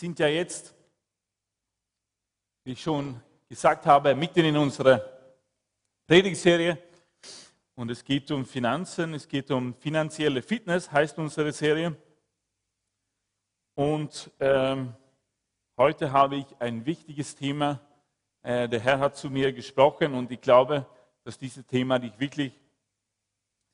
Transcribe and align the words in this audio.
Sind 0.00 0.18
ja 0.18 0.28
jetzt, 0.28 0.74
wie 2.64 2.72
ich 2.72 2.82
schon 2.82 3.20
gesagt 3.50 3.84
habe, 3.84 4.14
mitten 4.14 4.46
in 4.46 4.56
unserer 4.56 4.98
Predigtserie. 6.06 6.78
Und 7.74 7.90
es 7.90 8.02
geht 8.02 8.30
um 8.30 8.46
Finanzen, 8.46 9.12
es 9.12 9.28
geht 9.28 9.50
um 9.50 9.74
finanzielle 9.74 10.40
Fitness, 10.40 10.90
heißt 10.90 11.18
unsere 11.18 11.52
Serie. 11.52 11.94
Und 13.74 14.30
ähm, 14.40 14.94
heute 15.76 16.10
habe 16.10 16.36
ich 16.36 16.46
ein 16.60 16.86
wichtiges 16.86 17.36
Thema. 17.36 17.78
Äh, 18.40 18.70
der 18.70 18.80
Herr 18.80 19.00
hat 19.00 19.18
zu 19.18 19.28
mir 19.28 19.52
gesprochen 19.52 20.14
und 20.14 20.30
ich 20.30 20.40
glaube, 20.40 20.86
dass 21.24 21.36
dieses 21.36 21.66
Thema 21.66 21.98
dich 21.98 22.18
wirklich 22.18 22.58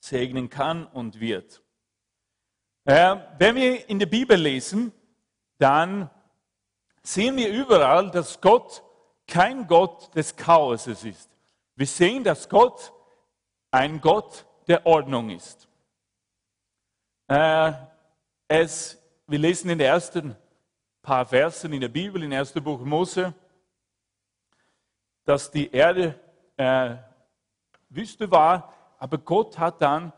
segnen 0.01 0.51
kann 0.51 0.89
und 0.89 1.21
wird. 1.21 1.63
Äh, 2.85 3.15
wenn 3.39 3.55
wir 3.55 3.89
in 3.89 4.01
der 4.01 4.07
Bibel 4.07 4.37
lesen, 4.37 4.93
dann 5.59 6.11
sehen 7.07 7.37
wir 7.37 7.51
überall, 7.51 8.11
dass 8.11 8.41
Gott 8.41 8.83
kein 9.27 9.67
Gott 9.67 10.15
des 10.15 10.35
Chaoses 10.35 11.05
ist. 11.05 11.31
Wir 11.75 11.87
sehen, 11.87 12.25
dass 12.25 12.49
Gott 12.49 12.93
ein 13.71 14.01
Gott 14.01 14.47
der 14.67 14.85
Ordnung 14.87 15.31
ist. 15.31 15.69
Äh, 17.29 17.73
es, 18.49 19.01
wir 19.27 19.39
lesen 19.39 19.71
in 19.71 19.79
den 19.79 19.87
ersten 19.87 20.37
paar 21.03 21.27
Versen 21.27 21.73
in 21.73 21.81
der 21.81 21.89
Bibel, 21.89 22.23
im 22.23 22.33
ersten 22.33 22.63
Buch 22.63 22.81
Mose, 22.81 23.33
dass 25.25 25.51
die 25.51 25.71
Erde 25.71 26.19
äh, 26.57 26.97
Wüste 27.89 28.31
war, 28.31 28.73
aber 28.99 29.19
Gott 29.19 29.59
hat 29.59 29.81
dann 29.81 30.13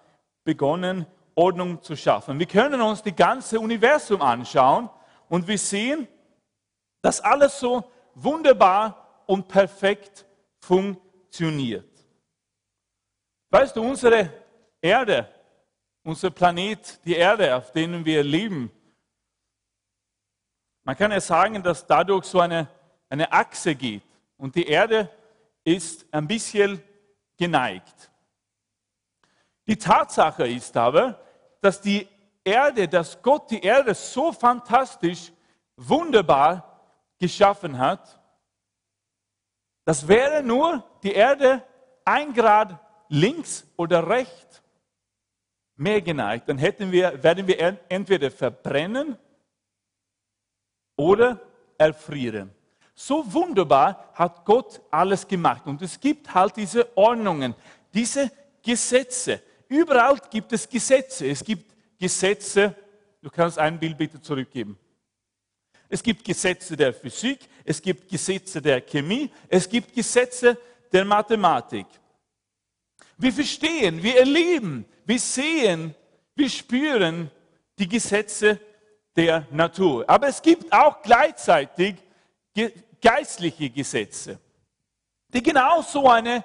begonnen, 0.45 1.07
Ordnung 1.35 1.83
zu 1.83 1.97
schaffen. 1.97 2.39
Wir 2.39 2.47
können 2.47 2.81
uns 2.81 3.03
die 3.03 3.15
ganze 3.15 3.61
Universum 3.61 4.23
anschauen 4.23 4.89
und 5.29 5.47
wir 5.47 5.59
sehen, 5.59 6.09
dass 7.09 7.23
alles 7.23 7.59
so 7.59 7.91
wunderbar 8.17 9.23
und 9.25 9.49
perfekt 9.49 10.27
funktioniert. 10.59 11.89
Weißt 13.49 13.75
du, 13.75 13.83
unsere 13.83 14.31
Erde, 14.79 15.27
unser 16.03 16.29
Planet, 16.29 17.01
die 17.07 17.15
Erde, 17.15 17.57
auf 17.57 17.73
dem 17.73 18.05
wir 18.05 18.23
leben, 18.23 18.71
man 20.85 20.95
kann 20.99 21.11
ja 21.11 21.19
sagen, 21.19 21.63
dass 21.63 21.87
dadurch 21.87 22.27
so 22.27 22.41
eine, 22.41 22.69
eine 23.09 23.33
Achse 23.33 23.75
geht 23.75 24.03
und 24.37 24.55
die 24.55 24.67
Erde 24.67 25.11
ist 25.65 26.05
ein 26.13 26.29
bisschen 26.29 26.79
geneigt. 27.39 28.11
Die 29.67 29.79
Tatsache 29.79 30.47
ist 30.47 30.77
aber, 30.77 31.19
dass 31.63 31.81
die 31.81 32.07
Erde, 32.45 32.87
dass 32.87 33.23
Gott 33.23 33.51
die 33.51 33.63
Erde 33.63 33.95
so 33.95 34.31
fantastisch, 34.31 35.33
wunderbar 35.75 36.68
geschaffen 37.19 37.79
hat, 37.79 38.21
das 39.85 40.07
wäre 40.07 40.43
nur 40.43 40.85
die 41.03 41.13
Erde 41.13 41.63
ein 42.05 42.33
Grad 42.35 42.79
links 43.09 43.67
oder 43.77 44.07
rechts 44.09 44.63
mehr 45.77 46.03
geneigt, 46.03 46.49
dann 46.49 46.59
hätten 46.59 46.93
wir, 46.93 47.23
werden 47.23 47.47
wir 47.47 47.79
entweder 47.89 48.31
verbrennen 48.31 49.17
oder 50.97 51.41
erfrieren. 51.79 52.51
So 52.95 53.33
wunderbar 53.33 54.11
hat 54.13 54.45
Gott 54.45 54.81
alles 54.91 55.27
gemacht. 55.27 55.67
Und 55.67 55.81
es 55.83 55.99
gibt 56.01 56.35
halt 56.35 56.57
diese 56.57 56.97
Ordnungen, 56.97 57.55
diese 57.95 58.31
Gesetze. 58.61 59.41
Überall 59.69 60.19
gibt 60.31 60.53
es 60.53 60.69
Gesetze. 60.69 61.29
Es 61.29 61.45
gibt 61.45 61.75
Gesetze, 61.97 62.75
du 63.23 63.31
kannst 63.31 63.59
ein 63.59 63.79
Bild 63.79 63.97
bitte 63.97 64.21
zurückgeben. 64.21 64.77
Es 65.89 66.03
gibt 66.03 66.25
Gesetze 66.25 66.77
der 66.77 66.93
Physik, 66.93 67.41
es 67.65 67.81
gibt 67.81 68.09
Gesetze 68.09 68.61
der 68.61 68.81
Chemie, 68.81 69.31
es 69.49 69.69
gibt 69.69 69.95
Gesetze 69.95 70.59
der 70.93 71.05
Mathematik. 71.05 71.87
Wir 73.17 73.33
verstehen, 73.33 74.03
wir 74.03 74.19
erleben, 74.19 74.85
wir 75.05 75.19
sehen, 75.19 75.95
wir 76.35 76.49
spüren 76.49 77.31
die 77.79 77.89
Gesetze 77.89 78.61
der 79.17 79.47
Natur. 79.51 80.09
Aber 80.09 80.29
es 80.29 80.41
gibt 80.41 80.73
auch 80.73 81.03
gleichzeitig 81.03 81.97
geistliche 83.01 83.71
Gesetze, 83.71 84.39
die 85.29 85.43
genauso 85.43 86.09
eine 86.09 86.45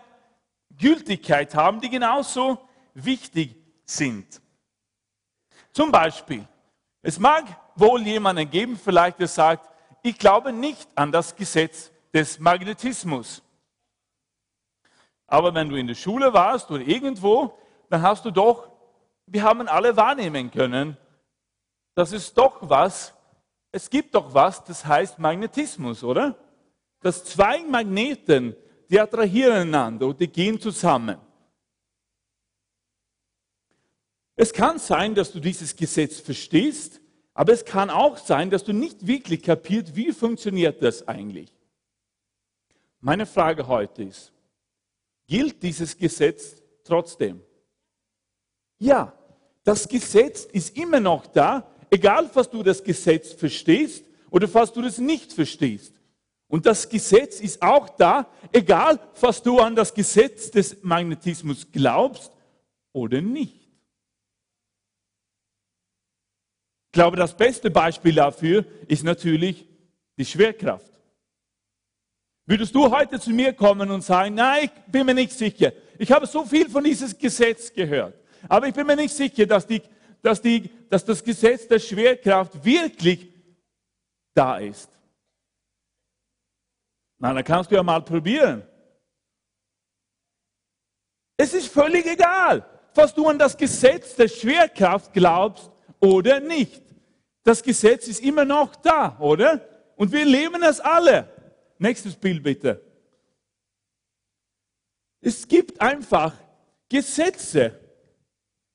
Gültigkeit 0.77 1.53
haben, 1.53 1.81
die 1.81 1.89
genauso 1.89 2.57
wichtig 2.93 3.55
sind. 3.85 4.41
Zum 5.71 5.91
Beispiel, 5.91 6.47
es 7.01 7.19
mag 7.19 7.45
wohl 7.75 8.01
jemanden 8.01 8.49
geben, 8.49 8.77
vielleicht 8.77 9.19
der 9.19 9.27
sagt, 9.27 9.69
ich 10.01 10.17
glaube 10.17 10.51
nicht 10.51 10.87
an 10.95 11.11
das 11.11 11.35
Gesetz 11.35 11.91
des 12.13 12.39
Magnetismus. 12.39 13.41
Aber 15.27 15.53
wenn 15.53 15.69
du 15.69 15.75
in 15.75 15.87
der 15.87 15.95
Schule 15.95 16.33
warst 16.33 16.69
oder 16.69 16.83
irgendwo, 16.83 17.57
dann 17.89 18.01
hast 18.01 18.25
du 18.25 18.31
doch, 18.31 18.69
wir 19.25 19.43
haben 19.43 19.67
alle 19.67 19.95
wahrnehmen 19.95 20.51
können, 20.51 20.97
dass 21.95 22.11
es 22.11 22.33
doch 22.33 22.57
was, 22.61 23.13
es 23.71 23.89
gibt 23.89 24.13
doch 24.13 24.33
was, 24.33 24.63
das 24.63 24.85
heißt 24.85 25.19
Magnetismus, 25.19 26.03
oder? 26.03 26.35
Dass 26.99 27.23
zwei 27.23 27.63
Magneten, 27.63 28.55
die 28.89 28.99
attrahieren 28.99 29.69
einander 29.73 30.07
und 30.07 30.19
die 30.19 30.27
gehen 30.27 30.59
zusammen. 30.59 31.17
Es 34.35 34.51
kann 34.51 34.79
sein, 34.79 35.15
dass 35.15 35.31
du 35.31 35.39
dieses 35.39 35.75
Gesetz 35.75 36.19
verstehst, 36.19 36.99
aber 37.33 37.53
es 37.53 37.65
kann 37.65 37.89
auch 37.89 38.17
sein, 38.17 38.49
dass 38.49 38.63
du 38.63 38.73
nicht 38.73 39.07
wirklich 39.07 39.41
kapiert, 39.41 39.95
wie 39.95 40.11
funktioniert 40.11 40.81
das 40.81 41.07
eigentlich. 41.07 41.51
Meine 42.99 43.25
Frage 43.25 43.67
heute 43.67 44.03
ist, 44.03 44.31
gilt 45.27 45.61
dieses 45.63 45.97
Gesetz 45.97 46.61
trotzdem? 46.83 47.41
Ja, 48.77 49.13
das 49.63 49.87
Gesetz 49.87 50.45
ist 50.45 50.77
immer 50.77 50.99
noch 50.99 51.25
da, 51.27 51.67
egal 51.89 52.29
was 52.33 52.49
du 52.49 52.63
das 52.63 52.83
Gesetz 52.83 53.33
verstehst 53.33 54.05
oder 54.29 54.51
was 54.53 54.71
du 54.71 54.81
das 54.81 54.97
nicht 54.97 55.33
verstehst. 55.33 55.93
Und 56.47 56.65
das 56.65 56.87
Gesetz 56.87 57.39
ist 57.39 57.61
auch 57.61 57.89
da, 57.89 58.27
egal 58.51 58.99
was 59.19 59.41
du 59.41 59.59
an 59.59 59.75
das 59.75 59.93
Gesetz 59.93 60.51
des 60.51 60.83
Magnetismus 60.83 61.65
glaubst 61.71 62.31
oder 62.91 63.21
nicht. 63.21 63.62
Ich 66.93 66.95
glaube, 66.95 67.17
das 67.17 67.35
beste 67.35 67.71
Beispiel 67.71 68.13
dafür 68.13 68.65
ist 68.87 69.03
natürlich 69.03 69.67
die 70.15 70.25
Schwerkraft. 70.25 70.91
Würdest 72.45 72.75
du 72.75 72.91
heute 72.91 73.19
zu 73.19 73.31
mir 73.31 73.51
kommen 73.53 73.89
und 73.89 74.03
sagen, 74.03 74.35
nein, 74.35 74.65
ich 74.65 74.91
bin 74.91 75.07
mir 75.07 75.15
nicht 75.15 75.31
sicher. 75.31 75.73
Ich 75.97 76.11
habe 76.11 76.27
so 76.27 76.45
viel 76.45 76.69
von 76.69 76.83
diesem 76.83 77.17
Gesetz 77.17 77.73
gehört. 77.73 78.13
Aber 78.47 78.67
ich 78.67 78.75
bin 78.75 78.85
mir 78.85 78.95
nicht 78.95 79.11
sicher, 79.11 79.47
dass, 79.47 79.65
die, 79.65 79.81
dass, 80.21 80.39
die, 80.39 80.69
dass 80.87 81.03
das 81.03 81.23
Gesetz 81.23 81.67
der 81.67 81.79
Schwerkraft 81.79 82.63
wirklich 82.63 83.27
da 84.35 84.59
ist. 84.59 84.87
Na, 87.17 87.33
dann 87.33 87.43
kannst 87.43 87.71
du 87.71 87.75
ja 87.75 87.81
mal 87.81 88.01
probieren. 88.01 88.61
Es 91.37 91.55
ist 91.55 91.69
völlig 91.69 92.05
egal, 92.05 92.63
was 92.93 93.15
du 93.15 93.27
an 93.27 93.39
das 93.39 93.57
Gesetz 93.57 94.15
der 94.15 94.27
Schwerkraft 94.27 95.11
glaubst 95.11 95.71
oder 95.99 96.39
nicht. 96.39 96.82
Das 97.43 97.61
Gesetz 97.61 98.07
ist 98.07 98.21
immer 98.21 98.45
noch 98.45 98.75
da, 98.75 99.17
oder? 99.19 99.61
Und 99.95 100.11
wir 100.11 100.25
leben 100.25 100.63
es 100.63 100.79
alle. 100.79 101.29
Nächstes 101.77 102.15
Bild 102.15 102.41
bitte. 102.41 102.81
Es 105.19 105.47
gibt 105.47 105.79
einfach 105.81 106.33
Gesetze, 106.89 107.79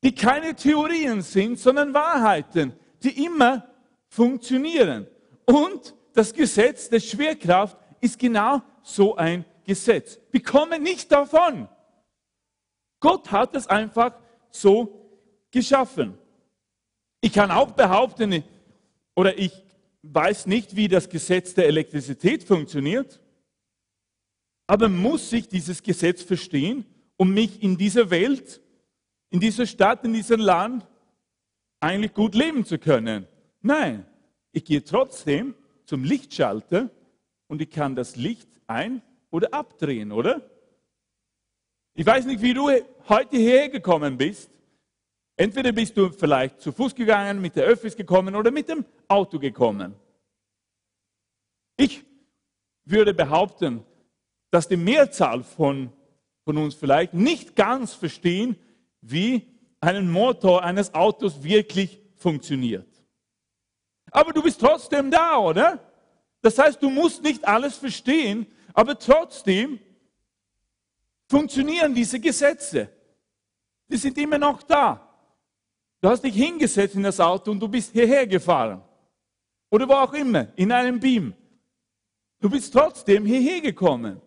die 0.03 0.15
keine 0.15 0.55
Theorien 0.55 1.23
sind, 1.23 1.59
sondern 1.59 1.93
Wahrheiten, 1.94 2.75
die 3.03 3.25
immer 3.25 3.69
funktionieren. 4.09 5.06
Und 5.44 5.94
das 6.12 6.32
Gesetz 6.32 6.88
der 6.88 7.00
Schwerkraft 7.00 7.76
ist 8.00 8.19
genau 8.19 8.62
so 8.82 9.17
ein 9.17 9.44
Gesetz. 9.64 10.19
Wir 10.31 10.43
kommen 10.43 10.82
nicht 10.82 11.11
davon. 11.12 11.69
Gott 13.00 13.31
hat 13.31 13.55
es 13.55 13.67
einfach 13.67 14.14
so 14.50 15.11
geschaffen. 15.50 16.19
Ich 17.21 17.32
kann 17.32 17.50
auch 17.50 17.73
behaupten, 17.73 18.44
oder 19.19 19.37
ich 19.37 19.50
weiß 20.03 20.47
nicht, 20.47 20.76
wie 20.76 20.87
das 20.87 21.09
Gesetz 21.09 21.53
der 21.53 21.67
Elektrizität 21.67 22.44
funktioniert, 22.44 23.20
aber 24.69 24.88
muss 24.88 25.32
ich 25.32 25.49
dieses 25.49 25.82
Gesetz 25.82 26.23
verstehen, 26.23 26.85
um 27.17 27.35
mich 27.35 27.61
in 27.61 27.76
dieser 27.76 28.11
Welt, 28.11 28.61
in 29.31 29.41
dieser 29.41 29.67
Stadt, 29.67 30.05
in 30.05 30.12
diesem 30.12 30.38
Land 30.38 30.87
eigentlich 31.81 32.15
gut 32.15 32.37
leben 32.37 32.65
zu 32.65 32.79
können? 32.79 33.26
Nein, 33.61 34.06
ich 34.53 34.65
gehe 34.65 34.85
trotzdem 34.85 35.56
zum 35.85 36.05
Lichtschalter 36.05 36.88
und 37.49 37.61
ich 37.61 37.71
kann 37.71 37.97
das 37.97 38.14
Licht 38.14 38.49
ein- 38.69 39.03
oder 39.32 39.53
abdrehen, 39.53 40.12
oder? 40.12 40.49
Ich 41.94 42.06
weiß 42.06 42.25
nicht, 42.26 42.41
wie 42.41 42.55
du 42.55 42.71
heute 43.09 43.37
hierher 43.37 43.69
gekommen 43.69 44.17
bist. 44.17 44.49
Entweder 45.38 45.70
bist 45.70 45.96
du 45.96 46.11
vielleicht 46.11 46.61
zu 46.61 46.73
Fuß 46.73 46.96
gegangen, 46.96 47.40
mit 47.40 47.55
der 47.55 47.64
Öffis 47.64 47.94
gekommen 47.94 48.35
oder 48.35 48.50
mit 48.50 48.69
dem 48.69 48.85
Auto 49.06 49.38
gekommen. 49.38 49.94
Ich 51.76 52.05
würde 52.85 53.14
behaupten, 53.14 53.85
dass 54.50 54.67
die 54.67 54.76
Mehrzahl 54.76 55.44
von, 55.44 55.93
von 56.44 56.58
uns 56.58 56.75
vielleicht 56.75 57.14
nicht 57.14 57.55
ganz 57.55 57.94
verstehen, 57.94 58.56
wie 59.00 59.46
ein 59.81 60.11
Motor 60.11 60.64
eines 60.64 60.93
Autos 60.93 61.40
wirklich 61.44 62.00
funktioniert. 62.17 62.88
Aber 64.11 64.32
du 64.32 64.43
bist 64.43 64.61
trotzdem 64.61 65.08
da, 65.08 65.38
oder? 65.38 65.79
Das 66.40 66.58
heißt, 66.58 66.82
du 66.82 66.90
musst 66.90 67.23
nicht 67.23 67.46
alles 67.46 67.76
verstehen, 67.76 68.44
aber 68.75 68.99
trotzdem 68.99 69.79
funktionieren 71.31 71.94
diese 71.94 72.19
Gesetze. 72.19 72.90
Die 73.87 73.99
sind 73.99 74.19
immer 74.19 74.38
noch 74.38 74.64
da. 74.64 75.07
Du 76.00 76.09
hast 76.09 76.23
dich 76.23 76.35
hingesetzt 76.35 76.95
in 76.95 77.03
das 77.03 77.19
Auto 77.19 77.50
und 77.50 77.61
du 77.61 77.69
bist 77.69 77.93
hierher 77.93 78.27
gefahren. 78.27 78.83
Oder 79.71 79.89
wo 79.89 79.95
auch 79.95 80.12
immer, 80.12 80.49
in 80.56 80.71
einem 80.71 81.00
Beam. 81.00 81.35
Du 82.41 82.49
bist 82.49 82.73
trotzdem 82.73 83.27
hierher 83.27 83.61
gekommen. 83.61 84.21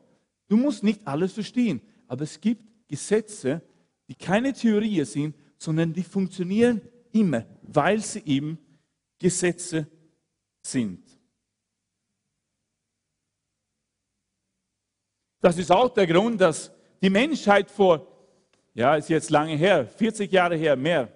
Du 0.48 0.58
musst 0.58 0.84
nicht 0.84 1.08
alles 1.08 1.34
verstehen. 1.34 1.82
Aber 2.08 2.24
es 2.24 2.40
gibt 2.40 2.62
Gesetze, 2.88 3.62
die 4.08 4.16
keine 4.16 4.52
Theorie 4.52 5.06
sind, 5.06 5.36
sondern 5.58 5.94
die 5.94 6.04
funktionieren 6.04 6.82
immer, 7.14 7.46
weil 7.62 8.02
sie 8.02 8.22
eben 8.26 8.58
Gesetze 9.18 9.88
sind. 10.62 11.08
Das 15.40 15.58
ist 15.58 15.72
auch 15.72 15.90
der 15.90 16.06
Grund, 16.06 16.42
dass 16.42 16.72
die 17.02 17.10
Menschheit 17.10 17.72
vor, 17.72 18.06
ja, 18.74 18.96
ist 18.96 19.10
jetzt 19.10 19.30
lange 19.30 19.56
her, 19.56 19.88
40 19.88 20.32
Jahre 20.32 20.56
her, 20.56 20.76
mehr, 20.76 21.12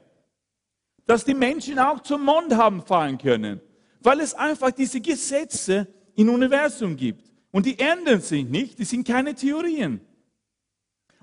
dass 1.06 1.24
die 1.24 1.34
Menschen 1.34 1.80
auch 1.80 2.02
zum 2.02 2.24
Mond 2.24 2.54
haben 2.56 2.82
fahren 2.82 3.18
können, 3.18 3.62
weil 4.00 4.20
es 4.20 4.34
einfach 4.34 4.72
diese 4.72 5.00
Gesetze 5.00 5.88
im 6.16 6.30
Universum 6.30 6.96
gibt. 6.96 7.32
Und 7.52 7.66
die 7.66 7.78
ändern 7.80 8.22
sich 8.22 8.46
nicht, 8.46 8.80
die 8.80 8.86
sind 8.86 9.08
keine 9.08 9.34
Theorien. 9.34 10.02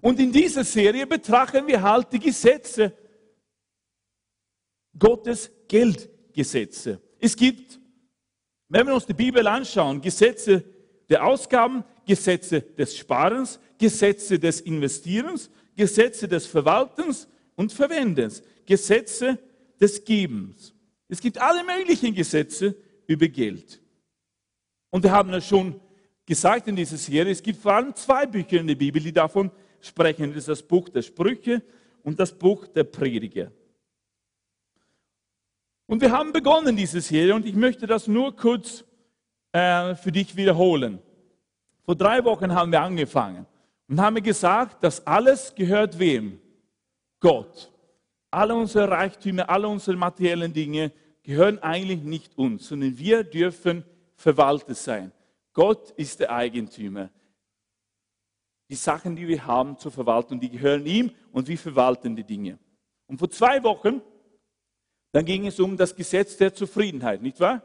Und 0.01 0.19
in 0.19 0.33
dieser 0.33 0.65
Serie 0.65 1.07
betrachten 1.07 1.67
wir 1.67 1.83
halt 1.83 2.13
die 2.13 2.19
Gesetze, 2.19 2.93
Gottes 4.99 5.51
Geldgesetze. 5.69 7.01
Es 7.19 7.37
gibt, 7.37 7.81
wenn 8.69 8.87
wir 8.87 8.95
uns 8.95 9.07
die 9.07 9.15
Bibel 9.15 9.47
anschauen, 9.47 10.01
Gesetze 10.01 10.65
der 11.09 11.25
Ausgaben, 11.25 11.85
Gesetze 12.07 12.61
des 12.61 12.97
Sparens, 12.97 13.61
Gesetze 13.79 14.39
des 14.39 14.61
Investierens, 14.61 15.51
Gesetze 15.77 16.29
des 16.29 16.47
Verwaltens 16.47 17.29
und 17.55 17.73
Verwendens, 17.73 18.43
Gesetze 18.67 19.39
des 19.83 20.05
Gebens. 20.05 20.75
Es 21.09 21.21
gibt 21.21 21.39
alle 21.39 21.65
möglichen 21.65 22.15
Gesetze 22.15 22.77
über 23.07 23.27
Geld. 23.29 23.83
Und 24.91 25.03
wir 25.03 25.11
haben 25.11 25.35
es 25.35 25.47
schon 25.47 25.81
gesagt 26.25 26.69
in 26.69 26.77
dieser 26.77 26.97
Serie, 26.97 27.33
es 27.33 27.43
gibt 27.43 27.61
vor 27.61 27.75
allem 27.75 27.95
zwei 27.95 28.25
Bücher 28.27 28.61
in 28.61 28.69
der 28.69 28.77
Bibel, 28.77 29.03
die 29.03 29.13
davon 29.13 29.51
sprechen. 29.81 30.29
Das 30.29 30.39
ist 30.39 30.49
das 30.49 30.63
Buch 30.63 30.89
der 30.89 31.03
Sprüche 31.03 31.63
und 32.05 32.21
das 32.21 32.33
Buch 32.33 32.67
der 32.69 32.85
Prediger. 32.85 33.51
Und 35.87 36.01
wir 36.01 36.13
haben 36.13 36.33
begonnen 36.33 36.77
diese 36.77 37.01
Serie 37.01 37.35
und 37.35 37.45
ich 37.45 37.55
möchte 37.55 37.87
das 37.87 38.07
nur 38.07 38.35
kurz 38.37 38.85
äh, 39.51 39.95
für 39.97 40.13
dich 40.13 40.37
wiederholen. 40.37 41.01
Vor 41.85 41.97
drei 41.97 42.25
Wochen 42.25 42.55
haben 42.55 42.71
wir 42.71 42.81
angefangen 42.81 43.47
und 43.89 44.01
haben 44.01 44.23
gesagt, 44.23 44.85
dass 44.85 45.05
alles 45.07 45.55
gehört 45.55 45.99
wem? 45.99 46.41
Gott. 47.19 47.72
Alle 48.33 48.55
unsere 48.55 48.89
Reichtümer, 48.89 49.49
alle 49.51 49.69
unsere 49.69 49.97
materiellen 49.97 50.55
Dinge 50.55 50.91
gehören 51.23 51.59
eigentlich 51.59 52.03
nicht 52.03 52.37
uns, 52.39 52.67
sondern 52.67 52.99
wir 52.99 53.25
dürfen 53.25 53.85
Verwalter 54.17 54.75
sein. 54.75 55.13
Gott 55.53 55.91
ist 55.93 56.19
der 56.21 56.33
Eigentümer. 56.33 57.11
Die 58.71 58.75
Sachen, 58.75 59.17
die 59.17 59.29
wir 59.29 59.47
haben 59.47 59.77
zur 59.77 59.93
Verwaltung, 59.93 60.41
die 60.41 60.49
gehören 60.49 60.87
ihm 60.87 61.11
und 61.31 61.47
wir 61.47 61.59
verwalten 61.59 62.17
die 62.17 62.25
Dinge. 62.25 62.59
Und 63.07 63.19
vor 63.19 63.29
zwei 63.29 63.63
Wochen, 63.65 64.01
dann 65.13 65.27
ging 65.27 65.47
es 65.47 65.61
um 65.61 65.77
das 65.77 65.95
Gesetz 65.95 66.39
der 66.39 66.55
Zufriedenheit, 66.55 67.21
nicht 67.21 67.39
wahr? 67.39 67.63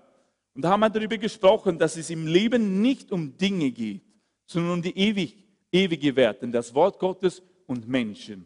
Und 0.53 0.63
da 0.63 0.69
haben 0.71 0.81
wir 0.81 0.89
darüber 0.89 1.17
gesprochen, 1.17 1.77
dass 1.77 1.95
es 1.95 2.09
im 2.09 2.27
Leben 2.27 2.81
nicht 2.81 3.13
um 3.13 3.37
Dinge 3.37 3.71
geht, 3.71 4.01
sondern 4.45 4.73
um 4.73 4.81
die 4.81 4.97
ewig, 4.97 5.37
ewige 5.71 6.13
Werte, 6.17 6.45
das 6.49 6.73
Wort 6.73 6.99
Gottes 6.99 7.41
und 7.67 7.87
Menschen. 7.87 8.45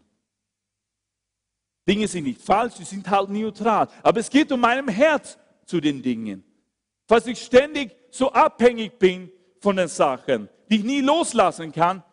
Dinge 1.88 2.08
sind 2.08 2.26
nicht 2.26 2.42
falsch, 2.42 2.76
sie 2.76 2.84
sind 2.84 3.10
halt 3.10 3.30
neutral. 3.30 3.88
Aber 4.04 4.20
es 4.20 4.30
geht 4.30 4.52
um 4.52 4.60
meinem 4.60 4.88
Herz 4.88 5.38
zu 5.66 5.82
den 5.82 6.02
Dingen. 6.02 6.44
Falls 7.08 7.28
ich 7.28 7.42
ständig 7.42 7.96
so 8.12 8.32
abhängig 8.32 9.00
bin 9.00 9.32
von 9.60 9.76
den 9.76 9.88
Sachen, 9.88 10.50
die 10.70 10.78
ich 10.78 10.84
nie 10.84 11.02
loslassen 11.02 11.72
kann, 11.72 12.04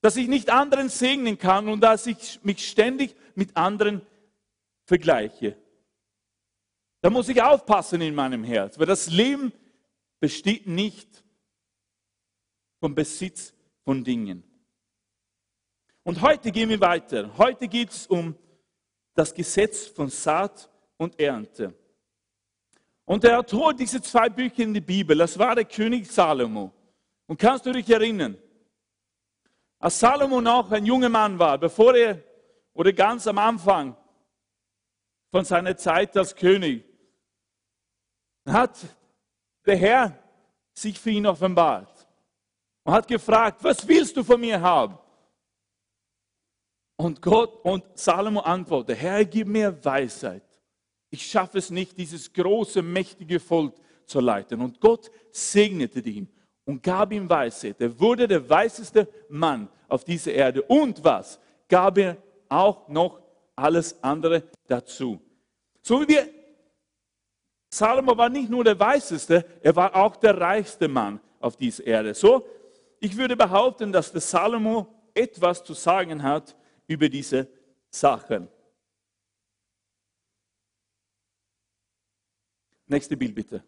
dass 0.00 0.16
ich 0.16 0.28
nicht 0.28 0.50
anderen 0.50 0.88
segnen 0.88 1.38
kann 1.38 1.68
und 1.68 1.80
dass 1.80 2.06
ich 2.06 2.40
mich 2.44 2.68
ständig 2.68 3.16
mit 3.34 3.56
anderen 3.56 4.02
vergleiche. 4.84 5.56
Da 7.00 7.10
muss 7.10 7.28
ich 7.28 7.40
aufpassen 7.42 8.00
in 8.00 8.14
meinem 8.14 8.44
Herz, 8.44 8.78
weil 8.78 8.86
das 8.86 9.10
Leben 9.10 9.52
besteht 10.20 10.66
nicht 10.66 11.24
vom 12.80 12.94
Besitz 12.94 13.54
von 13.84 14.04
Dingen. 14.04 14.42
Und 16.02 16.20
heute 16.20 16.52
gehen 16.52 16.68
wir 16.68 16.80
weiter. 16.80 17.30
Heute 17.38 17.66
geht 17.66 17.90
es 17.90 18.06
um 18.06 18.36
das 19.14 19.32
Gesetz 19.32 19.86
von 19.86 20.08
Saat 20.08 20.68
und 20.96 21.18
Ernte. 21.18 21.74
Und 23.04 23.22
der 23.22 23.38
Autor 23.38 23.74
dieser 23.74 24.02
zwei 24.02 24.28
Bücher 24.28 24.62
in 24.62 24.74
der 24.74 24.80
Bibel, 24.80 25.16
das 25.16 25.38
war 25.38 25.54
der 25.54 25.64
König 25.64 26.10
Salomo. 26.10 26.72
Und 27.26 27.38
kannst 27.38 27.66
du 27.66 27.72
dich 27.72 27.88
erinnern, 27.88 28.36
als 29.78 30.00
Salomo 30.00 30.40
noch 30.40 30.70
ein 30.72 30.86
junger 30.86 31.08
Mann 31.08 31.38
war, 31.38 31.58
bevor 31.58 31.94
er 31.94 32.22
oder 32.72 32.92
ganz 32.92 33.26
am 33.26 33.38
Anfang 33.38 33.96
von 35.30 35.44
seiner 35.44 35.76
Zeit 35.76 36.16
als 36.16 36.34
König, 36.34 36.84
hat 38.46 38.78
der 39.66 39.76
Herr 39.76 40.18
sich 40.72 40.98
für 40.98 41.10
ihn 41.10 41.26
offenbart 41.26 42.06
und 42.84 42.92
hat 42.92 43.06
gefragt, 43.06 43.62
was 43.62 43.86
willst 43.86 44.16
du 44.16 44.24
von 44.24 44.40
mir 44.40 44.60
haben? 44.60 44.98
Und 46.96 47.20
Gott 47.20 47.64
und 47.64 47.84
Salomo 47.94 48.40
antwortet, 48.40 48.98
Herr, 48.98 49.24
gib 49.24 49.48
mir 49.48 49.84
Weisheit. 49.84 50.42
Ich 51.10 51.26
schaffe 51.26 51.58
es 51.58 51.70
nicht, 51.70 51.96
dieses 51.98 52.32
große, 52.32 52.82
mächtige 52.82 53.40
Volk 53.40 53.74
zu 54.06 54.20
leiten. 54.20 54.60
Und 54.60 54.80
Gott 54.80 55.10
segnete 55.30 56.00
ihn 56.00 56.28
und 56.64 56.82
gab 56.82 57.12
ihm 57.12 57.28
Weisheit. 57.28 57.80
Er 57.80 57.98
wurde 57.98 58.28
der 58.28 58.48
weiseste 58.48 59.08
Mann 59.28 59.68
auf 59.88 60.04
dieser 60.04 60.32
Erde. 60.32 60.62
Und 60.62 61.02
was? 61.02 61.38
Gab 61.68 61.98
er 61.98 62.16
auch 62.48 62.88
noch 62.88 63.20
alles 63.56 63.96
andere 64.02 64.44
dazu. 64.66 65.20
So 65.82 66.00
wie 66.00 66.08
wir, 66.08 66.28
Salomo 67.70 68.16
war 68.16 68.28
nicht 68.28 68.48
nur 68.48 68.62
der 68.62 68.78
weiseste, 68.78 69.44
er 69.60 69.74
war 69.74 69.94
auch 69.96 70.16
der 70.16 70.40
reichste 70.40 70.86
Mann 70.86 71.20
auf 71.40 71.56
dieser 71.56 71.84
Erde. 71.86 72.14
So, 72.14 72.46
ich 73.00 73.16
würde 73.16 73.36
behaupten, 73.36 73.92
dass 73.92 74.12
der 74.12 74.20
Salomo 74.20 74.86
etwas 75.12 75.62
zu 75.62 75.74
sagen 75.74 76.22
hat 76.22 76.56
über 76.86 77.08
diese 77.08 77.48
Sachen. 77.90 78.48
Nächste 82.86 83.16
Bild 83.16 83.34
bitte. 83.34 83.64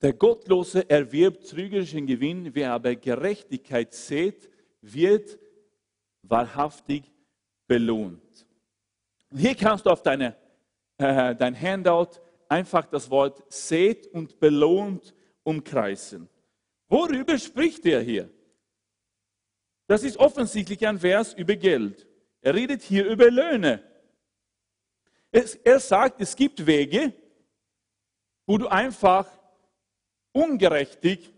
Der 0.00 0.12
Gottlose 0.12 0.88
erwirbt 0.88 1.48
trügerischen 1.48 2.06
Gewinn, 2.06 2.54
wer 2.54 2.72
aber 2.72 2.94
Gerechtigkeit 2.94 3.92
sät, 3.92 4.48
wird 4.80 5.38
wahrhaftig 6.22 7.12
belohnt. 7.66 8.46
hier 9.34 9.54
kannst 9.56 9.86
du 9.86 9.90
auf 9.90 10.02
deine, 10.02 10.36
äh, 10.98 11.34
dein 11.34 11.60
Handout 11.60 12.20
einfach 12.48 12.86
das 12.86 13.10
Wort 13.10 13.44
sät 13.52 14.06
und 14.06 14.38
belohnt 14.38 15.14
umkreisen. 15.42 16.28
Worüber 16.88 17.36
spricht 17.36 17.84
er 17.84 18.00
hier? 18.00 18.30
Das 19.88 20.02
ist 20.02 20.18
offensichtlich 20.18 20.86
ein 20.86 21.00
Vers 21.00 21.32
über 21.32 21.56
Geld. 21.56 22.06
Er 22.42 22.54
redet 22.54 22.82
hier 22.82 23.06
über 23.06 23.30
Löhne. 23.30 23.82
Er 25.32 25.80
sagt, 25.80 26.20
es 26.20 26.36
gibt 26.36 26.66
Wege, 26.66 27.12
wo 28.46 28.58
du 28.58 28.68
einfach 28.68 29.26
ungerechtig 30.32 31.32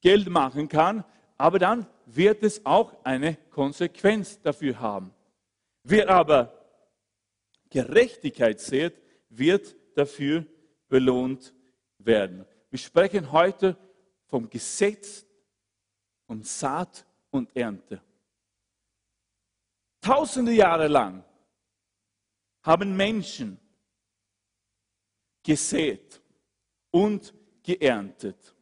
Geld 0.00 0.28
machen 0.28 0.68
kannst, 0.68 1.04
aber 1.36 1.58
dann 1.58 1.86
wird 2.06 2.44
es 2.44 2.64
auch 2.64 3.04
eine 3.04 3.36
Konsequenz 3.50 4.40
dafür 4.40 4.78
haben. 4.78 5.12
Wer 5.82 6.08
aber 6.10 6.56
Gerechtigkeit 7.70 8.60
sieht, 8.60 8.94
wird 9.28 9.74
dafür 9.96 10.46
belohnt 10.88 11.52
werden. 11.98 12.44
Wir 12.70 12.78
sprechen 12.78 13.32
heute 13.32 13.76
vom 14.26 14.48
Gesetz 14.48 15.26
von 16.26 16.44
Saat 16.44 17.04
und 17.30 17.54
Ernte. 17.56 18.00
Tausende 20.00 20.52
Jahre 20.52 20.88
lang 20.88 21.24
haben 22.62 22.96
Menschen 22.96 23.58
gesät 25.42 26.20
und 26.90 27.34
geerntet. 27.62 28.54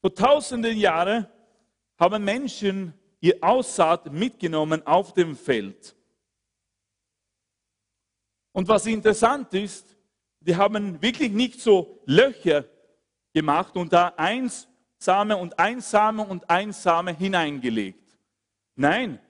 Vor 0.00 0.14
tausenden 0.14 0.76
Jahren 0.76 1.26
haben 1.98 2.24
Menschen 2.24 2.94
ihr 3.20 3.36
Aussaat 3.40 4.12
mitgenommen 4.12 4.86
auf 4.86 5.12
dem 5.12 5.36
Feld. 5.36 5.96
Und 8.52 8.68
was 8.68 8.86
interessant 8.86 9.52
ist, 9.54 9.96
die 10.40 10.56
haben 10.56 11.00
wirklich 11.02 11.32
nicht 11.32 11.60
so 11.60 12.00
Löcher 12.06 12.64
gemacht 13.32 13.76
und 13.76 13.92
da 13.92 14.08
eins 14.16 14.68
Same 14.98 15.36
und 15.36 15.58
ein 15.58 15.80
Same 15.80 16.22
und 16.22 16.50
ein 16.50 16.72
Same 16.72 17.12
hineingelegt. 17.12 18.18
Nein, 18.74 19.20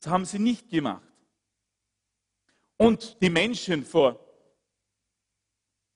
das 0.00 0.10
haben 0.10 0.24
sie 0.24 0.38
nicht 0.38 0.70
gemacht. 0.70 1.02
Und 2.76 3.20
die 3.20 3.30
Menschen 3.30 3.84
vor, 3.84 4.18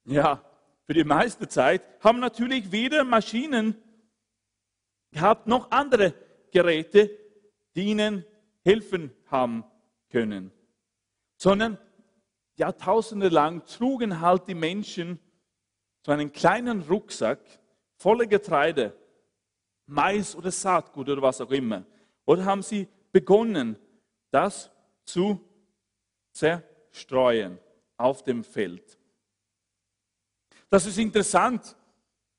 ja, 0.05 0.45
für 0.85 0.95
die 0.95 1.05
meiste 1.05 1.49
Zeit 1.49 1.83
haben 2.01 2.21
natürlich 2.21 2.71
weder 2.73 3.05
Maschinen 3.05 3.77
gehabt 5.13 5.47
noch 5.47 5.71
andere 5.71 6.15
Geräte, 6.51 7.11
die 7.75 7.85
ihnen 7.85 8.25
helfen 8.65 9.15
haben 9.27 9.65
können, 10.11 10.53
sondern 11.37 11.79
Jahrtausende 12.57 13.29
lang 13.29 13.65
trugen 13.65 14.21
halt 14.21 14.47
die 14.49 14.55
Menschen 14.55 15.19
so 16.05 16.13
einen 16.13 16.33
kleinen 16.33 16.83
Rucksack 16.83 17.41
voller 17.97 18.27
Getreide, 18.27 18.95
Mais 19.87 20.35
oder 20.35 20.51
Saatgut 20.51 21.09
oder 21.09 21.23
was 21.23 21.41
auch 21.41 21.51
immer. 21.51 21.85
Oder 22.25 22.45
haben 22.45 22.63
sie 22.63 22.89
begonnen, 23.11 23.77
das 24.31 24.71
zu 25.05 25.41
zerstreuen 26.33 27.59
auf 27.97 28.23
dem 28.23 28.45
Feld. 28.45 28.99
Das 30.71 30.87
ist 30.87 30.99
interessant. 30.99 31.77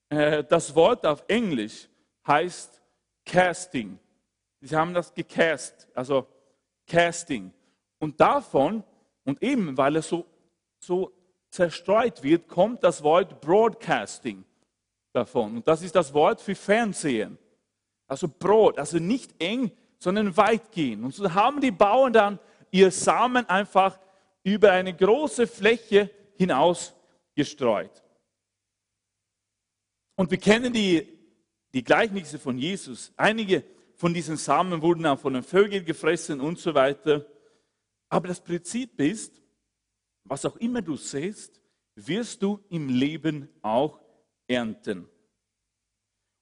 Äh, 0.10 0.44
das 0.44 0.74
Wort 0.76 1.06
auf 1.06 1.24
Englisch 1.28 1.88
heißt 2.26 2.82
casting. 3.26 4.00
Sie 4.62 4.76
haben 4.76 4.94
das 4.94 5.14
gecast, 5.14 5.88
also 5.94 6.28
casting. 6.88 7.54
Und 8.00 8.20
davon, 8.20 8.84
und 9.24 9.42
eben 9.44 9.78
weil 9.78 9.98
es 9.98 10.10
so, 10.10 10.26
so 10.80 11.12
zerstreut 11.50 12.24
wird, 12.24 12.48
kommt 12.48 12.84
das 12.84 13.04
Wort 13.04 13.40
broadcasting 13.42 14.44
davon. 15.14 15.58
Und 15.58 15.68
das 15.68 15.82
ist 15.82 15.96
das 15.96 16.14
Wort 16.14 16.42
für 16.42 16.56
Fernsehen. 16.56 17.38
Also 18.08 18.28
Brot, 18.28 18.78
also 18.78 19.00
nicht 19.00 19.34
eng, 19.42 19.72
sondern 19.98 20.36
weitgehend. 20.36 21.06
Und 21.06 21.16
so 21.16 21.34
haben 21.34 21.62
die 21.62 21.72
Bauern 21.72 22.12
dann 22.12 22.40
ihr 22.72 22.92
Samen 22.92 23.48
einfach 23.48 24.00
über 24.44 24.72
eine 24.72 24.94
große 24.94 25.48
Fläche 25.48 26.10
hinaus 26.36 26.94
gestreut. 27.36 28.04
Und 30.16 30.30
wir 30.30 30.38
kennen 30.38 30.74
die, 30.74 31.08
die 31.74 31.84
Gleichnisse 31.84 32.38
von 32.38 32.58
Jesus. 32.58 33.14
Einige 33.16 33.64
von 33.96 34.14
diesen 34.14 34.38
Samen 34.38 34.82
wurden 34.82 35.06
auch 35.06 35.20
von 35.20 35.34
den 35.34 35.44
Vögeln 35.44 35.86
gefressen 35.86 36.42
und 36.42 36.60
so 36.60 36.74
weiter. 36.74 37.26
Aber 38.10 38.28
das 38.28 38.42
Prinzip 38.42 39.00
ist, 39.00 39.42
was 40.24 40.46
auch 40.46 40.58
immer 40.58 40.82
du 40.82 40.98
säst, 40.98 41.62
wirst 41.96 42.42
du 42.42 42.60
im 42.70 42.90
Leben 42.90 43.50
auch 43.62 44.03
ernten. 44.48 45.08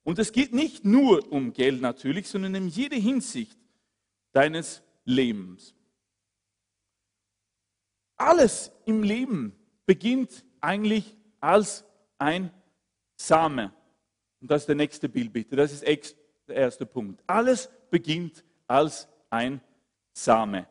Und 0.04 0.18
es 0.18 0.32
geht 0.32 0.52
nicht 0.52 0.84
nur 0.84 1.30
um 1.30 1.52
Geld 1.52 1.80
natürlich, 1.80 2.28
sondern 2.28 2.54
in 2.54 2.68
jeder 2.68 2.96
Hinsicht 2.96 3.58
deines 4.32 4.82
Lebens. 5.04 5.74
Alles 8.16 8.72
im 8.84 9.02
Leben 9.02 9.56
beginnt 9.86 10.44
eigentlich 10.60 11.16
als 11.40 11.84
ein 12.18 12.50
Same. 13.16 13.72
Und 14.40 14.50
das 14.50 14.62
ist 14.62 14.68
der 14.68 14.74
nächste 14.74 15.08
Bild 15.08 15.32
bitte. 15.32 15.54
Das 15.54 15.72
ist 15.72 15.84
der 16.48 16.56
erste 16.56 16.86
Punkt. 16.86 17.22
Alles 17.26 17.70
beginnt 17.90 18.44
als 18.66 19.08
ein 19.30 19.60
Same. 20.12 20.66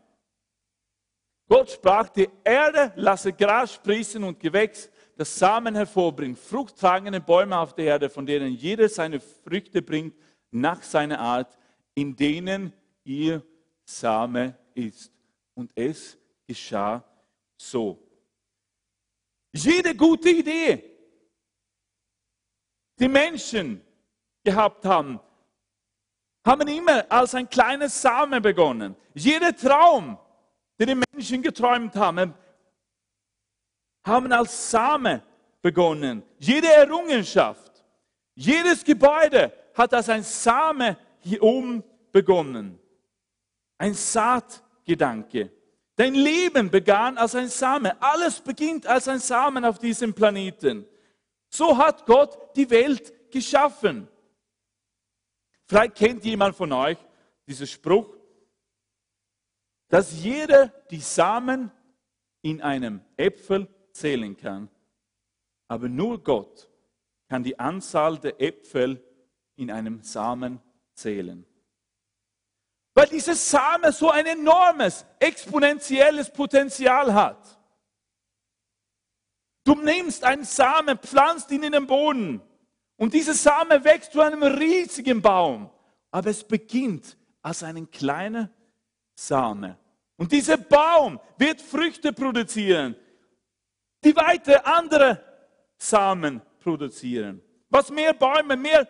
Gott 1.48 1.72
sprach, 1.72 2.10
die 2.10 2.30
Erde 2.44 2.94
lasse 2.96 3.34
Gras 3.34 3.74
sprießen 3.74 4.24
und 4.24 4.40
Gewächs, 4.40 4.90
das 5.18 5.38
Samen 5.38 5.76
hervorbringt, 5.76 6.38
fruchttragende 6.38 7.20
Bäume 7.20 7.58
auf 7.58 7.74
der 7.76 7.86
Erde, 7.86 8.10
von 8.10 8.26
denen 8.26 8.54
jeder 8.54 8.90
seine 8.90 9.20
Früchte 9.20 9.82
bringt 9.82 10.16
nach 10.52 10.82
seiner 10.84 11.20
Art, 11.20 11.58
in 11.94 12.16
denen 12.16 12.74
ihr 13.04 13.44
Same 13.84 14.56
ist. 14.74 15.12
Und 15.54 15.72
es 15.76 16.18
geschah 16.48 17.04
so. 17.58 18.00
Jede 19.54 19.96
gute 19.96 20.30
Idee, 20.30 20.84
die 22.98 23.08
Menschen 23.08 23.82
gehabt 24.44 24.86
haben, 24.86 25.20
haben 26.46 26.68
immer 26.68 27.06
als 27.12 27.36
ein 27.36 27.50
kleines 27.50 28.02
Same 28.02 28.42
begonnen. 28.42 28.96
Jeder 29.14 29.56
Traum, 29.56 30.18
den 30.80 30.88
die 30.88 31.02
Menschen 31.14 31.42
geträumt 31.42 31.96
haben, 31.96 32.34
haben 34.04 34.32
als 34.32 34.72
Same 34.72 35.24
begonnen. 35.62 36.24
Jede 36.40 36.72
Errungenschaft, 36.72 37.84
jedes 38.36 38.84
Gebäude 38.84 39.54
hat 39.74 39.94
als 39.94 40.10
ein 40.10 40.24
Same 40.24 40.98
hier 41.20 41.42
oben 41.44 41.84
begonnen. 42.12 42.80
Ein 43.78 43.94
Saatgedanke. 43.94 45.52
Dein 45.96 46.16
Leben 46.16 46.70
begann 46.70 47.18
als 47.18 47.36
ein 47.36 47.50
Same. 47.50 48.02
Alles 48.02 48.42
beginnt 48.42 48.88
als 48.88 49.08
ein 49.08 49.20
Samen 49.20 49.66
auf 49.66 49.78
diesem 49.78 50.14
Planeten. 50.14 50.86
So 51.50 51.78
hat 51.78 52.06
Gott 52.06 52.56
die 52.56 52.70
Welt 52.70 53.32
geschaffen. 53.32 54.08
Vielleicht 55.68 55.96
kennt 55.96 56.26
jemand 56.26 56.56
von 56.56 56.72
euch 56.72 56.98
diesen 57.48 57.68
Spruch, 57.68 58.16
dass 59.90 60.24
jeder 60.24 60.68
die 60.90 61.02
Samen 61.02 61.72
in 62.42 62.62
einem 62.62 63.02
Äpfel 63.18 63.68
zählen 63.94 64.36
kann, 64.38 64.70
aber 65.68 65.88
nur 65.88 66.24
Gott 66.24 66.70
kann 67.30 67.44
die 67.44 67.58
Anzahl 67.60 68.18
der 68.18 68.42
Äpfel 68.42 69.02
in 69.56 69.72
einem 69.72 70.02
Samen 70.02 70.60
zählen. 70.94 71.46
Weil 72.94 73.08
dieser 73.08 73.36
Same 73.36 73.92
so 73.92 74.10
ein 74.10 74.26
enormes, 74.26 75.06
exponentielles 75.20 76.32
Potenzial 76.32 77.14
hat. 77.14 77.58
Du 79.64 79.76
nimmst 79.76 80.24
einen 80.24 80.44
Samen, 80.44 80.98
pflanzt 80.98 81.52
ihn 81.52 81.64
in 81.64 81.72
den 81.72 81.88
Boden 81.88 82.42
und 82.98 83.14
dieser 83.14 83.34
Same 83.34 83.84
wächst 83.84 84.12
zu 84.12 84.22
einem 84.22 84.44
riesigen 84.44 85.22
Baum. 85.22 85.70
Aber 86.12 86.30
es 86.30 86.44
beginnt 86.44 87.18
als 87.42 87.64
einen 87.64 87.90
kleinen 87.90 88.50
Same. 89.16 89.78
Und 90.18 90.32
dieser 90.32 90.58
Baum 90.58 91.20
wird 91.38 91.62
Früchte 91.62 92.12
produzieren, 92.12 92.96
die 94.04 94.16
weiter 94.16 94.66
andere 94.66 95.24
Samen 95.78 96.42
produzieren. 96.60 97.42
Was 97.70 97.90
mehr 97.90 98.14
Bäume, 98.14 98.58
mehr 98.58 98.88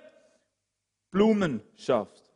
Blumen 1.12 1.62
schafft. 1.76 2.32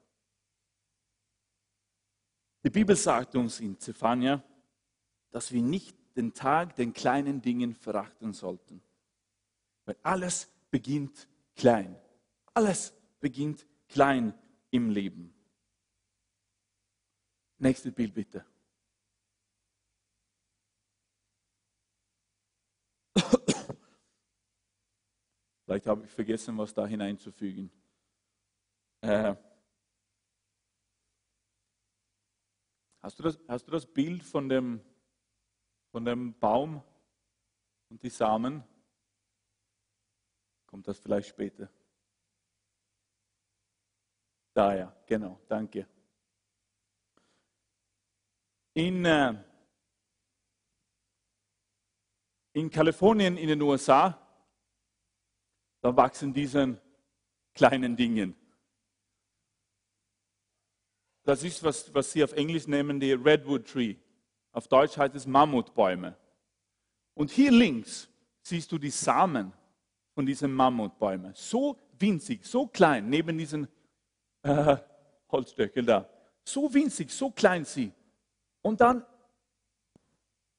Die 2.64 2.70
Bibel 2.70 2.96
sagt 2.96 3.36
uns 3.36 3.60
in 3.60 3.80
Zephania, 3.80 4.44
dass 5.32 5.52
wir 5.52 5.62
nicht 5.62 5.96
den 6.16 6.34
Tag 6.34 6.76
den 6.76 6.94
kleinen 6.94 7.42
Dingen 7.42 7.74
verachten 7.74 8.34
sollten. 8.34 8.82
Weil 9.86 9.98
alles 10.02 10.50
beginnt 10.72 11.28
klein. 11.56 11.96
Alles 12.54 12.94
beginnt 13.20 13.66
klein 13.88 14.34
im 14.72 14.90
Leben. 14.90 15.34
Nächstes 17.58 17.94
Bild 17.94 18.14
bitte. 18.14 18.46
Vielleicht 25.66 25.88
habe 25.88 26.06
ich 26.06 26.12
vergessen, 26.12 26.56
was 26.60 26.74
da 26.76 26.86
hineinzufügen. 26.86 27.72
Äh, 29.02 29.36
hast, 33.02 33.18
du 33.18 33.24
das, 33.24 33.40
hast 33.48 33.68
du 33.68 33.72
das 33.72 33.86
Bild 33.88 34.24
von 34.24 34.48
dem, 34.48 34.80
von 35.92 36.06
dem 36.06 36.38
Baum 36.38 36.84
und 37.90 38.04
die 38.04 38.10
Samen? 38.10 38.64
Kommt 40.68 40.88
das 40.88 41.00
vielleicht 41.00 41.30
später? 41.30 41.68
Da 44.54 44.76
ja, 44.76 44.96
genau, 45.08 45.40
danke. 45.48 45.88
In, 48.76 49.04
äh, 49.04 49.34
in 52.54 52.70
Kalifornien 52.70 53.36
in 53.38 53.48
den 53.48 53.62
USA, 53.64 54.25
da 55.86 55.96
wachsen 55.96 56.34
diese 56.34 56.82
kleinen 57.54 57.96
Dingen. 57.96 58.36
Das 61.22 61.44
ist, 61.44 61.64
was, 61.64 61.94
was 61.94 62.12
sie 62.12 62.24
auf 62.24 62.34
Englisch 62.34 62.66
nennen, 62.66 63.00
die 63.00 63.14
Redwood 63.14 63.68
Tree. 63.68 63.96
Auf 64.52 64.68
Deutsch 64.68 64.98
heißt 64.98 65.14
es 65.14 65.28
Mammutbäume. 65.28 66.18
Und 67.14 67.30
hier 67.30 67.52
links 67.52 68.10
siehst 68.42 68.72
du 68.72 68.80
die 68.80 68.90
Samen 68.90 69.54
von 70.16 70.26
diesen 70.26 70.52
Mammutbäumen. 70.52 71.34
So 71.36 71.78
winzig, 72.00 72.44
so 72.46 72.66
klein, 72.66 73.08
neben 73.08 73.38
diesen 73.38 73.68
äh, 74.42 74.78
Holzstöckeln 75.30 75.86
da. 75.86 76.10
So 76.44 76.74
winzig, 76.74 77.12
so 77.12 77.30
klein 77.30 77.64
sie. 77.64 77.92
Und 78.64 78.82
dann 78.82 79.06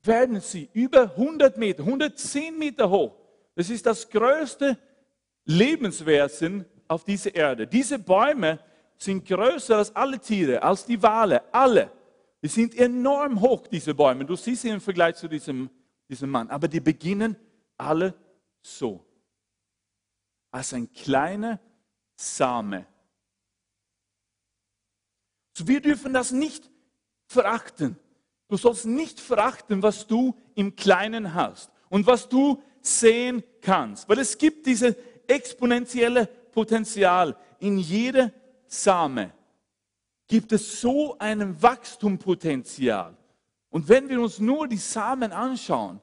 werden 0.02 0.40
sie 0.40 0.71
über 0.73 1.16
100 1.16 1.56
Meter, 1.56 1.83
110 1.83 2.56
Meter 2.56 2.88
hoch. 2.88 3.16
Das 3.56 3.71
ist 3.71 3.87
das 3.87 4.09
größte 4.09 4.78
Lebenswesen 5.46 6.66
auf 6.88 7.04
dieser 7.04 7.34
Erde. 7.34 7.66
Diese 7.66 7.98
Bäume 7.98 8.60
sind 8.98 9.26
größer 9.26 9.78
als 9.78 9.94
alle 9.94 10.18
Tiere, 10.18 10.62
als 10.62 10.84
die 10.84 11.02
Wale, 11.02 11.42
alle. 11.52 11.90
Die 12.42 12.48
sind 12.48 12.74
enorm 12.76 13.40
hoch, 13.40 13.66
diese 13.66 13.94
Bäume. 13.94 14.24
Du 14.24 14.36
siehst 14.36 14.62
sie 14.62 14.68
im 14.68 14.80
Vergleich 14.80 15.16
zu 15.16 15.28
diesem, 15.28 15.70
diesem 16.08 16.30
Mann. 16.30 16.50
Aber 16.50 16.68
die 16.68 16.80
beginnen 16.80 17.36
alle 17.76 18.14
so. 18.60 19.04
Als 20.50 20.72
ein 20.72 20.92
kleiner 20.92 21.60
Same. 22.14 22.86
So, 25.56 25.66
wir 25.66 25.80
dürfen 25.80 26.12
das 26.12 26.32
nicht 26.32 26.70
verachten. 27.26 27.96
Du 28.48 28.56
sollst 28.56 28.86
nicht 28.86 29.20
verachten, 29.20 29.82
was 29.82 30.06
du 30.06 30.36
im 30.54 30.76
Kleinen 30.76 31.34
hast 31.34 31.70
und 31.88 32.06
was 32.06 32.28
du 32.28 32.62
sehen 32.80 33.42
kannst. 33.60 34.08
Weil 34.08 34.18
es 34.18 34.38
gibt 34.38 34.66
dieses 34.66 34.94
exponentielle 35.28 36.26
Potenzial 36.26 37.37
in 37.59 37.78
jeder 37.78 38.33
Same. 38.66 39.33
Gibt 40.26 40.52
es 40.52 40.80
so 40.80 41.16
ein 41.18 41.61
Wachstumpotenzial. 41.62 43.16
Und 43.71 43.88
wenn 43.88 44.09
wir 44.09 44.21
uns 44.21 44.38
nur 44.38 44.66
die 44.66 44.76
Samen 44.76 45.33
anschauen, 45.33 46.00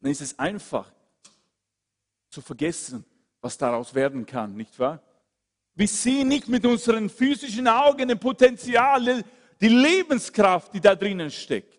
dann 0.00 0.10
ist 0.10 0.20
es 0.20 0.38
einfach 0.38 0.92
zu 2.30 2.40
vergessen, 2.40 3.04
was 3.40 3.58
daraus 3.58 3.94
werden 3.94 4.24
kann, 4.24 4.54
nicht 4.54 4.78
wahr? 4.78 5.02
Wir 5.74 5.88
sehen 5.88 6.28
nicht 6.28 6.48
mit 6.48 6.66
unseren 6.66 7.08
physischen 7.08 7.68
Augen 7.68 8.10
ein 8.10 8.18
Potenzial, 8.18 9.22
die 9.60 9.68
Lebenskraft, 9.68 10.74
die 10.74 10.80
da 10.80 10.94
drinnen 10.94 11.30
steckt. 11.30 11.78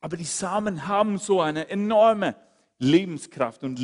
Aber 0.00 0.16
die 0.16 0.24
Samen 0.24 0.86
haben 0.86 1.18
so 1.18 1.40
eine 1.40 1.68
enorme 1.68 2.34
Lebenskraft 2.78 3.64
und 3.64 3.78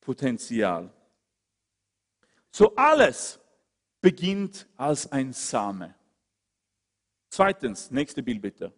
Lebenspotenzial. 0.00 0.92
So 2.50 2.74
alles 2.74 3.38
beginnt 4.00 4.68
als 4.76 5.10
ein 5.12 5.32
Same. 5.32 5.94
Zweitens, 7.28 7.90
nächste 7.90 8.22
Bild 8.22 8.42
bitte. 8.42 8.72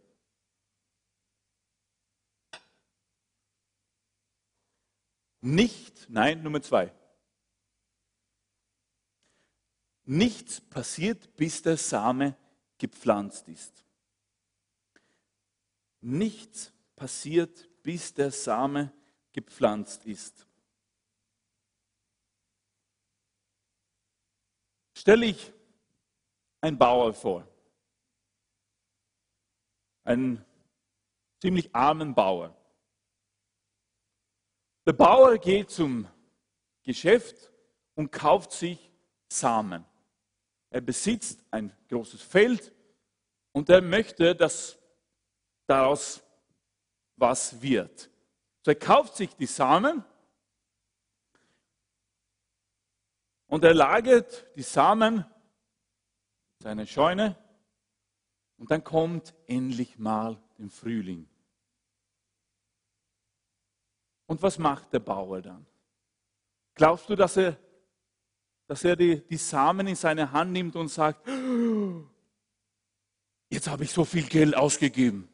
Nicht, 5.41 6.09
nein, 6.09 6.43
Nummer 6.43 6.61
zwei. 6.61 6.93
Nichts 10.05 10.61
passiert, 10.61 11.35
bis 11.37 11.63
der 11.63 11.77
Same 11.77 12.37
gepflanzt 12.79 13.49
ist. 13.49 13.85
Nichts 16.01 16.73
passiert, 16.97 17.69
bis 17.83 18.13
der 18.13 18.31
Same 18.31 18.93
gepflanzt 19.33 20.05
ist. 20.05 20.47
Stelle 25.03 25.27
ich 25.27 25.53
einen 26.61 26.79
Bauer 26.79 27.13
vor, 27.13 27.45
einen 30.05 30.45
ziemlich 31.41 31.75
armen 31.75 32.15
Bauer. 32.15 32.57
Der 34.87 34.93
Bauer 34.93 35.39
geht 35.39 35.71
zum 35.71 36.07
Geschäft 36.85 37.51
und 37.97 38.13
kauft 38.13 38.53
sich 38.53 38.93
Samen. 39.29 39.85
Er 40.71 40.81
besitzt 40.81 41.45
ein 41.51 41.77
großes 41.89 42.23
Feld 42.23 42.73
und 43.51 43.69
er 43.71 43.83
möchte, 43.83 44.37
dass 44.37 44.79
daraus 45.67 46.23
was 47.17 47.61
wird. 47.61 48.09
So 48.65 48.71
er 48.71 48.77
kauft 48.77 49.17
sich 49.17 49.35
die 49.35 49.47
Samen 49.47 50.05
und 53.53 53.65
er 53.65 53.75
lagert 53.75 54.47
die 54.57 54.63
Samen 54.63 55.17
in 55.19 55.25
seine 56.63 56.87
Scheune 56.87 57.37
und 58.57 58.71
dann 58.71 58.83
kommt 58.83 59.35
endlich 59.47 59.99
mal 59.99 60.43
der 60.57 60.71
Frühling. 60.71 61.29
Und 64.25 64.41
was 64.41 64.59
macht 64.59 64.91
der 64.95 65.01
Bauer 65.01 65.43
dann? 65.43 65.67
Glaubst 66.75 67.11
du, 67.11 67.15
dass 67.15 67.37
er 67.37 67.59
dass 68.69 68.85
er 68.85 68.97
die, 68.97 69.21
die 69.21 69.37
Samen 69.37 69.87
in 69.87 69.97
seine 69.97 70.33
Hand 70.33 70.53
nimmt 70.53 70.75
und 70.75 70.89
sagt, 70.89 71.29
jetzt 73.51 73.69
habe 73.69 73.85
ich 73.85 73.93
so 73.93 74.07
viel 74.07 74.27
Geld 74.27 74.57
ausgegeben. 74.57 75.29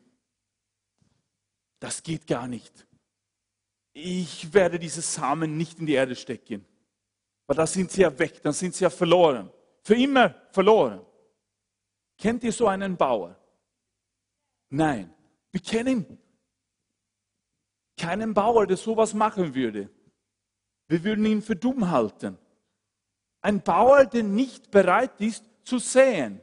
Das 1.79 2.03
geht 2.03 2.27
gar 2.27 2.49
nicht. 2.49 2.85
Ich 3.93 4.53
werde 4.53 4.81
diese 4.81 5.03
Samen 5.03 5.57
nicht 5.57 5.79
in 5.79 5.87
die 5.87 5.93
Erde 5.93 6.17
stecken. 6.17 6.67
Weil 7.49 7.57
da 7.57 7.67
sind 7.67 7.91
sie 7.91 8.03
ja 8.03 8.19
weg, 8.19 8.43
dann 8.43 8.53
sind 8.53 8.75
sie 8.75 8.85
ja 8.85 8.91
verloren. 8.91 9.51
Für 9.83 9.95
immer 9.95 10.35
verloren. 10.51 11.05
Kennt 12.19 12.45
ihr 12.45 12.53
so 12.53 12.69
einen 12.69 12.95
Bauer? 12.95 13.37
Nein. 14.69 15.15
Wir 15.51 15.63
kennen 15.63 16.19
keinen 17.97 18.35
Bauer, 18.35 18.67
der 18.67 18.77
sowas 18.77 19.15
machen 19.15 19.55
würde. 19.55 19.89
Wir 20.89 21.03
würden 21.03 21.25
ihn 21.25 21.41
für 21.41 21.57
dumm 21.57 21.91
halten. 21.91 22.37
Ein 23.41 23.63
Bauer, 23.63 24.05
der 24.05 24.25
nicht 24.25 24.71
bereit 24.71 25.19
ist 25.19 25.45
zu 25.65 25.79
säen. 25.79 26.43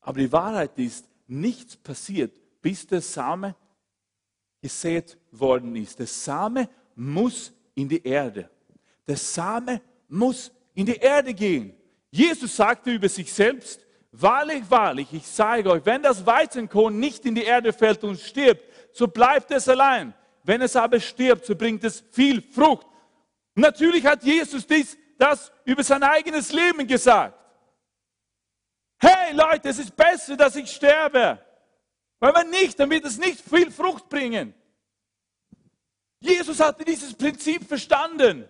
Aber 0.00 0.18
die 0.18 0.32
Wahrheit 0.32 0.76
ist, 0.76 1.08
nichts 1.28 1.76
passiert, 1.76 2.36
bis 2.60 2.86
der 2.86 3.00
Same 3.00 3.54
gesät 4.60 5.18
worden 5.30 5.74
ist. 5.76 5.98
Der 5.98 6.06
Same 6.06 6.68
muss 6.94 7.52
in 7.74 7.88
die 7.88 8.02
Erde. 8.02 8.50
Der 9.06 9.16
Same 9.16 9.80
muss 10.08 10.52
in 10.74 10.86
die 10.86 10.96
Erde 10.96 11.32
gehen. 11.34 11.74
Jesus 12.10 12.56
sagte 12.56 12.90
über 12.90 13.08
sich 13.08 13.32
selbst, 13.32 13.84
wahrlich, 14.12 14.62
wahrlich, 14.68 15.12
ich 15.12 15.26
sage 15.26 15.70
euch, 15.70 15.84
wenn 15.84 16.02
das 16.02 16.26
Weizenkorn 16.26 16.98
nicht 16.98 17.24
in 17.24 17.34
die 17.34 17.44
Erde 17.44 17.72
fällt 17.72 18.02
und 18.04 18.18
stirbt, 18.18 18.64
so 18.92 19.06
bleibt 19.06 19.50
es 19.50 19.68
allein. 19.68 20.14
Wenn 20.42 20.62
es 20.62 20.74
aber 20.74 20.98
stirbt, 20.98 21.44
so 21.44 21.54
bringt 21.54 21.84
es 21.84 22.02
viel 22.10 22.42
Frucht. 22.42 22.86
Natürlich 23.54 24.04
hat 24.04 24.24
Jesus 24.24 24.66
dies, 24.66 24.96
das 25.18 25.52
über 25.64 25.84
sein 25.84 26.02
eigenes 26.02 26.52
Leben 26.52 26.86
gesagt. 26.86 27.38
Hey 28.98 29.34
Leute, 29.34 29.68
es 29.68 29.78
ist 29.78 29.94
besser, 29.94 30.36
dass 30.36 30.56
ich 30.56 30.70
sterbe. 30.70 31.38
Weil 32.20 32.34
wenn 32.34 32.50
nicht, 32.50 32.78
dann 32.78 32.90
wird 32.90 33.04
es 33.04 33.18
nicht 33.18 33.40
viel 33.40 33.70
Frucht 33.70 34.08
bringen. 34.08 34.54
Jesus 36.20 36.60
hatte 36.60 36.84
dieses 36.84 37.14
Prinzip 37.14 37.66
verstanden. 37.66 38.48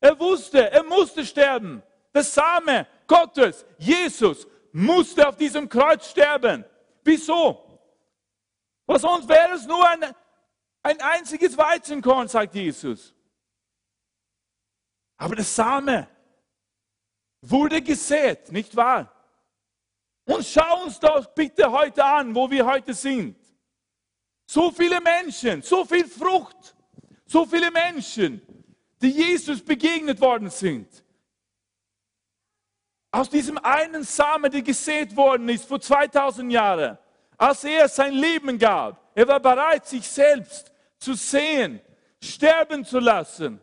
Er 0.00 0.18
wusste, 0.18 0.70
er 0.70 0.84
musste 0.84 1.26
sterben. 1.26 1.82
Der 2.14 2.22
Same 2.22 2.86
Gottes, 3.06 3.66
Jesus, 3.78 4.46
musste 4.72 5.28
auf 5.28 5.36
diesem 5.36 5.68
Kreuz 5.68 6.08
sterben. 6.08 6.64
Wieso? 7.02 7.60
Was 8.86 9.02
sonst 9.02 9.28
wäre 9.28 9.54
es 9.54 9.66
nur 9.66 9.88
ein, 9.88 10.14
ein 10.82 11.00
einziges 11.00 11.56
Weizenkorn, 11.56 12.28
sagt 12.28 12.54
Jesus. 12.54 13.14
Aber 15.16 15.34
der 15.34 15.44
Same 15.44 16.08
wurde 17.40 17.82
gesät, 17.82 18.52
nicht 18.52 18.76
wahr? 18.76 19.13
Und 20.24 20.44
schau 20.44 20.84
uns 20.84 20.98
doch 20.98 21.26
bitte 21.34 21.70
heute 21.70 22.04
an, 22.04 22.34
wo 22.34 22.50
wir 22.50 22.64
heute 22.64 22.94
sind. 22.94 23.36
So 24.46 24.70
viele 24.70 25.00
Menschen, 25.00 25.62
so 25.62 25.84
viel 25.84 26.06
Frucht, 26.06 26.74
so 27.26 27.44
viele 27.46 27.70
Menschen, 27.70 28.40
die 29.00 29.10
Jesus 29.10 29.62
begegnet 29.62 30.20
worden 30.20 30.50
sind. 30.50 30.88
Aus 33.10 33.30
diesem 33.30 33.58
einen 33.58 34.02
Samen, 34.02 34.50
der 34.50 34.62
gesät 34.62 35.16
worden 35.16 35.48
ist 35.48 35.66
vor 35.66 35.80
2000 35.80 36.50
Jahren 36.52 36.98
als 37.36 37.64
er 37.64 37.88
sein 37.88 38.12
Leben 38.12 38.58
gab. 38.58 39.10
Er 39.14 39.28
war 39.28 39.40
bereit, 39.40 39.86
sich 39.86 40.08
selbst 40.08 40.72
zu 40.98 41.14
sehen, 41.14 41.80
sterben 42.22 42.84
zu 42.84 42.98
lassen. 42.98 43.60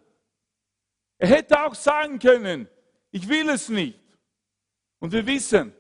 Er 1.18 1.28
hätte 1.28 1.62
auch 1.64 1.76
sagen 1.76 2.20
können, 2.20 2.68
ich 3.12 3.28
will 3.28 3.50
es 3.50 3.70
nicht. 3.70 4.00
Und 5.00 5.12
wir 5.12 5.26
wissen, 5.26 5.74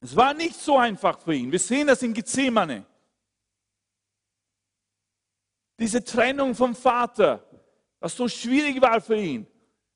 es 0.00 0.14
war 0.14 0.34
nicht 0.34 0.54
so 0.54 0.78
einfach 0.78 1.18
für 1.18 1.34
ihn. 1.34 1.50
Wir 1.50 1.58
sehen 1.58 1.86
das 1.86 2.02
in 2.02 2.14
Gethsemane. 2.14 2.86
Diese 5.78 6.02
Trennung 6.02 6.54
vom 6.54 6.74
Vater, 6.74 7.44
was 8.00 8.16
so 8.16 8.28
schwierig 8.28 8.80
war 8.80 9.00
für 9.00 9.16
ihn. 9.16 9.46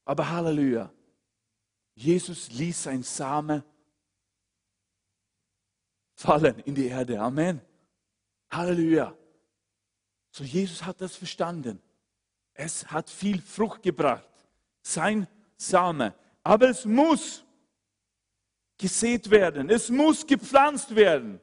Aber 0.04 0.28
Halleluja, 0.28 0.92
Jesus 1.94 2.50
ließ 2.50 2.84
sein 2.84 3.02
Same 3.02 3.64
fallen 6.14 6.58
in 6.60 6.74
die 6.74 6.86
Erde. 6.86 7.20
Amen. 7.20 7.60
Halleluja. 8.50 9.16
So 10.30 10.44
Jesus 10.44 10.84
hat 10.84 11.00
das 11.00 11.16
verstanden. 11.16 11.80
Es 12.54 12.86
hat 12.86 13.10
viel 13.10 13.40
Frucht 13.40 13.82
gebracht. 13.82 14.28
Sein 14.82 15.26
Same. 15.56 16.14
Aber 16.42 16.68
es 16.68 16.84
muss 16.84 17.44
gesät 18.78 19.30
werden. 19.30 19.70
Es 19.70 19.90
muss 19.90 20.26
gepflanzt 20.26 20.94
werden. 20.94 21.40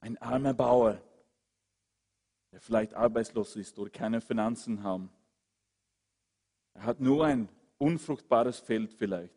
Ein 0.00 0.18
armer 0.18 0.52
Bauer, 0.52 1.00
der 2.50 2.60
vielleicht 2.60 2.92
arbeitslos 2.94 3.54
ist 3.54 3.78
oder 3.78 3.88
keine 3.88 4.20
Finanzen 4.20 4.82
haben. 4.82 5.10
Er 6.74 6.84
hat 6.84 7.00
nur 7.00 7.24
ein 7.24 7.48
unfruchtbares 7.78 8.58
Feld 8.58 8.92
vielleicht. 8.92 9.34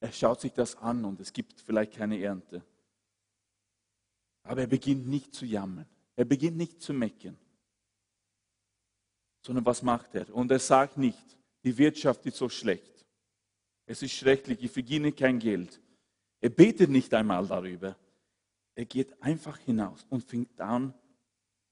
Er 0.00 0.12
schaut 0.12 0.40
sich 0.40 0.52
das 0.52 0.76
an 0.76 1.04
und 1.04 1.20
es 1.20 1.32
gibt 1.32 1.60
vielleicht 1.60 1.94
keine 1.94 2.20
Ernte. 2.20 2.64
Aber 4.46 4.62
er 4.62 4.66
beginnt 4.66 5.06
nicht 5.06 5.34
zu 5.34 5.44
jammern. 5.44 5.86
Er 6.14 6.24
beginnt 6.24 6.56
nicht 6.56 6.80
zu 6.80 6.92
meckern. 6.92 7.36
Sondern 9.42 9.64
was 9.66 9.82
macht 9.82 10.14
er? 10.14 10.34
Und 10.34 10.50
er 10.50 10.58
sagt 10.58 10.96
nicht, 10.96 11.36
die 11.64 11.76
Wirtschaft 11.76 12.24
ist 12.26 12.36
so 12.36 12.48
schlecht. 12.48 13.04
Es 13.86 14.02
ist 14.02 14.12
schrecklich, 14.12 14.62
ich 14.62 14.70
verdiene 14.70 15.12
kein 15.12 15.38
Geld. 15.38 15.80
Er 16.40 16.50
betet 16.50 16.90
nicht 16.90 17.12
einmal 17.14 17.46
darüber. 17.46 17.96
Er 18.74 18.84
geht 18.84 19.20
einfach 19.22 19.58
hinaus 19.58 20.06
und 20.10 20.22
fängt 20.22 20.60
an, 20.60 20.94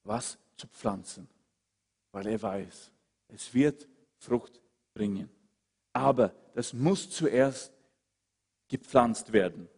was 0.05 0.39
zu 0.57 0.67
pflanzen, 0.69 1.29
weil 2.13 2.27
er 2.27 2.41
weiß, 2.41 2.91
es 3.29 3.53
wird 3.53 3.89
Frucht 4.19 4.61
bringen. 4.95 5.29
Aber 5.93 6.35
das 6.55 6.73
muss 6.73 7.11
zuerst 7.11 7.73
gepflanzt 8.69 9.33
werden. 9.33 9.69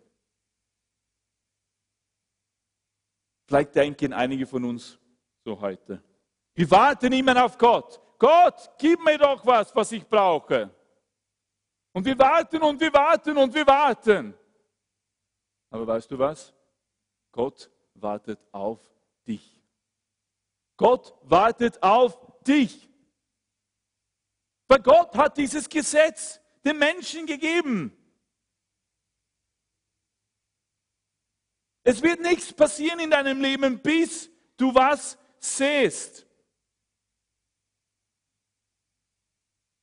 Vielleicht 3.46 3.74
denken 3.74 4.12
einige 4.12 4.46
von 4.46 4.64
uns 4.64 4.98
so 5.44 5.60
heute. 5.60 6.02
Wir 6.54 6.70
warten 6.70 7.12
immer 7.12 7.44
auf 7.44 7.56
Gott. 7.56 8.00
Gott, 8.18 8.70
gib 8.78 9.02
mir 9.04 9.18
doch 9.18 9.44
was, 9.46 9.74
was 9.74 9.92
ich 9.92 10.06
brauche. 10.06 10.70
Und 11.92 12.04
wir 12.04 12.18
warten 12.18 12.62
und 12.62 12.80
wir 12.80 12.92
warten 12.92 13.36
und 13.36 13.54
wir 13.54 13.66
warten. 13.66 14.34
Aber 15.70 15.86
weißt 15.86 16.10
du 16.10 16.18
was? 16.18 16.54
Gott 17.32 17.70
wartet 17.94 18.40
auf 18.52 18.80
dich. 19.26 19.62
Gott 20.76 21.14
wartet 21.22 21.82
auf 21.82 22.18
dich. 22.46 22.88
Weil 24.68 24.80
Gott 24.80 25.14
hat 25.16 25.36
dieses 25.36 25.68
Gesetz 25.68 26.40
den 26.64 26.78
Menschen 26.78 27.26
gegeben. 27.26 27.96
Es 31.88 32.02
wird 32.02 32.20
nichts 32.20 32.52
passieren 32.52 32.98
in 32.98 33.10
deinem 33.10 33.40
Leben, 33.40 33.78
bis 33.78 34.28
du 34.56 34.74
was 34.74 35.16
sähst. 35.38 36.26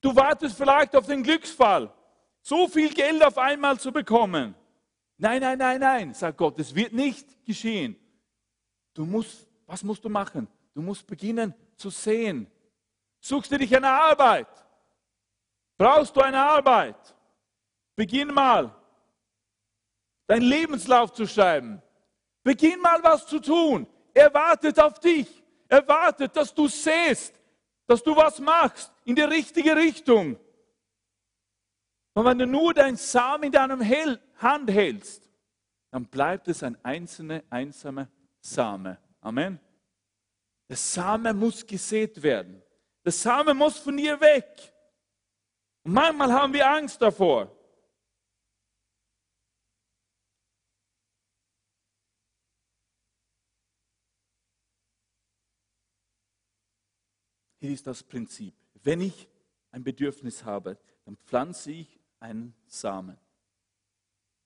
Du 0.02 0.14
wartest 0.14 0.58
vielleicht 0.58 0.94
auf 0.98 1.06
den 1.06 1.24
Glücksfall, 1.24 1.90
so 2.42 2.68
viel 2.68 2.94
Geld 2.94 3.24
auf 3.24 3.38
einmal 3.38 3.80
zu 3.80 3.90
bekommen. 3.94 4.54
Nein, 5.18 5.40
nein, 5.40 5.58
nein, 5.58 5.80
nein, 5.80 6.14
sagt 6.14 6.38
Gott, 6.38 6.60
es 6.60 6.76
wird 6.76 6.92
nicht 6.92 7.46
geschehen. 7.46 7.96
Du 8.94 9.06
musst, 9.06 9.48
was 9.66 9.82
musst 9.82 10.04
du 10.04 10.10
machen? 10.10 10.50
Du 10.74 10.82
musst 10.82 11.08
beginnen 11.08 11.54
zu 11.78 11.90
sehen. 11.90 12.52
Suchst 13.22 13.50
du 13.50 13.58
dich 13.58 13.74
eine 13.74 13.90
Arbeit? 13.90 14.50
Brauchst 15.78 16.14
du 16.14 16.20
eine 16.20 16.42
Arbeit? 16.42 17.16
Beginn 17.96 18.34
mal, 18.34 18.76
deinen 20.28 20.42
Lebenslauf 20.42 21.14
zu 21.14 21.26
schreiben. 21.26 21.82
Beginn 22.44 22.80
mal 22.82 23.02
was 23.04 23.26
zu 23.26 23.40
tun. 23.40 23.88
Er 24.14 24.34
wartet 24.34 24.80
auf 24.80 25.00
dich. 25.00 25.28
Er 25.68 25.88
wartet, 25.88 26.36
dass 26.36 26.54
du 26.54 26.68
siehst, 26.68 27.34
dass 27.88 28.04
du 28.04 28.16
was 28.16 28.40
machst 28.40 28.92
in 29.06 29.16
die 29.16 29.22
richtige 29.22 29.76
Richtung. 29.76 30.38
Und 32.14 32.26
wenn 32.26 32.38
du 32.38 32.46
nur 32.46 32.74
dein 32.74 32.96
Samen 32.96 33.46
in 33.46 33.52
deinem 33.52 33.82
Hand 34.38 34.70
hältst, 34.70 35.30
dann 35.90 36.06
bleibt 36.06 36.48
es 36.48 36.64
ein 36.64 36.78
einzelner, 36.84 37.44
einsamer 37.50 38.08
Same. 38.40 38.98
Amen. 39.22 39.60
Der 40.70 40.78
Same 40.78 41.34
muss 41.34 41.66
gesät 41.66 42.22
werden. 42.22 42.62
Der 43.06 43.12
Same 43.12 43.54
muss 43.54 43.78
von 43.80 43.96
dir 43.96 44.20
weg. 44.20 44.74
Und 45.84 45.94
manchmal 45.94 46.32
haben 46.32 46.54
wir 46.54 46.70
Angst 46.70 47.02
davor. 47.02 47.53
Hier 57.64 57.72
ist 57.72 57.88
das 57.88 58.04
Prinzip. 58.04 58.54
Wenn 58.84 59.00
ich 59.00 59.30
ein 59.72 59.86
Bedürfnis 59.86 60.44
habe, 60.44 60.78
dann 61.06 61.16
pflanze 61.16 61.72
ich 61.72 61.98
einen 62.20 62.54
Samen. 62.66 63.18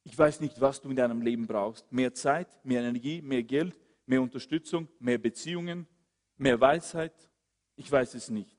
Ich 0.03 0.15
weiß 0.15 0.39
nicht, 0.39 0.61
was 0.61 0.79
du 0.81 0.91
in 0.91 0.97
deinem 0.97 1.23
Leben 1.23 1.47
brauchst. 1.47 1.91
Mehr 1.91 2.13
Zeit, 2.13 2.63
mehr 2.63 2.81
Energie, 2.81 3.23
mehr 3.23 3.41
Geld, 3.41 3.75
mehr 4.05 4.21
Unterstützung, 4.21 4.87
mehr 4.99 5.17
Beziehungen, 5.17 5.87
mehr 6.37 6.61
Weisheit. 6.61 7.11
Ich 7.75 7.91
weiß 7.91 8.13
es 8.13 8.29
nicht. 8.29 8.55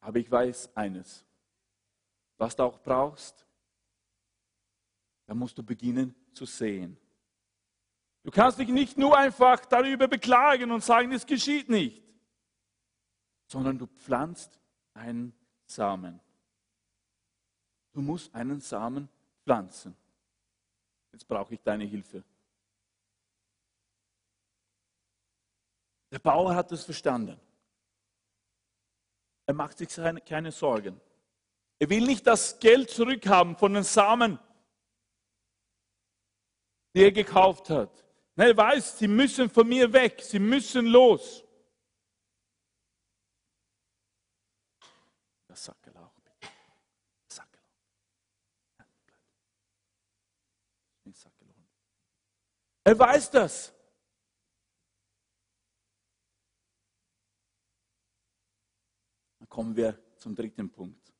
Aber 0.00 0.18
ich 0.18 0.30
weiß 0.30 0.76
eines. 0.76 1.24
Was 2.36 2.54
du 2.54 2.64
auch 2.64 2.82
brauchst, 2.82 3.46
da 5.24 5.32
musst 5.32 5.56
du 5.56 5.62
beginnen 5.62 6.14
zu 6.34 6.44
sehen. 6.44 6.98
Du 8.22 8.30
kannst 8.30 8.58
dich 8.58 8.68
nicht 8.68 8.98
nur 8.98 9.16
einfach 9.16 9.64
darüber 9.64 10.06
beklagen 10.06 10.70
und 10.70 10.84
sagen, 10.84 11.12
es 11.12 11.24
geschieht 11.24 11.70
nicht 11.70 12.02
sondern 13.52 13.78
du 13.78 13.86
pflanzt 13.86 14.58
einen 14.94 15.34
Samen. 15.66 16.18
Du 17.92 18.00
musst 18.00 18.34
einen 18.34 18.62
Samen 18.62 19.10
pflanzen. 19.44 19.94
Jetzt 21.12 21.28
brauche 21.28 21.52
ich 21.52 21.60
deine 21.60 21.84
Hilfe. 21.84 22.24
Der 26.10 26.18
Bauer 26.18 26.54
hat 26.54 26.72
es 26.72 26.82
verstanden. 26.82 27.38
Er 29.44 29.52
macht 29.52 29.76
sich 29.76 29.90
keine 30.24 30.50
Sorgen. 30.50 30.98
Er 31.78 31.90
will 31.90 32.06
nicht 32.06 32.26
das 32.26 32.58
Geld 32.58 32.88
zurückhaben 32.88 33.54
von 33.56 33.74
den 33.74 33.82
Samen, 33.82 34.38
die 36.94 37.02
er 37.02 37.12
gekauft 37.12 37.68
hat. 37.68 38.02
Er 38.34 38.56
weiß, 38.56 38.98
sie 38.98 39.08
müssen 39.08 39.50
von 39.50 39.68
mir 39.68 39.92
weg, 39.92 40.22
sie 40.22 40.38
müssen 40.38 40.86
los. 40.86 41.44
Das 45.52 45.64
Sackelauch, 45.64 46.14
bitte. 46.14 46.32
Sackelauch. 47.28 47.62
Ja, 48.78 48.86
bleib. 49.04 49.20
Sackelauch. 51.14 51.68
Er 52.84 52.98
weiß 52.98 53.30
das. 53.30 53.72
Dann 59.38 59.48
kommen 59.48 59.76
wir 59.76 59.98
zum 60.16 60.34
dritten 60.34 60.70
Punkt. 60.70 61.12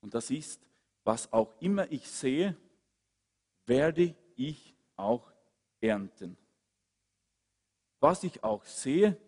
Und 0.00 0.12
das 0.14 0.30
ist, 0.30 0.60
was 1.04 1.32
auch 1.32 1.54
immer 1.60 1.90
ich 1.90 2.10
sehe, 2.10 2.56
werde 3.66 4.16
ich 4.36 4.74
auch 4.96 5.32
ernten. 5.80 6.36
Was 8.00 8.24
ich 8.24 8.42
auch 8.42 8.64
sehe, 8.64 9.18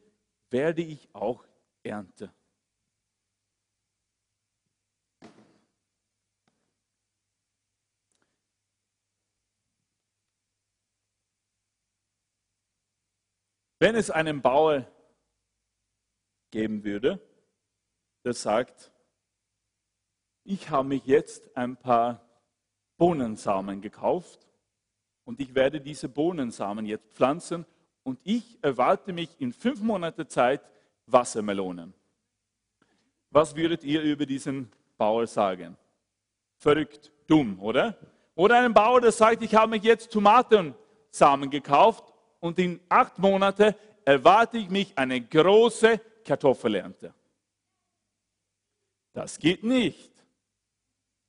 werde 0.50 0.82
ich 0.82 1.08
auch 1.14 1.46
ernten. 1.82 2.30
Wenn 13.78 13.94
es 13.94 14.10
einen 14.10 14.40
Bauer 14.40 14.86
geben 16.50 16.84
würde, 16.84 17.20
der 18.24 18.32
sagt, 18.32 18.90
ich 20.44 20.70
habe 20.70 20.88
mich 20.88 21.04
jetzt 21.04 21.54
ein 21.56 21.76
paar 21.76 22.20
Bohnensamen 22.96 23.82
gekauft 23.82 24.46
und 25.24 25.40
ich 25.40 25.54
werde 25.54 25.80
diese 25.80 26.08
Bohnensamen 26.08 26.86
jetzt 26.86 27.12
pflanzen 27.12 27.66
und 28.04 28.18
ich 28.24 28.58
erwarte 28.62 29.12
mich 29.12 29.28
in 29.40 29.52
fünf 29.52 29.80
Monate 29.80 30.26
Zeit 30.26 30.62
Wassermelonen. 31.06 31.92
Was 33.30 33.54
würdet 33.54 33.84
ihr 33.84 34.02
über 34.02 34.24
diesen 34.24 34.70
Bauer 34.96 35.26
sagen? 35.26 35.76
Verrückt, 36.56 37.12
dumm, 37.26 37.60
oder? 37.60 37.98
Oder 38.34 38.60
einen 38.60 38.72
Bauer, 38.72 39.00
der 39.00 39.12
sagt, 39.12 39.42
ich 39.42 39.54
habe 39.54 39.70
mich 39.70 39.82
jetzt 39.82 40.10
Tomatensamen 40.12 41.50
gekauft 41.50 42.15
und 42.40 42.58
in 42.58 42.80
acht 42.88 43.18
Monaten 43.18 43.74
erwarte 44.04 44.58
ich 44.58 44.68
mich 44.68 44.96
eine 44.96 45.20
große 45.20 45.98
Kartoffelernte. 46.24 47.14
Das 49.12 49.38
geht 49.38 49.64
nicht. 49.64 50.12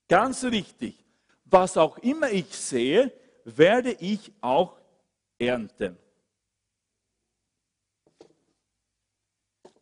Ganz 0.07 0.43
richtig. 0.43 1.05
Was 1.45 1.77
auch 1.77 1.97
immer 1.99 2.29
ich 2.29 2.53
sehe, 2.55 3.11
werde 3.45 3.93
ich 3.93 4.31
auch 4.41 4.77
ernten. 5.39 5.97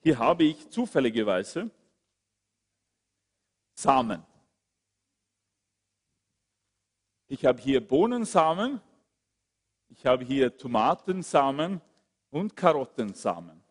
Hier 0.02 0.20
habe 0.20 0.44
ich 0.44 0.70
zufälligerweise 0.70 1.72
Samen. 3.74 4.24
Ich 7.28 7.44
habe 7.44 7.60
hier 7.60 7.86
Bohnensamen, 7.86 8.80
ich 9.98 10.06
habe 10.06 10.26
hier 10.26 10.56
Tomatensamen 10.56 11.80
und 12.30 12.56
Karottensamen. 12.56 13.64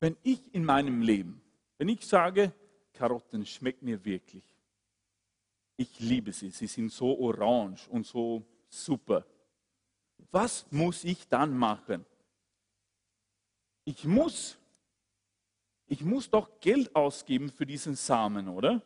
Wenn 0.00 0.16
ich 0.22 0.54
in 0.54 0.64
meinem 0.64 1.02
Leben, 1.02 1.42
wenn 1.76 1.88
ich 1.88 2.06
sage, 2.06 2.52
Karotten 2.94 3.44
schmecken 3.44 3.84
mir 3.84 4.02
wirklich, 4.04 4.44
ich 5.76 6.00
liebe 6.00 6.32
sie, 6.32 6.50
sie 6.50 6.66
sind 6.66 6.90
so 6.90 7.18
orange 7.18 7.86
und 7.90 8.06
so 8.06 8.44
super. 8.68 9.26
Was 10.30 10.66
muss 10.70 11.04
ich 11.04 11.28
dann 11.28 11.56
machen? 11.56 12.06
Ich 13.84 14.04
muss, 14.04 14.56
ich 15.86 16.02
muss 16.02 16.30
doch 16.30 16.60
Geld 16.60 16.96
ausgeben 16.96 17.50
für 17.50 17.66
diesen 17.66 17.94
Samen, 17.94 18.48
oder? 18.48 18.82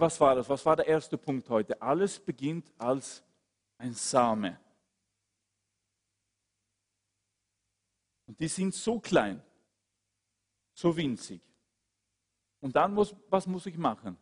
Was 0.00 0.20
war 0.20 0.34
das? 0.34 0.48
Was 0.48 0.64
war 0.64 0.76
der 0.76 0.86
erste 0.86 1.18
Punkt 1.18 1.48
heute? 1.48 1.80
Alles 1.80 2.18
beginnt 2.18 2.70
als 2.78 3.22
ein 3.78 3.92
Same. 3.92 4.58
Und 8.26 8.38
die 8.38 8.48
sind 8.48 8.74
so 8.74 9.00
klein, 9.00 9.42
so 10.72 10.96
winzig. 10.96 11.42
Und 12.60 12.76
dann 12.76 12.94
muss, 12.94 13.14
was 13.28 13.46
muss 13.46 13.66
ich 13.66 13.76
machen? 13.76 14.16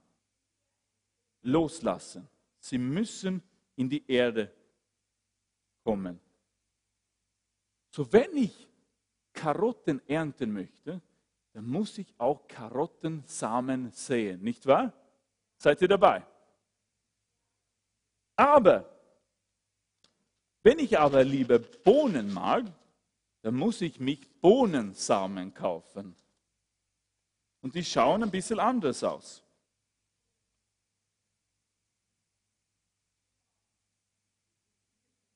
Loslassen. 1.43 2.27
Sie 2.59 2.79
müssen 2.79 3.43
in 3.77 3.89
die 3.89 4.05
Erde 4.11 4.53
kommen. 5.85 6.19
So, 7.91 8.11
wenn 8.13 8.37
ich 8.37 8.69
Karotten 9.33 10.01
ernten 10.09 10.53
möchte, 10.53 11.01
dann 11.53 11.67
muss 11.67 11.99
ich 11.99 12.15
auch 12.19 12.47
Karottensamen 12.49 13.91
säen, 13.91 14.43
nicht 14.43 14.67
wahr? 14.67 14.93
Seid 15.61 15.83
ihr 15.83 15.89
dabei? 15.89 16.27
Aber, 18.35 18.89
wenn 20.63 20.79
ich 20.79 20.99
aber 20.99 21.23
lieber 21.23 21.59
Bohnen 21.59 22.33
mag, 22.33 22.65
dann 23.43 23.57
muss 23.57 23.83
ich 23.83 24.01
mich 24.01 24.27
Bohnensamen 24.41 25.53
kaufen. 25.53 26.17
Und 27.61 27.75
die 27.75 27.85
schauen 27.85 28.23
ein 28.23 28.31
bisschen 28.31 28.59
anders 28.59 29.05
aus. 29.05 29.45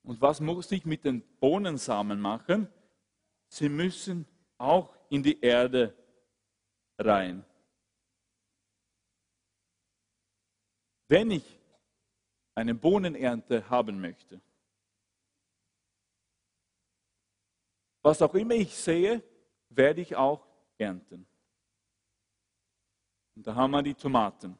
Und 0.01 0.19
was 0.21 0.39
muss 0.39 0.71
ich 0.71 0.85
mit 0.87 1.05
den 1.05 1.21
Bohnensamen 1.39 2.19
machen? 2.19 2.67
Sie 3.47 3.69
müssen 3.69 4.25
auch 4.57 4.91
in 5.09 5.21
die 5.21 5.39
Erde 5.39 5.95
rein. 6.97 7.45
Wenn 11.07 11.31
ich 11.31 11.59
eine 12.55 12.73
Bohnenernte 12.73 13.69
haben 13.69 14.01
möchte, 14.01 14.41
was 18.01 18.21
auch 18.21 18.33
immer 18.33 18.55
ich 18.55 18.75
sehe, 18.75 19.21
werde 19.69 20.01
ich 20.01 20.15
auch 20.15 20.47
ernten. 20.77 21.27
Und 23.35 23.45
da 23.45 23.53
haben 23.53 23.71
wir 23.71 23.83
die 23.83 23.93
Tomaten. 23.93 24.57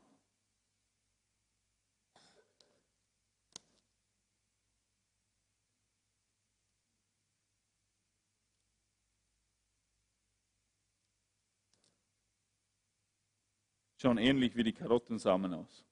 Schauen 13.98 14.18
ähnlich 14.18 14.56
wie 14.56 14.64
die 14.64 14.74
Karottensamen 14.74 15.54
aus. 15.54 15.86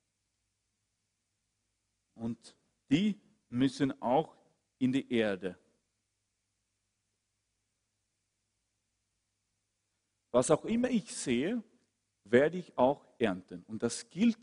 Und 2.16 2.56
die 2.90 3.20
müssen 3.50 4.02
auch 4.02 4.36
in 4.78 4.92
die 4.92 5.12
Erde. 5.12 5.58
Was 10.32 10.50
auch 10.50 10.66
immer 10.66 10.90
ich 10.90 11.16
sehe, 11.16 11.64
werde 12.24 12.58
ich 12.58 12.78
auch 12.78 13.06
ernten. 13.20 13.64
Und 13.68 13.84
das 13.84 14.10
gilt 14.10 14.40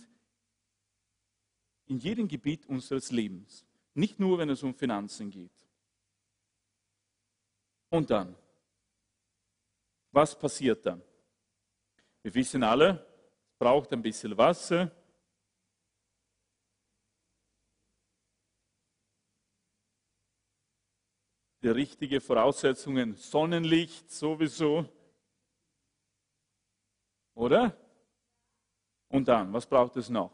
in 1.87 1.99
jedem 1.99 2.29
Gebiet 2.29 2.67
unseres 2.67 3.11
Lebens. 3.11 3.67
Nicht 3.95 4.21
nur, 4.21 4.39
wenn 4.39 4.51
es 4.51 4.63
um 4.63 4.75
Finanzen 4.75 5.31
geht. 5.31 5.67
Und 7.89 8.09
dann, 8.11 8.37
was 10.13 10.39
passiert 10.39 10.87
dann? 10.87 11.03
Wir 12.23 12.35
wissen 12.35 12.63
alle, 12.63 13.05
es 13.49 13.57
braucht 13.59 13.93
ein 13.93 14.03
bisschen 14.03 14.37
Wasser. 14.39 14.93
Die 21.63 21.69
richtigen 21.69 22.21
Voraussetzungen, 22.21 23.15
Sonnenlicht 23.15 24.11
sowieso. 24.11 24.89
Oder? 27.35 27.77
Und 29.09 29.29
dann, 29.29 29.53
was 29.53 29.67
braucht 29.67 29.97
es 29.97 30.09
noch? 30.09 30.31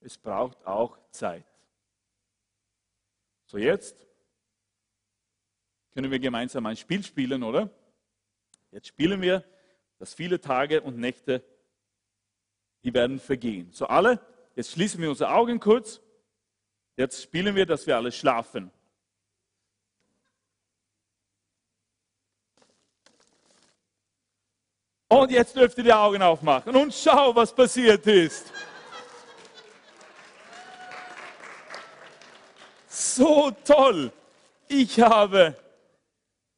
Es 0.00 0.16
braucht 0.16 0.64
auch 0.64 0.98
Zeit. 1.10 1.46
So, 3.46 3.58
jetzt 3.58 4.06
können 5.92 6.10
wir 6.10 6.18
gemeinsam 6.18 6.66
ein 6.66 6.76
Spiel 6.76 7.02
spielen, 7.02 7.42
oder? 7.42 7.70
Jetzt 8.70 8.88
spielen 8.88 9.20
wir, 9.22 9.42
dass 9.98 10.14
viele 10.14 10.40
Tage 10.40 10.82
und 10.82 10.98
Nächte, 10.98 11.42
die 12.84 12.94
werden 12.94 13.18
vergehen. 13.18 13.72
So, 13.72 13.86
alle, 13.86 14.20
jetzt 14.54 14.70
schließen 14.70 15.00
wir 15.00 15.08
unsere 15.08 15.32
Augen 15.32 15.58
kurz. 15.58 16.00
Jetzt 16.96 17.22
spielen 17.22 17.56
wir, 17.56 17.66
dass 17.66 17.86
wir 17.86 17.96
alle 17.96 18.12
schlafen. 18.12 18.70
Und 25.08 25.30
jetzt 25.30 25.56
dürft 25.56 25.78
ihr 25.78 25.84
die 25.84 25.92
Augen 25.92 26.20
aufmachen 26.20 26.76
und 26.76 26.92
schau, 26.92 27.34
was 27.34 27.52
passiert 27.52 28.06
ist. 28.06 28.52
So 32.86 33.50
toll. 33.64 34.12
Ich 34.68 35.00
habe 35.00 35.56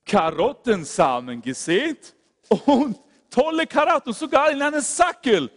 Karottensamen 0.04 1.40
gesät 1.40 2.12
und 2.48 2.98
tolle 3.30 3.68
Karotten, 3.68 4.12
sogar 4.12 4.50
in 4.50 4.60
einem 4.60 4.80
Sackel 4.80 5.48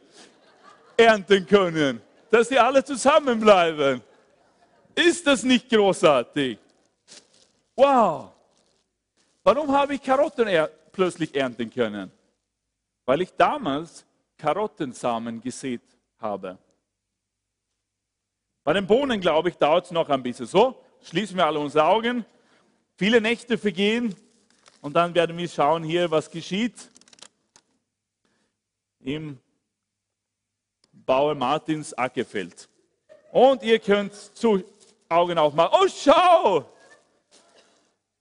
ernten 0.95 1.47
können, 1.47 1.99
dass 2.29 2.49
sie 2.49 2.60
alle 2.60 2.84
zusammenbleiben. 2.84 4.01
Ist 4.93 5.25
das 5.25 5.41
nicht 5.41 5.67
großartig? 5.67 6.60
Wow! 7.75 8.29
Warum 9.43 9.71
habe 9.71 9.95
ich 9.95 10.03
Karotten 10.03 10.47
er 10.47 10.67
plötzlich 10.91 11.34
ernten 11.36 11.71
können? 11.71 12.12
Weil 13.05 13.21
ich 13.21 13.33
damals 13.33 14.05
Karottensamen 14.37 15.41
gesät 15.41 15.81
habe. 16.19 16.57
Bei 18.63 18.73
den 18.73 18.87
Bohnen, 18.87 19.19
glaube 19.19 19.49
ich, 19.49 19.57
dauert 19.57 19.85
es 19.85 19.91
noch 19.91 20.09
ein 20.09 20.23
bisschen. 20.23 20.45
So, 20.45 20.81
schließen 21.01 21.35
wir 21.35 21.45
alle 21.45 21.59
unsere 21.59 21.85
Augen. 21.85 22.25
Viele 22.95 23.19
Nächte 23.19 23.57
vergehen 23.57 24.15
und 24.81 24.95
dann 24.95 25.13
werden 25.13 25.37
wir 25.37 25.49
schauen 25.49 25.83
hier, 25.83 26.09
was 26.09 26.29
geschieht 26.29 26.89
im 28.99 29.37
Bauer 30.91 31.35
Martins 31.35 31.93
Ackerfeld. 31.93 32.69
Und 33.31 33.63
ihr 33.63 33.79
könnt 33.79 34.13
zu 34.13 34.63
Augen 35.09 35.37
aufmachen. 35.37 35.77
Oh, 35.81 35.87
schau! 35.87 36.69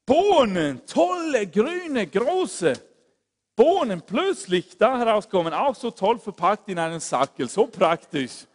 Bohnen, 0.04 0.84
tolle, 0.86 1.46
grüne, 1.46 2.06
große. 2.08 2.91
Bohnen 3.54 4.02
plötzlich 4.02 4.76
da 4.78 4.98
herauskommen, 4.98 5.52
auch 5.52 5.74
so 5.74 5.90
toll 5.90 6.18
verpackt 6.18 6.68
in 6.68 6.78
einen 6.78 7.00
Sackel, 7.00 7.48
so 7.48 7.66
praktisch. 7.66 8.46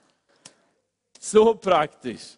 So 1.20 1.54
praktisch. 1.56 2.38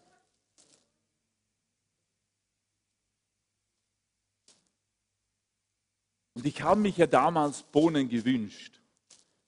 Und 6.34 6.46
ich 6.46 6.62
habe 6.62 6.80
mich 6.80 6.98
ja 6.98 7.08
damals 7.08 7.64
Bohnen 7.64 8.08
gewünscht. 8.08 8.80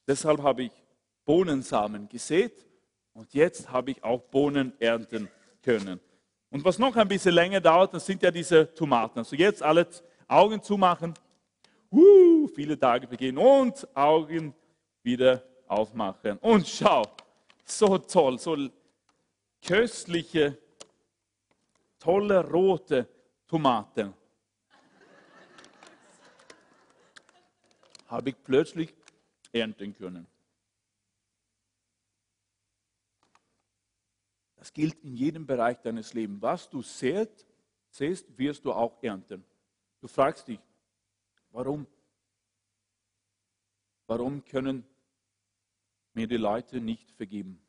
Deshalb 0.07 0.41
habe 0.41 0.63
ich 0.63 0.71
Bohnensamen 1.23 2.09
gesät 2.09 2.65
Und 3.13 3.33
jetzt 3.33 3.69
habe 3.69 3.91
ich 3.91 4.03
auch 4.03 4.21
Bohnen 4.21 4.73
ernten 4.79 5.29
können. 5.61 5.99
Und 6.49 6.65
was 6.65 6.79
noch 6.79 6.95
ein 6.95 7.07
bisschen 7.07 7.33
länger 7.33 7.61
dauert, 7.61 7.93
das 7.93 8.05
sind 8.05 8.21
ja 8.23 8.31
diese 8.31 8.73
Tomaten. 8.73 9.19
Also 9.19 9.35
jetzt 9.35 9.63
alle 9.63 9.87
Augen 10.27 10.61
zumachen. 10.61 11.13
Uh, 11.91 12.47
viele 12.47 12.79
Tage 12.79 13.05
begehen 13.05 13.37
und 13.37 13.85
Augen 13.95 14.53
wieder 15.03 15.43
aufmachen. 15.67 16.37
Und 16.37 16.65
schau, 16.67 17.03
so 17.65 17.97
toll, 17.97 18.39
so 18.39 18.57
köstliche, 19.61 20.57
tolle 21.99 22.49
rote 22.49 23.07
Tomaten. 23.45 24.13
Habe 28.07 28.29
ich 28.29 28.35
plötzlich 28.43 28.93
ernten 29.51 29.93
können. 29.93 30.27
Das 34.55 34.71
gilt 34.71 35.03
in 35.03 35.15
jedem 35.15 35.45
Bereich 35.45 35.79
deines 35.81 36.13
Lebens. 36.13 36.41
Was 36.41 36.69
du 36.69 36.81
säst, 36.81 37.45
säst, 37.89 38.37
wirst 38.37 38.63
du 38.63 38.71
auch 38.71 39.01
ernten. 39.01 39.43
Du 39.99 40.07
fragst 40.07 40.47
dich, 40.47 40.59
warum? 41.51 41.87
Warum 44.07 44.43
können 44.43 44.85
mir 46.13 46.27
die 46.27 46.37
Leute 46.37 46.81
nicht 46.81 47.11
vergeben? 47.11 47.61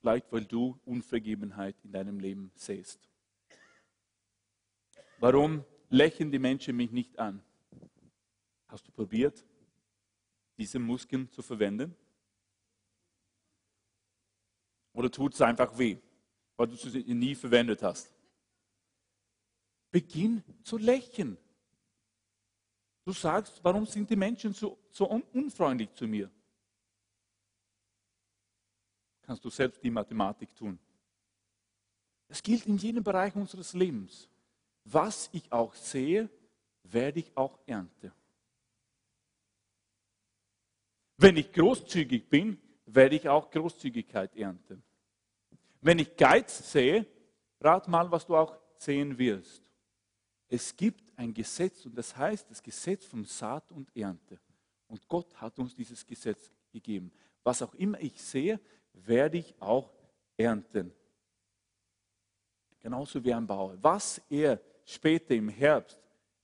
Vielleicht, 0.00 0.32
weil 0.32 0.44
du 0.44 0.78
Unvergebenheit 0.84 1.76
in 1.84 1.92
deinem 1.92 2.18
Leben 2.18 2.50
säst. 2.56 3.08
Warum 5.18 5.64
lächeln 5.90 6.32
die 6.32 6.40
Menschen 6.40 6.76
mich 6.76 6.90
nicht 6.90 7.18
an? 7.18 7.42
Hast 8.66 8.88
du 8.88 8.90
probiert, 8.90 9.44
diese 10.58 10.78
Muskeln 10.78 11.30
zu 11.30 11.42
verwenden? 11.42 11.94
Oder 14.92 15.10
tut 15.10 15.34
es 15.34 15.40
einfach 15.40 15.78
weh, 15.78 15.98
weil 16.56 16.66
du 16.66 16.76
sie 16.76 17.14
nie 17.14 17.34
verwendet 17.34 17.82
hast? 17.82 18.12
Beginn 19.90 20.42
zu 20.62 20.78
lächeln. 20.78 21.38
Du 23.04 23.12
sagst, 23.12 23.60
warum 23.62 23.84
sind 23.84 24.08
die 24.08 24.16
Menschen 24.16 24.52
so, 24.52 24.78
so 24.90 25.06
unfreundlich 25.06 25.92
zu 25.92 26.06
mir? 26.06 26.30
Kannst 29.22 29.44
du 29.44 29.50
selbst 29.50 29.82
die 29.82 29.90
Mathematik 29.90 30.54
tun. 30.54 30.78
Es 32.28 32.42
gilt 32.42 32.66
in 32.66 32.76
jedem 32.76 33.02
Bereich 33.02 33.34
unseres 33.34 33.72
Lebens. 33.72 34.28
Was 34.84 35.28
ich 35.32 35.50
auch 35.52 35.74
sehe, 35.74 36.28
werde 36.84 37.20
ich 37.20 37.36
auch 37.36 37.58
ernten. 37.66 38.12
Wenn 41.16 41.36
ich 41.36 41.52
großzügig 41.52 42.28
bin, 42.28 42.60
werde 42.86 43.16
ich 43.16 43.28
auch 43.28 43.50
Großzügigkeit 43.50 44.34
ernten. 44.36 44.82
Wenn 45.80 45.98
ich 45.98 46.16
Geiz 46.16 46.72
sehe, 46.72 47.06
rat 47.60 47.86
mal, 47.88 48.10
was 48.10 48.26
du 48.26 48.36
auch 48.36 48.56
sehen 48.76 49.16
wirst. 49.18 49.61
Es 50.54 50.76
gibt 50.76 51.10
ein 51.16 51.32
Gesetz 51.32 51.86
und 51.86 51.96
das 51.96 52.14
heißt 52.14 52.50
das 52.50 52.62
Gesetz 52.62 53.06
von 53.06 53.24
Saat 53.24 53.72
und 53.72 53.90
Ernte. 53.96 54.38
Und 54.86 55.08
Gott 55.08 55.34
hat 55.40 55.58
uns 55.58 55.74
dieses 55.74 56.04
Gesetz 56.04 56.52
gegeben. 56.70 57.10
Was 57.42 57.62
auch 57.62 57.72
immer 57.72 57.98
ich 57.98 58.20
sehe, 58.20 58.60
werde 58.92 59.38
ich 59.38 59.54
auch 59.58 59.90
ernten. 60.36 60.92
Genauso 62.80 63.24
wie 63.24 63.32
ein 63.32 63.46
Bauer. 63.46 63.82
Was 63.82 64.20
er 64.28 64.60
später 64.84 65.34
im 65.34 65.48
Herbst 65.48 65.98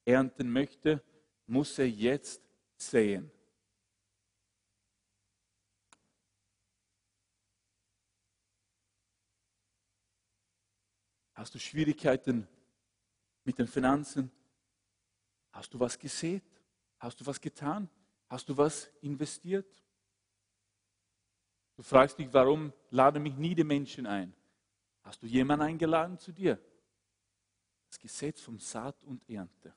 ernten 0.07 0.51
möchte, 0.51 1.05
muss 1.47 1.79
er 1.79 1.91
jetzt 1.91 2.41
sehen. 2.79 3.31
Hast 11.35 11.55
du 11.55 11.59
Schwierigkeiten 11.59 12.49
mit 13.49 13.59
den 13.59 13.67
Finanzen? 13.67 14.31
Hast 15.53 15.73
du 15.73 15.81
was 15.81 15.99
gesät? 15.99 16.45
Hast 16.99 17.19
du 17.19 17.25
was 17.25 17.41
getan? 17.41 17.89
Hast 18.29 18.47
du 18.47 18.55
was 18.55 18.91
investiert? 19.01 19.83
Du 21.75 21.83
fragst 21.83 22.19
dich, 22.19 22.29
warum 22.31 22.75
laden 22.91 23.23
mich 23.23 23.35
nie 23.37 23.55
die 23.55 23.65
Menschen 23.65 24.07
ein? 24.07 24.35
Hast 25.03 25.23
du 25.23 25.27
jemanden 25.27 25.65
eingeladen 25.65 26.19
zu 26.19 26.31
dir? 26.31 26.61
Das 27.89 27.99
Gesetz 27.99 28.43
von 28.43 28.59
Saat 28.59 29.03
und 29.05 29.27
Ernte. 29.31 29.75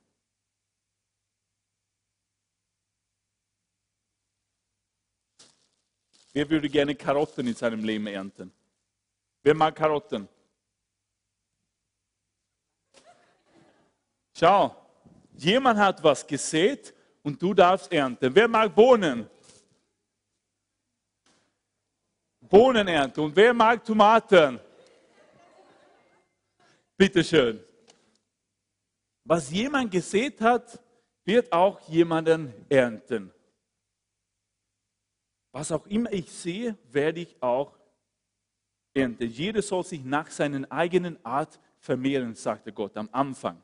Wer 6.33 6.49
würde 6.49 6.69
gerne 6.69 6.93
Karotten 6.93 7.47
in 7.47 7.55
seinem 7.55 7.85
Leben 7.85 8.07
ernten? 8.07 8.51
Wer 9.43 9.55
mag 9.55 9.73
Karotten? 9.77 10.27
Schau, 14.41 14.75
jemand 15.33 15.77
hat 15.77 16.03
was 16.03 16.25
gesät 16.25 16.95
und 17.21 17.39
du 17.39 17.53
darfst 17.53 17.91
ernten. 17.91 18.33
Wer 18.33 18.47
mag 18.47 18.73
Bohnen? 18.73 19.29
Bohnen 22.39 22.87
ernten. 22.87 23.19
Und 23.19 23.35
wer 23.35 23.53
mag 23.53 23.85
Tomaten? 23.85 24.59
Bitte 26.97 27.23
schön. 27.23 27.63
Was 29.25 29.51
jemand 29.51 29.91
gesät 29.91 30.41
hat, 30.41 30.79
wird 31.23 31.53
auch 31.53 31.79
jemanden 31.81 32.51
ernten. 32.67 33.31
Was 35.51 35.71
auch 35.71 35.85
immer 35.85 36.11
ich 36.11 36.31
sehe, 36.31 36.75
werde 36.89 37.19
ich 37.19 37.35
auch 37.43 37.77
ernten. 38.91 39.27
Jeder 39.27 39.61
soll 39.61 39.83
sich 39.83 40.03
nach 40.03 40.31
seiner 40.31 40.65
eigenen 40.71 41.23
Art 41.23 41.59
vermehren, 41.77 42.33
sagte 42.33 42.73
Gott 42.73 42.97
am 42.97 43.07
Anfang. 43.11 43.61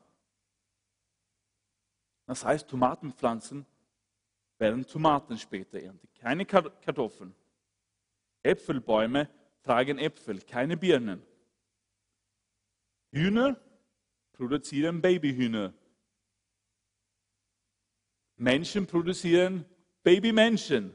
Das 2.28 2.44
heißt, 2.46 2.70
Tomatenpflanzen 2.70 3.66
werden 4.60 4.86
Tomaten 4.86 5.38
später 5.40 5.80
ernten, 5.80 6.08
keine 6.20 6.46
Kartoffeln. 6.46 7.34
Äpfelbäume 8.44 9.30
tragen 9.63 9.98
Äpfel, 9.98 10.42
keine 10.42 10.78
Birnen. 10.78 11.26
Hühner 13.12 13.60
produzieren 14.34 15.02
Babyhühner. 15.02 15.74
Menschen 18.36 18.86
produzieren 18.86 19.66
Babymenschen. 20.04 20.94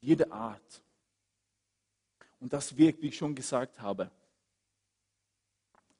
Jede 0.00 0.30
Art. 0.30 0.82
Und 2.40 2.52
das 2.52 2.76
wirkt, 2.76 3.00
wie 3.00 3.08
ich 3.08 3.16
schon 3.16 3.34
gesagt 3.34 3.80
habe, 3.80 4.10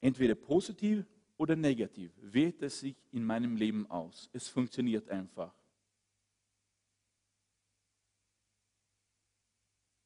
entweder 0.01 0.35
positiv 0.35 1.05
oder 1.37 1.57
negativ, 1.57 2.13
wirkt 2.21 2.63
es 2.63 2.81
sich 2.81 2.97
in 3.13 3.25
meinem 3.25 3.57
Leben 3.57 3.91
aus. 3.91 4.31
Es 4.33 4.49
funktioniert 4.49 5.09
einfach. 5.09 5.55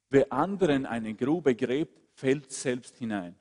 Wer 0.09 0.33
anderen 0.33 0.87
eine 0.87 1.14
Grube 1.14 1.55
gräbt, 1.55 2.00
fällt 2.15 2.50
selbst 2.50 2.96
hinein. 2.98 3.37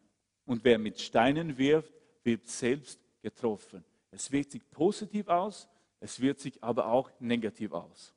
Und 0.45 0.63
wer 0.63 0.77
mit 0.77 0.99
Steinen 0.99 1.57
wirft, 1.57 1.93
wird 2.23 2.47
selbst 2.47 2.99
getroffen. 3.21 3.83
Es 4.11 4.31
wirkt 4.31 4.51
sich 4.51 4.69
positiv 4.69 5.27
aus, 5.27 5.67
es 5.99 6.19
wirkt 6.19 6.39
sich 6.39 6.63
aber 6.63 6.87
auch 6.87 7.11
negativ 7.19 7.71
aus. 7.71 8.13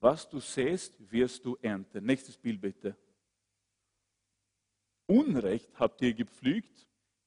Was 0.00 0.28
du 0.28 0.40
säst, 0.40 0.94
wirst 1.10 1.44
du 1.44 1.56
ernten. 1.62 2.04
Nächstes 2.04 2.36
Bild 2.36 2.60
bitte. 2.60 2.96
Unrecht 5.06 5.70
habt 5.78 6.02
ihr 6.02 6.12
gepflügt 6.12 6.86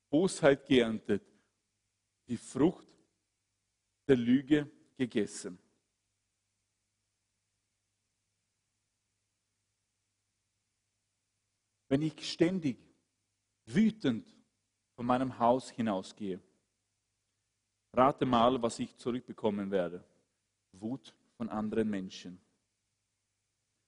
Bosheit 0.10 0.66
geerntet, 0.66 1.24
die 2.28 2.38
Frucht 2.38 2.88
der 4.08 4.16
Lüge 4.16 4.70
gegessen. 4.98 5.58
Wenn 11.88 12.02
ich 12.04 12.32
ständig 12.32 12.78
wütend 13.66 14.28
von 14.96 15.06
meinem 15.06 15.38
Haus 15.40 15.72
hinausgehe, 15.72 16.40
rate 17.94 18.26
mal, 18.26 18.62
was 18.62 18.78
ich 18.80 18.96
zurückbekommen 18.98 19.72
werde. 19.72 20.04
Wut 20.74 21.14
von 21.38 21.50
anderen 21.50 21.90
Menschen. 21.90 22.40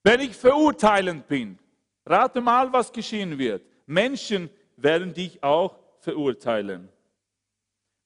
Wenn 0.04 0.22
ich 0.22 0.36
verurteilend 0.36 1.28
bin, 1.28 1.60
rate 2.06 2.42
mal, 2.42 2.74
was 2.74 2.92
geschehen 2.92 3.38
wird. 3.38 3.64
Menschen 3.86 4.50
werden 4.78 5.14
dich 5.14 5.44
auch 5.44 5.81
verurteilen. 6.02 6.90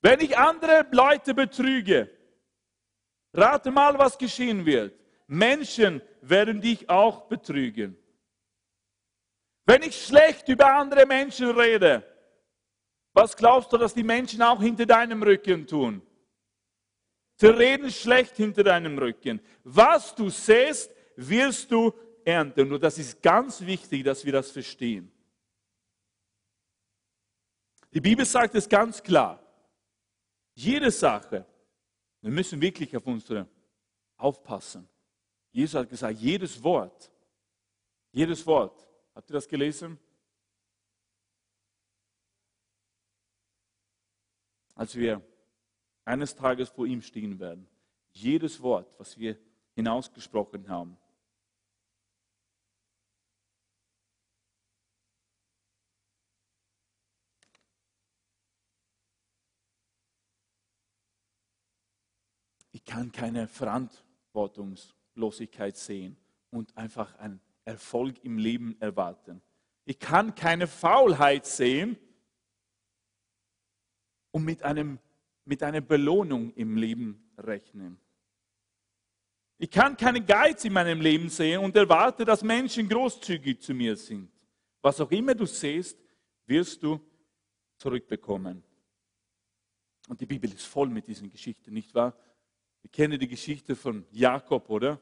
Wenn 0.01 0.19
ich 0.19 0.37
andere 0.37 0.85
Leute 0.91 1.33
betrüge, 1.33 2.09
rate 3.33 3.71
mal, 3.71 3.97
was 3.97 4.17
geschehen 4.17 4.65
wird. 4.65 4.93
Menschen 5.27 6.01
werden 6.21 6.61
dich 6.61 6.89
auch 6.89 7.27
betrügen. 7.27 7.97
Wenn 9.65 9.81
ich 9.81 10.05
schlecht 10.05 10.47
über 10.47 10.75
andere 10.75 11.05
Menschen 11.05 11.49
rede, 11.49 12.03
was 13.13 13.35
glaubst 13.35 13.71
du, 13.73 13.77
dass 13.77 13.93
die 13.93 14.03
Menschen 14.03 14.41
auch 14.41 14.61
hinter 14.61 14.85
deinem 14.85 15.23
Rücken 15.23 15.65
tun? 15.65 16.01
Sie 17.37 17.47
reden 17.47 17.89
schlecht 17.89 18.35
hinter 18.37 18.63
deinem 18.63 18.97
Rücken. 18.97 19.41
Was 19.63 20.13
du 20.13 20.29
säst, 20.29 20.93
wirst 21.15 21.71
du 21.71 21.93
ernten. 22.23 22.71
Und 22.71 22.83
das 22.83 22.97
ist 22.97 23.21
ganz 23.21 23.61
wichtig, 23.61 24.03
dass 24.03 24.23
wir 24.23 24.33
das 24.33 24.51
verstehen. 24.51 25.11
Die 27.95 28.01
Bibel 28.01 28.25
sagt 28.25 28.53
es 28.55 28.67
ganz 28.67 29.01
klar. 29.01 29.41
Jede 30.53 30.91
Sache, 30.91 31.45
wir 32.19 32.29
müssen 32.29 32.59
wirklich 32.59 32.95
auf 32.97 33.07
unsere 33.07 33.47
aufpassen. 34.17 34.85
Jesus 35.53 35.79
hat 35.79 35.89
gesagt, 35.89 36.19
jedes 36.19 36.61
Wort, 36.61 37.09
jedes 38.11 38.45
Wort. 38.45 38.85
Habt 39.15 39.29
ihr 39.29 39.35
das 39.35 39.47
gelesen? 39.47 39.97
Als 44.73 44.93
wir 44.93 45.21
eines 46.03 46.35
Tages 46.35 46.67
vor 46.67 46.85
ihm 46.85 47.01
stehen 47.01 47.39
werden, 47.39 47.65
jedes 48.11 48.61
Wort, 48.61 48.93
was 48.99 49.17
wir 49.17 49.39
hinausgesprochen 49.73 50.67
haben, 50.67 50.97
kann 62.85 63.11
keine 63.11 63.47
Verantwortungslosigkeit 63.47 65.77
sehen 65.77 66.17
und 66.51 66.77
einfach 66.77 67.17
einen 67.19 67.41
Erfolg 67.63 68.23
im 68.23 68.37
Leben 68.37 68.79
erwarten. 68.79 69.41
Ich 69.85 69.99
kann 69.99 70.35
keine 70.35 70.67
Faulheit 70.67 71.45
sehen 71.45 71.97
und 74.31 74.43
mit, 74.43 74.63
einem, 74.63 74.99
mit 75.45 75.63
einer 75.63 75.81
Belohnung 75.81 76.53
im 76.53 76.77
Leben 76.77 77.31
rechnen. 77.37 77.99
Ich 79.57 79.71
kann 79.71 79.95
keinen 79.95 80.25
Geiz 80.25 80.65
in 80.65 80.73
meinem 80.73 80.99
Leben 80.99 81.29
sehen 81.29 81.61
und 81.61 81.75
erwarte, 81.75 82.25
dass 82.25 82.43
Menschen 82.43 82.89
großzügig 82.89 83.61
zu 83.61 83.73
mir 83.73 83.95
sind. 83.95 84.29
Was 84.81 84.99
auch 84.99 85.11
immer 85.11 85.33
du 85.33 85.45
siehst, 85.45 85.97
wirst 86.45 86.83
du 86.83 86.99
zurückbekommen. 87.77 88.63
Und 90.07 90.19
die 90.19 90.25
Bibel 90.25 90.51
ist 90.51 90.65
voll 90.65 90.89
mit 90.89 91.07
diesen 91.07 91.29
Geschichten, 91.29 91.73
nicht 91.73 91.93
wahr? 91.95 92.15
Wir 92.85 92.91
kennen 92.91 93.19
die 93.19 93.27
Geschichte 93.27 93.75
von 93.75 94.05
Jakob, 94.11 94.69
oder? 94.69 95.01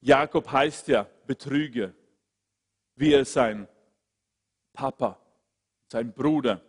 Jakob 0.00 0.50
heißt 0.50 0.88
ja 0.88 1.06
Betrüger, 1.24 1.94
wie 2.96 3.12
er 3.12 3.24
sein 3.24 3.68
Papa, 4.72 5.20
sein 5.86 6.12
Bruder 6.12 6.60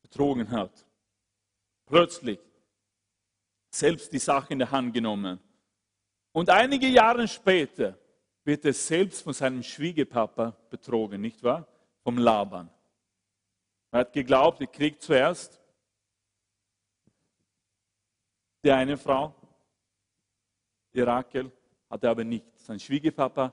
betrogen 0.00 0.48
hat. 0.52 0.86
Plötzlich 1.84 2.38
selbst 3.72 4.12
die 4.12 4.20
Sache 4.20 4.52
in 4.52 4.60
der 4.60 4.70
Hand 4.70 4.94
genommen. 4.94 5.40
Und 6.30 6.48
einige 6.48 6.86
Jahre 6.86 7.26
später 7.26 7.98
wird 8.44 8.64
er 8.64 8.72
selbst 8.72 9.22
von 9.22 9.32
seinem 9.32 9.64
Schwiegerpapa 9.64 10.56
betrogen, 10.70 11.20
nicht 11.20 11.42
wahr? 11.42 11.66
Vom 12.04 12.18
Laban. 12.18 12.70
Er 13.90 13.98
hat 13.98 14.12
geglaubt, 14.12 14.60
er 14.60 14.68
kriegt 14.68 15.02
zuerst 15.02 15.60
die 18.62 18.70
eine 18.70 18.96
Frau, 18.96 19.34
die 20.92 21.00
Rakel, 21.00 21.50
hatte 21.88 22.08
aber 22.08 22.24
nicht. 22.24 22.46
Sein 22.58 22.78
Schwiegerpapa 22.78 23.52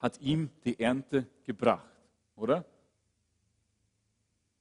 hat 0.00 0.20
ihm 0.20 0.50
die 0.64 0.78
Ernte 0.78 1.26
gebracht, 1.44 1.84
oder? 2.36 2.64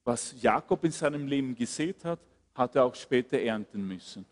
Was 0.04 0.42
Jakob 0.42 0.84
in 0.84 0.92
seinem 0.92 1.28
Leben 1.28 1.56
gesät 1.56 2.04
hat, 2.06 2.20
hat 2.54 2.76
er 2.76 2.86
auch 2.86 2.96
später 2.96 3.40
ernten 3.40 3.86
müssen. 3.86 4.26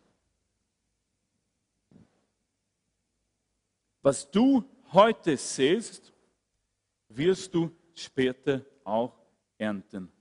Was 4.01 4.30
du 4.30 4.63
heute 4.93 5.36
siehst, 5.36 6.13
wirst 7.09 7.53
du 7.53 7.71
später 7.93 8.61
auch 8.84 9.17
ernten. 9.57 10.11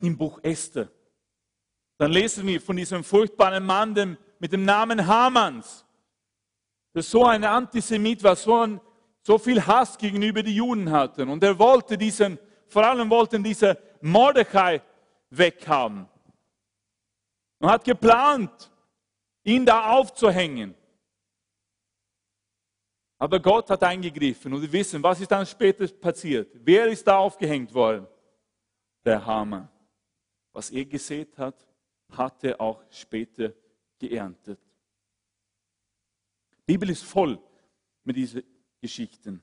Im 0.00 0.16
Buch 0.16 0.38
Esther 0.42 0.90
dann 1.98 2.10
lesen 2.10 2.46
wir 2.46 2.60
von 2.60 2.76
diesem 2.76 3.04
furchtbaren 3.04 3.64
Mann 3.64 3.94
dem, 3.94 4.16
mit 4.38 4.52
dem 4.52 4.64
Namen 4.64 5.06
Hamans, 5.06 5.86
der 6.92 7.02
so 7.02 7.24
ein 7.24 7.44
Antisemit 7.44 8.22
war, 8.22 8.36
so, 8.36 8.60
ein, 8.60 8.80
so 9.22 9.38
viel 9.38 9.64
Hass 9.64 9.96
gegenüber 9.96 10.42
den 10.42 10.54
Juden 10.54 10.90
hatte. 10.90 11.24
Und 11.24 11.42
er 11.42 11.58
wollte 11.58 11.96
diesen, 11.96 12.38
vor 12.66 12.84
allem 12.84 13.08
wollten 13.10 13.42
diese 13.42 13.78
Mordechai 14.00 14.82
weghaben. 15.30 16.08
Und 17.58 17.70
hat 17.70 17.84
geplant, 17.84 18.70
ihn 19.44 19.64
da 19.64 19.92
aufzuhängen. 19.92 20.74
Aber 23.18 23.40
Gott 23.40 23.70
hat 23.70 23.82
eingegriffen 23.82 24.52
und 24.52 24.60
wir 24.60 24.72
wissen, 24.72 25.02
was 25.02 25.20
ist 25.20 25.30
dann 25.30 25.46
später 25.46 25.86
passiert? 25.88 26.50
Wer 26.54 26.86
ist 26.88 27.06
da 27.06 27.16
aufgehängt 27.16 27.72
worden? 27.72 28.06
Der 29.04 29.24
Haman. 29.24 29.68
Was 30.52 30.70
er 30.70 30.84
gesät 30.84 31.36
hat, 31.38 31.56
hat 32.16 32.44
er 32.44 32.60
auch 32.60 32.82
später 32.90 33.52
geerntet. 33.98 34.60
Die 36.58 36.72
Bibel 36.72 36.90
ist 36.90 37.04
voll 37.04 37.38
mit 38.04 38.16
diesen 38.16 38.42
Geschichten. 38.80 39.42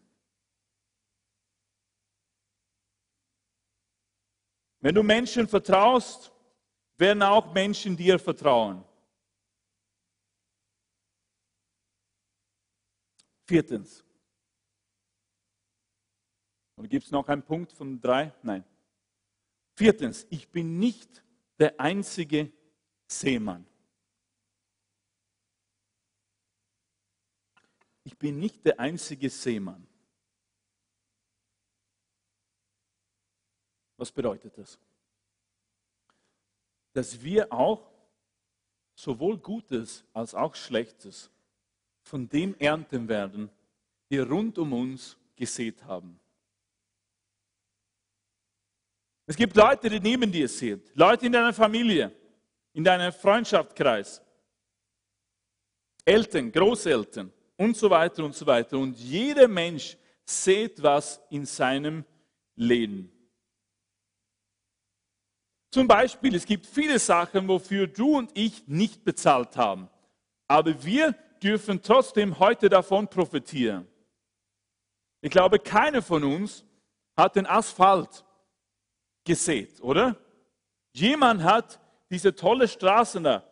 Wenn 4.79 4.95
du 4.95 5.03
Menschen 5.03 5.47
vertraust, 5.47 6.31
werden 6.97 7.21
auch 7.21 7.53
Menschen 7.53 7.95
dir 7.95 8.17
vertrauen. 8.17 8.83
Viertens. 13.45 14.03
Oder 16.77 16.87
gibt 16.87 17.05
es 17.05 17.11
noch 17.11 17.27
einen 17.27 17.43
Punkt 17.43 17.71
von 17.71 17.99
drei? 18.01 18.33
Nein. 18.41 18.63
Viertens, 19.75 20.25
ich 20.29 20.49
bin 20.49 20.79
nicht 20.79 21.23
der 21.59 21.79
einzige 21.79 22.51
Seemann. 23.11 23.65
Ich 28.03 28.17
bin 28.17 28.39
nicht 28.39 28.65
der 28.65 28.79
einzige 28.79 29.29
Seemann. 29.29 29.85
Was 33.97 34.11
bedeutet 34.11 34.57
das? 34.57 34.79
Dass 36.93 37.21
wir 37.21 37.51
auch 37.51 37.91
sowohl 38.95 39.37
Gutes 39.37 40.03
als 40.13 40.33
auch 40.33 40.55
Schlechtes 40.55 41.29
von 42.01 42.27
dem 42.29 42.55
ernten 42.59 43.07
werden, 43.07 43.51
die 44.09 44.19
rund 44.19 44.57
um 44.57 44.73
uns 44.73 45.17
gesät 45.35 45.83
haben. 45.83 46.19
Es 49.27 49.35
gibt 49.35 49.55
Leute, 49.55 49.89
die 49.89 49.99
neben 49.99 50.31
dir 50.31 50.47
sind, 50.47 50.95
Leute 50.95 51.27
in 51.27 51.31
deiner 51.31 51.53
Familie, 51.53 52.20
in 52.73 52.83
deinem 52.83 53.11
Freundschaftskreis, 53.11 54.21
Eltern, 56.05 56.51
Großeltern 56.51 57.31
und 57.57 57.77
so 57.77 57.89
weiter 57.89 58.23
und 58.23 58.35
so 58.35 58.45
weiter. 58.45 58.77
Und 58.77 58.97
jeder 58.97 59.47
Mensch 59.47 59.97
sieht 60.25 60.81
was 60.81 61.21
in 61.29 61.45
seinem 61.45 62.05
Leben. 62.55 63.11
Zum 65.71 65.87
Beispiel, 65.87 66.35
es 66.35 66.45
gibt 66.45 66.65
viele 66.65 66.99
Sachen, 66.99 67.47
wofür 67.47 67.87
du 67.87 68.17
und 68.17 68.31
ich 68.33 68.67
nicht 68.67 69.03
bezahlt 69.05 69.55
haben. 69.55 69.89
Aber 70.47 70.83
wir 70.83 71.13
dürfen 71.41 71.81
trotzdem 71.81 72.37
heute 72.39 72.67
davon 72.67 73.07
profitieren. 73.07 73.87
Ich 75.21 75.31
glaube, 75.31 75.59
keiner 75.59 76.01
von 76.01 76.23
uns 76.23 76.65
hat 77.15 77.35
den 77.35 77.45
Asphalt 77.45 78.25
gesät, 79.23 79.79
oder? 79.81 80.17
Jemand 80.93 81.43
hat 81.43 81.79
diese 82.11 82.35
tolle 82.35 82.67
Straße 82.67 83.21
da 83.21 83.43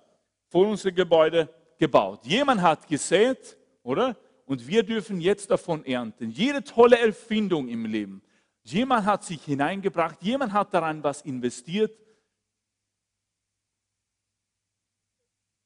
vor 0.50 0.68
unserem 0.68 0.94
Gebäude 0.94 1.50
gebaut. 1.78 2.26
Jemand 2.26 2.62
hat 2.62 2.88
gesät, 2.88 3.58
oder? 3.82 4.18
Und 4.46 4.68
wir 4.68 4.84
dürfen 4.84 5.22
jetzt 5.22 5.50
davon 5.50 5.86
ernten. 5.86 6.30
Jede 6.30 6.64
tolle 6.64 7.00
Erfindung 7.00 7.68
im 7.70 7.86
Leben. 7.86 8.22
Jemand 8.64 9.06
hat 9.06 9.24
sich 9.24 9.44
hineingebracht, 9.44 10.22
jemand 10.22 10.54
hat 10.54 10.74
daran 10.74 11.04
was 11.04 11.22
investiert. 11.22 11.98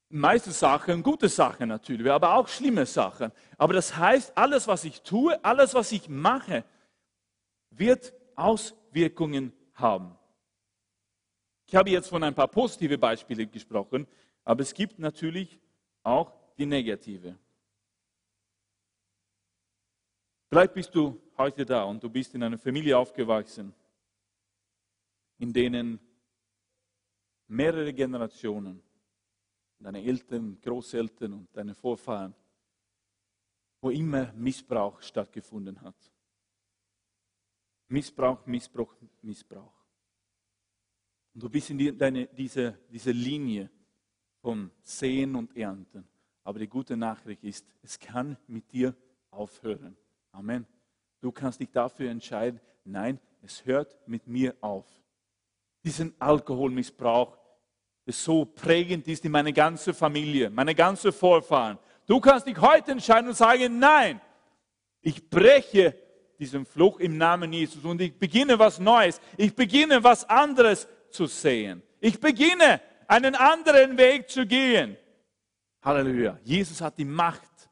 Meiste 0.09 0.51
Sachen, 0.51 1.01
gute 1.01 1.27
Sachen 1.27 1.69
natürlich, 1.69 2.11
aber 2.11 2.35
auch 2.35 2.47
schlimme 2.47 2.85
Sachen. 2.85 3.31
Aber 3.57 3.73
das 3.73 3.97
heißt, 3.97 4.37
alles, 4.37 4.67
was 4.67 4.83
ich 4.83 5.01
tue, 5.01 5.43
alles, 5.43 5.73
was 5.73 5.91
ich 5.91 6.07
mache, 6.07 6.63
wird 7.71 8.13
Auswirkungen 8.35 9.53
haben. 9.73 10.15
Ich 11.73 11.77
habe 11.77 11.89
jetzt 11.89 12.09
von 12.09 12.21
ein 12.21 12.35
paar 12.35 12.49
positive 12.49 12.99
Beispiele 12.99 13.47
gesprochen, 13.47 14.05
aber 14.43 14.61
es 14.61 14.71
gibt 14.71 14.99
natürlich 14.99 15.59
auch 16.03 16.31
die 16.55 16.67
negative. 16.67 17.35
Vielleicht 20.47 20.75
bist 20.75 20.93
du 20.93 21.19
heute 21.35 21.65
da 21.65 21.83
und 21.85 22.03
du 22.03 22.11
bist 22.11 22.35
in 22.35 22.43
einer 22.43 22.59
Familie 22.59 22.95
aufgewachsen, 22.95 23.73
in 25.39 25.51
denen 25.51 25.99
mehrere 27.47 27.91
Generationen, 27.91 28.79
deine 29.79 30.03
Eltern, 30.03 30.61
Großeltern 30.61 31.33
und 31.33 31.57
deine 31.57 31.73
Vorfahren, 31.73 32.35
wo 33.81 33.89
immer 33.89 34.31
Missbrauch 34.33 35.01
stattgefunden 35.01 35.81
hat. 35.81 36.11
Missbrauch, 37.87 38.45
Missbrauch, 38.45 38.95
Missbrauch. 39.23 39.82
Und 41.33 41.43
du 41.43 41.49
bist 41.49 41.69
in 41.69 41.77
die, 41.77 41.97
deine, 41.97 42.27
diese, 42.27 42.77
diese 42.89 43.11
Linie 43.11 43.69
von 44.41 44.69
Sehen 44.81 45.35
und 45.35 45.55
Ernten. 45.55 46.07
Aber 46.43 46.59
die 46.59 46.67
gute 46.67 46.97
Nachricht 46.97 47.43
ist, 47.43 47.65
es 47.81 47.99
kann 47.99 48.37
mit 48.47 48.71
dir 48.71 48.95
aufhören. 49.31 49.95
Amen. 50.31 50.67
Du 51.21 51.31
kannst 51.31 51.59
dich 51.59 51.71
dafür 51.71 52.09
entscheiden, 52.11 52.59
nein, 52.83 53.19
es 53.41 53.65
hört 53.65 53.97
mit 54.05 54.27
mir 54.27 54.55
auf. 54.61 54.85
Diesen 55.83 56.13
Alkoholmissbrauch, 56.19 57.37
der 58.05 58.13
so 58.13 58.45
prägend 58.45 59.07
ist 59.07 59.23
in 59.23 59.31
meine 59.31 59.53
ganze 59.53 59.93
Familie, 59.93 60.49
meine 60.49 60.75
ganze 60.75 61.11
Vorfahren. 61.11 61.79
Du 62.05 62.19
kannst 62.19 62.47
dich 62.47 62.59
heute 62.59 62.91
entscheiden 62.91 63.29
und 63.29 63.35
sagen, 63.35 63.79
nein, 63.79 64.19
ich 65.01 65.29
breche 65.29 65.95
diesen 66.39 66.65
Fluch 66.65 66.99
im 66.99 67.17
Namen 67.17 67.53
Jesus 67.53 67.83
und 67.85 68.01
ich 68.01 68.17
beginne 68.17 68.59
was 68.59 68.79
Neues. 68.79 69.21
Ich 69.37 69.55
beginne 69.55 70.03
was 70.03 70.27
anderes 70.29 70.87
zu 71.13 71.27
sehen. 71.27 71.81
Ich 71.99 72.19
beginne 72.19 72.81
einen 73.07 73.35
anderen 73.35 73.97
Weg 73.97 74.29
zu 74.29 74.45
gehen. 74.45 74.97
Halleluja. 75.81 76.39
Jesus 76.43 76.81
hat 76.81 76.97
die 76.97 77.05
Macht, 77.05 77.69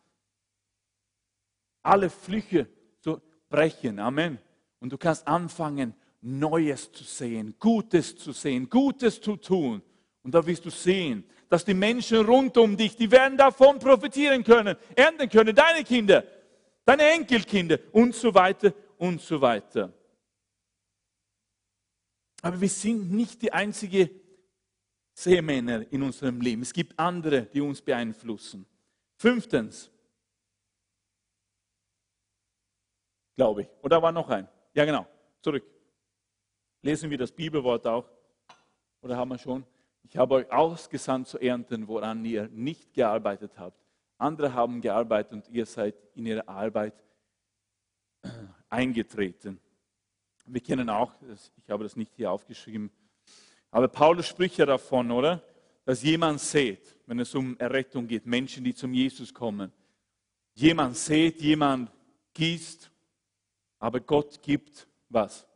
alle 1.81 2.09
Flüche 2.09 2.67
zu 2.99 3.21
brechen. 3.49 3.99
Amen. 3.99 4.37
Und 4.79 4.91
du 4.91 4.97
kannst 4.97 5.27
anfangen, 5.27 5.93
Neues 6.21 6.91
zu 6.91 7.03
sehen, 7.03 7.55
Gutes 7.59 8.15
zu 8.15 8.31
sehen, 8.31 8.69
Gutes 8.69 9.19
zu 9.19 9.35
tun. 9.37 9.81
Und 10.23 10.35
da 10.35 10.45
wirst 10.45 10.65
du 10.65 10.69
sehen, 10.69 11.23
dass 11.49 11.65
die 11.65 11.73
Menschen 11.73 12.25
rund 12.25 12.57
um 12.57 12.77
dich, 12.77 12.95
die 12.95 13.09
werden 13.09 13.37
davon 13.37 13.79
profitieren 13.79 14.43
können, 14.43 14.77
ernten 14.95 15.29
können, 15.29 15.55
deine 15.55 15.83
Kinder, 15.83 16.23
deine 16.85 17.11
Enkelkinder 17.11 17.79
und 17.91 18.13
so 18.13 18.33
weiter 18.33 18.73
und 18.97 19.19
so 19.19 19.41
weiter. 19.41 19.91
Aber 22.41 22.59
wir 22.59 22.69
sind 22.69 23.11
nicht 23.11 23.41
die 23.41 23.53
einzige 23.53 24.09
Seemänner 25.13 25.91
in 25.91 26.01
unserem 26.01 26.41
Leben. 26.41 26.61
Es 26.61 26.73
gibt 26.73 26.97
andere, 26.97 27.43
die 27.45 27.61
uns 27.61 27.81
beeinflussen. 27.81 28.65
Fünftens, 29.15 29.91
glaube 33.35 33.63
ich. 33.63 33.67
Oder 33.83 34.01
war 34.01 34.11
noch 34.11 34.29
ein? 34.29 34.47
Ja, 34.73 34.85
genau. 34.85 35.05
Zurück. 35.41 35.63
Lesen 36.81 37.09
wir 37.09 37.17
das 37.17 37.31
Bibelwort 37.31 37.85
auch. 37.85 38.09
Oder 39.01 39.17
haben 39.17 39.29
wir 39.29 39.37
schon? 39.37 39.63
Ich 40.03 40.17
habe 40.17 40.35
euch 40.35 40.51
ausgesandt 40.51 41.27
zu 41.27 41.37
ernten, 41.39 41.87
woran 41.87 42.25
ihr 42.25 42.47
nicht 42.49 42.93
gearbeitet 42.93 43.57
habt. 43.57 43.77
Andere 44.17 44.53
haben 44.53 44.81
gearbeitet 44.81 45.33
und 45.33 45.49
ihr 45.49 45.65
seid 45.65 45.95
in 46.15 46.25
ihre 46.25 46.47
Arbeit 46.47 46.93
eingetreten. 48.69 49.59
Wir 50.45 50.61
kennen 50.61 50.89
auch, 50.89 51.13
ich 51.57 51.69
habe 51.69 51.83
das 51.83 51.95
nicht 51.95 52.13
hier 52.15 52.31
aufgeschrieben, 52.31 52.91
aber 53.69 53.87
Paulus 53.87 54.27
spricht 54.27 54.57
ja 54.57 54.65
davon, 54.65 55.11
oder? 55.11 55.43
Dass 55.85 56.03
jemand 56.03 56.39
sät, 56.39 56.99
wenn 57.05 57.19
es 57.19 57.33
um 57.33 57.57
Errettung 57.57 58.07
geht, 58.07 58.25
Menschen, 58.25 58.63
die 58.63 58.73
zum 58.73 58.93
Jesus 58.93 59.33
kommen. 59.33 59.71
Jemand 60.53 60.95
sät, 60.97 61.41
jemand 61.41 61.91
gießt, 62.33 62.91
aber 63.79 63.99
Gott 63.99 64.41
gibt 64.41 64.87
was? 65.09 65.47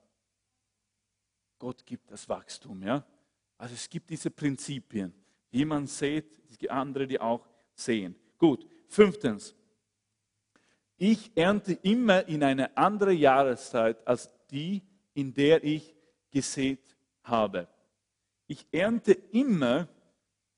Gott 1.59 1.85
gibt 1.85 2.09
das 2.11 2.27
Wachstum, 2.27 2.81
ja? 2.83 3.05
Also 3.57 3.75
es 3.75 3.89
gibt 3.89 4.09
diese 4.09 4.31
Prinzipien. 4.31 5.13
Jemand 5.51 5.89
sät, 5.89 6.25
andere, 6.69 7.07
die 7.07 7.19
auch 7.19 7.47
sehen. 7.73 8.15
Gut, 8.37 8.67
fünftens. 8.87 9.55
Ich 10.97 11.31
ernte 11.35 11.73
immer 11.73 12.25
in 12.27 12.43
eine 12.43 12.75
andere 12.77 13.11
Jahreszeit 13.11 14.05
als 14.07 14.29
die, 14.51 14.81
in 15.13 15.33
der 15.33 15.63
ich 15.63 15.95
gesät 16.31 16.95
habe. 17.23 17.67
Ich 18.47 18.65
ernte 18.71 19.13
immer 19.31 19.87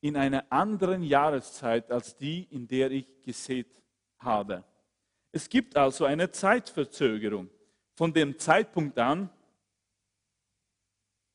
in 0.02 0.16
einer 0.16 0.46
anderen 0.52 1.04
Jahreszeit 1.04 1.92
als 1.92 2.16
die, 2.18 2.48
in 2.52 2.68
der 2.68 2.92
ich 2.92 3.08
gesät 3.22 3.82
habe. 4.20 4.64
Es 5.32 5.50
gibt 5.50 5.76
also 5.76 6.06
eine 6.06 6.32
Zeitverzögerung 6.32 7.50
von 7.94 8.14
dem 8.14 8.38
Zeitpunkt 8.38 8.98
an, 8.98 9.30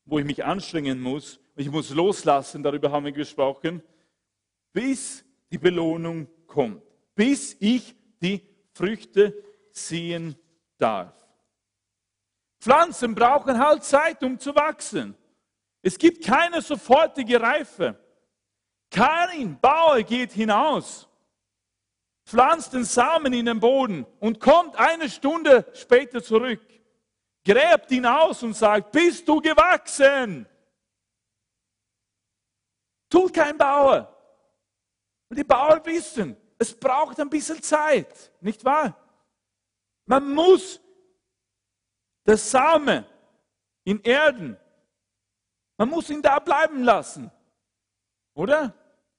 wo 0.05 0.19
ich 0.19 0.25
mich 0.25 0.43
anstrengen 0.43 1.01
muss, 1.01 1.39
ich 1.55 1.69
muss 1.69 1.91
loslassen, 1.91 2.63
darüber 2.63 2.91
haben 2.91 3.05
wir 3.05 3.11
gesprochen, 3.11 3.81
bis 4.71 5.23
die 5.51 5.57
Belohnung 5.57 6.27
kommt, 6.47 6.81
bis 7.15 7.55
ich 7.59 7.95
die 8.21 8.41
Früchte 8.73 9.33
sehen 9.71 10.35
darf. 10.77 11.22
Pflanzen 12.63 13.13
brauchen 13.13 13.59
halt 13.59 13.83
Zeit, 13.83 14.23
um 14.23 14.39
zu 14.39 14.55
wachsen. 14.55 15.17
Es 15.81 15.97
gibt 15.97 16.23
keine 16.23 16.61
sofortige 16.61 17.41
Reife. 17.41 17.99
Kein 18.89 19.59
Bauer 19.59 20.01
geht 20.03 20.31
hinaus, 20.31 21.09
pflanzt 22.25 22.71
den 22.71 22.85
Samen 22.85 23.33
in 23.33 23.47
den 23.47 23.59
Boden 23.59 24.05
und 24.21 24.39
kommt 24.39 24.77
eine 24.77 25.09
Stunde 25.09 25.69
später 25.73 26.23
zurück, 26.23 26.61
gräbt 27.43 27.91
ihn 27.91 28.05
aus 28.05 28.43
und 28.43 28.53
sagt, 28.53 28.93
bist 28.93 29.27
du 29.27 29.41
gewachsen? 29.41 30.47
Tut 33.09 33.33
kein 33.33 33.57
Bauer. 33.57 34.07
Und 35.27 35.37
die 35.37 35.43
Bauern 35.43 35.85
wissen, 35.85 36.37
es 36.57 36.73
braucht 36.73 37.19
ein 37.19 37.29
bisschen 37.29 37.61
Zeit, 37.61 38.31
nicht 38.39 38.63
wahr? 38.63 38.95
Man 40.05 40.33
muss 40.33 40.79
das 42.23 42.49
Same 42.49 43.05
in 43.83 44.01
Erden 44.01 44.57
man 45.77 45.89
muss 45.89 46.09
ihn 46.09 46.21
da 46.21 46.39
bleiben 46.39 46.83
lassen. 46.83 47.31
Oder? 48.35 48.73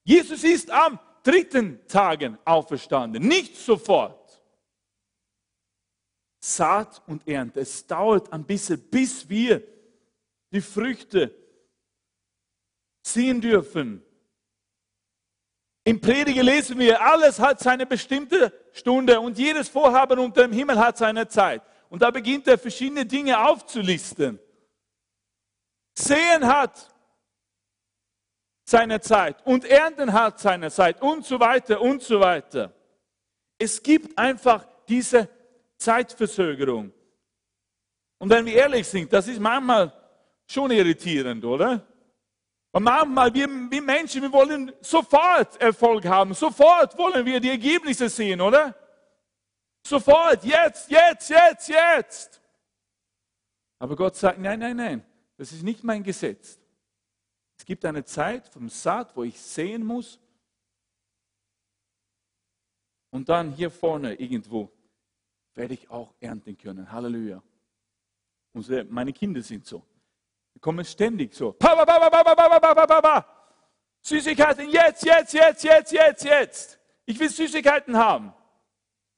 Jesus 0.05 0.45
ist 0.45 0.71
am 0.71 0.99
dritten 1.23 1.87
Tagen 1.87 2.39
auferstanden, 2.45 3.27
nicht 3.27 3.57
sofort. 3.57 4.43
Saat 6.41 7.03
und 7.07 7.27
Ernte. 7.27 7.61
Es 7.61 7.87
dauert 7.87 8.33
ein 8.33 8.45
bisschen, 8.45 8.81
bis 8.91 9.29
wir 9.29 9.63
die 10.53 10.61
Früchte 10.61 11.35
sehen 13.03 13.41
dürfen. 13.41 14.03
Im 15.85 16.01
Prediger 16.01 16.43
lesen 16.43 16.79
wir, 16.79 17.01
alles 17.01 17.39
hat 17.39 17.61
seine 17.61 17.87
bestimmte 17.87 18.53
Stunde 18.73 19.21
und 19.21 19.39
jedes 19.39 19.69
Vorhaben 19.69 20.19
unter 20.19 20.43
dem 20.43 20.53
Himmel 20.53 20.79
hat 20.79 20.97
seine 20.97 21.29
Zeit. 21.29 21.63
Und 21.95 22.03
da 22.03 22.11
beginnt 22.11 22.49
er 22.49 22.59
verschiedene 22.59 23.07
Dinge 23.07 23.39
aufzulisten. 23.39 24.41
Sehen 25.97 26.45
hat 26.45 26.93
seine 28.65 29.01
Zeit 29.01 29.37
und 29.47 29.65
Ernten 29.65 30.13
hat 30.13 30.41
seine 30.41 30.73
Zeit 30.73 31.01
und 31.01 31.25
so 31.25 31.39
weiter 31.39 31.81
und 31.81 32.03
so 32.03 32.19
weiter. 32.19 32.75
Es 33.57 33.81
gibt 33.81 34.19
einfach 34.19 34.67
diese 34.89 35.29
Zeitverzögerung. 35.77 36.93
Und 38.19 38.29
wenn 38.29 38.45
wir 38.45 38.55
ehrlich 38.55 38.89
sind, 38.89 39.13
das 39.13 39.29
ist 39.29 39.39
manchmal 39.39 39.93
schon 40.49 40.73
irritierend, 40.73 41.45
oder? 41.45 41.87
Und 42.73 42.83
manchmal, 42.83 43.33
wir, 43.33 43.47
wir 43.47 43.83
Menschen, 43.83 44.21
wir 44.21 44.33
wollen 44.33 44.73
sofort 44.81 45.61
Erfolg 45.61 46.05
haben, 46.07 46.35
sofort 46.35 46.99
wollen 46.99 47.25
wir 47.25 47.39
die 47.39 47.51
Ergebnisse 47.51 48.09
sehen, 48.09 48.41
oder? 48.41 48.75
Sofort, 49.87 50.45
jetzt, 50.45 50.91
jetzt, 50.91 51.29
jetzt, 51.29 51.69
jetzt. 51.69 52.41
Aber 53.79 53.95
Gott 53.97 54.17
sagt, 54.17 54.39
nein, 54.39 54.59
nein, 54.59 54.77
nein, 54.77 55.07
das 55.37 55.53
ist 55.53 55.63
nicht 55.63 55.85
mein 55.85 56.03
Gesetz. 56.03 56.59
Es 57.59 57.65
gibt 57.67 57.85
eine 57.85 58.05
Zeit 58.05 58.49
vom 58.49 58.69
Saat, 58.69 59.15
wo 59.15 59.25
ich 59.25 59.39
sehen 59.39 59.85
muss. 59.85 60.19
Und 63.11 63.29
dann 63.29 63.53
hier 63.53 63.71
vorne 63.71 64.15
irgendwo 64.15 64.73
werde 65.55 65.75
ich 65.75 65.89
auch 65.91 66.15
ernten 66.19 66.57
können. 66.57 66.91
Halleluja. 66.91 67.43
Unsere, 68.53 68.85
meine 68.85 69.13
Kinder 69.13 69.43
sind 69.43 69.67
so. 69.67 69.85
Die 70.55 70.61
kommen 70.61 70.85
ständig 70.85 71.35
so. 71.35 71.53
Süßigkeiten, 74.01 74.69
jetzt, 74.71 75.05
jetzt, 75.05 75.33
jetzt, 75.33 75.65
jetzt, 75.65 75.93
jetzt, 75.93 76.25
jetzt. 76.25 76.79
Ich 77.05 77.19
will 77.19 77.29
Süßigkeiten 77.29 77.97
haben. 77.97 78.33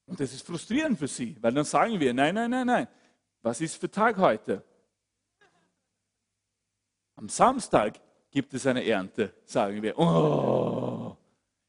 Und 0.07 0.20
das 0.20 0.32
ist 0.32 0.46
frustrierend 0.46 0.98
für 0.98 1.09
sie, 1.09 1.36
weil 1.40 1.52
dann 1.52 1.64
sagen 1.64 1.98
wir, 1.98 2.14
nein, 2.14 2.34
nein, 2.34 2.50
nein, 2.50 2.66
nein. 2.66 2.88
Was 3.42 3.61
ist 3.61 3.76
für 3.76 3.90
Tag 3.90 4.16
heute? 4.18 4.62
Am 7.16 7.28
Samstag 7.28 8.00
gibt 8.30 8.52
es 8.54 8.66
eine 8.66 8.84
Ernte, 8.84 9.32
sagen 9.44 9.82
wir. 9.82 9.98
Oh, 9.98 11.16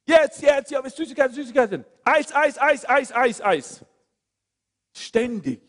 jetzt, 0.05 0.41
jetzt, 0.41 0.71
ja, 0.71 0.87
Süßigkeiten, 0.87 1.35
Süßigkeiten. 1.35 1.85
Eis, 2.03 2.33
Eis, 2.33 2.57
Eis, 2.59 2.87
Eis, 2.87 3.11
Eis, 3.11 3.41
Eis. 3.41 3.85
Ständig. 4.93 5.61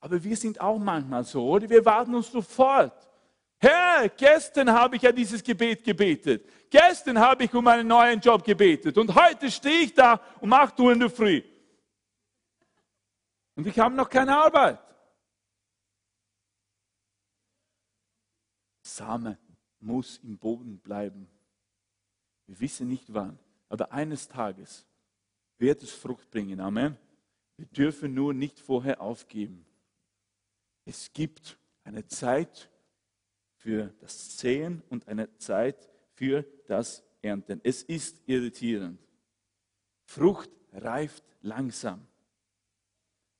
Aber 0.00 0.22
wir 0.22 0.36
sind 0.36 0.60
auch 0.60 0.78
manchmal 0.78 1.24
so, 1.24 1.48
oder? 1.48 1.68
Wir 1.68 1.84
warten 1.84 2.14
uns 2.14 2.30
sofort 2.30 3.08
Herr, 3.60 4.08
gestern 4.08 4.72
habe 4.72 4.96
ich 4.96 5.02
ja 5.02 5.10
dieses 5.10 5.42
Gebet 5.42 5.82
gebetet. 5.82 6.48
Gestern 6.70 7.18
habe 7.18 7.44
ich 7.44 7.52
um 7.52 7.66
einen 7.66 7.88
neuen 7.88 8.20
Job 8.20 8.44
gebetet. 8.44 8.96
Und 8.96 9.12
heute 9.14 9.50
stehe 9.50 9.80
ich 9.80 9.94
da 9.94 10.20
um 10.40 10.52
8 10.52 10.78
Uhr 10.78 10.92
in 10.92 11.00
der 11.00 11.10
Früh. 11.10 11.42
Und 13.58 13.66
ich 13.66 13.76
habe 13.80 13.92
noch 13.92 14.08
keine 14.08 14.36
Arbeit. 14.36 14.78
Same 18.82 19.36
muss 19.80 20.18
im 20.18 20.38
Boden 20.38 20.78
bleiben. 20.78 21.28
Wir 22.46 22.60
wissen 22.60 22.86
nicht 22.86 23.12
wann, 23.12 23.36
aber 23.68 23.90
eines 23.90 24.28
Tages 24.28 24.86
wird 25.58 25.82
es 25.82 25.90
Frucht 25.90 26.30
bringen. 26.30 26.60
Amen. 26.60 26.96
Wir 27.56 27.66
dürfen 27.66 28.14
nur 28.14 28.32
nicht 28.32 28.60
vorher 28.60 29.00
aufgeben. 29.00 29.66
Es 30.84 31.12
gibt 31.12 31.58
eine 31.82 32.06
Zeit 32.06 32.70
für 33.56 33.92
das 33.98 34.38
Säen 34.38 34.84
und 34.88 35.08
eine 35.08 35.36
Zeit 35.38 35.90
für 36.12 36.44
das 36.68 37.02
Ernten. 37.22 37.60
Es 37.64 37.82
ist 37.82 38.22
irritierend. 38.26 39.00
Frucht 40.04 40.50
reift 40.70 41.24
langsam. 41.40 42.06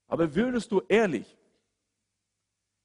Aber 0.08 0.34
würdest 0.34 0.72
du 0.72 0.80
ehrlich, 0.88 1.36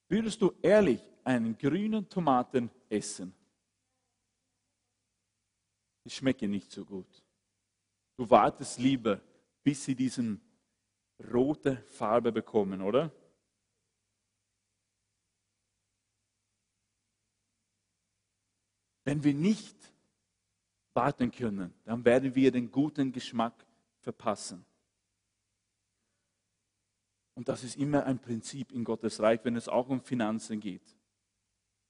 würdest 0.09 0.41
du 0.41 0.53
ehrlich 0.61 1.01
einen 1.23 1.57
grünen 1.57 2.07
Tomaten 2.07 2.69
essen? 2.89 3.33
Die 6.03 6.09
schmecken 6.09 6.51
nicht 6.51 6.69
so 6.69 6.83
gut. 6.83 7.23
Du 8.17 8.29
wartest 8.29 8.77
lieber, 8.77 9.21
bis 9.63 9.85
sie 9.85 9.95
diesen 9.95 10.41
rote 11.31 11.77
Farbe 11.83 12.31
bekommen, 12.31 12.81
oder? 12.81 13.09
Wenn 19.05 19.23
wir 19.23 19.33
nicht 19.33 19.77
warten 20.93 21.31
können, 21.31 21.73
dann 21.85 22.03
werden 22.03 22.35
wir 22.35 22.51
den 22.51 22.69
guten 22.69 23.11
Geschmack 23.11 23.65
verpassen. 23.99 24.65
Und 27.35 27.49
das 27.49 27.63
ist 27.63 27.77
immer 27.77 28.05
ein 28.05 28.19
Prinzip 28.19 28.71
in 28.71 28.83
Gottes 28.83 29.19
Reich, 29.19 29.39
wenn 29.43 29.55
es 29.55 29.67
auch 29.67 29.89
um 29.89 30.01
Finanzen 30.01 30.59
geht. 30.59 30.95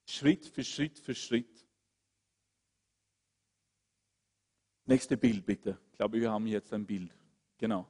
Schritt 0.06 0.46
für 0.46 0.64
Schritt 0.64 1.00
für 1.00 1.16
Schritt. 1.16 1.66
Nächste 4.86 5.18
Bild 5.18 5.46
bitte. 5.46 5.80
Ich 5.92 5.98
glaube, 5.98 6.20
wir 6.20 6.32
haben 6.32 6.48
jetzt 6.48 6.74
ein 6.74 6.86
Bild. 6.86 7.14
Genau. 7.58 7.88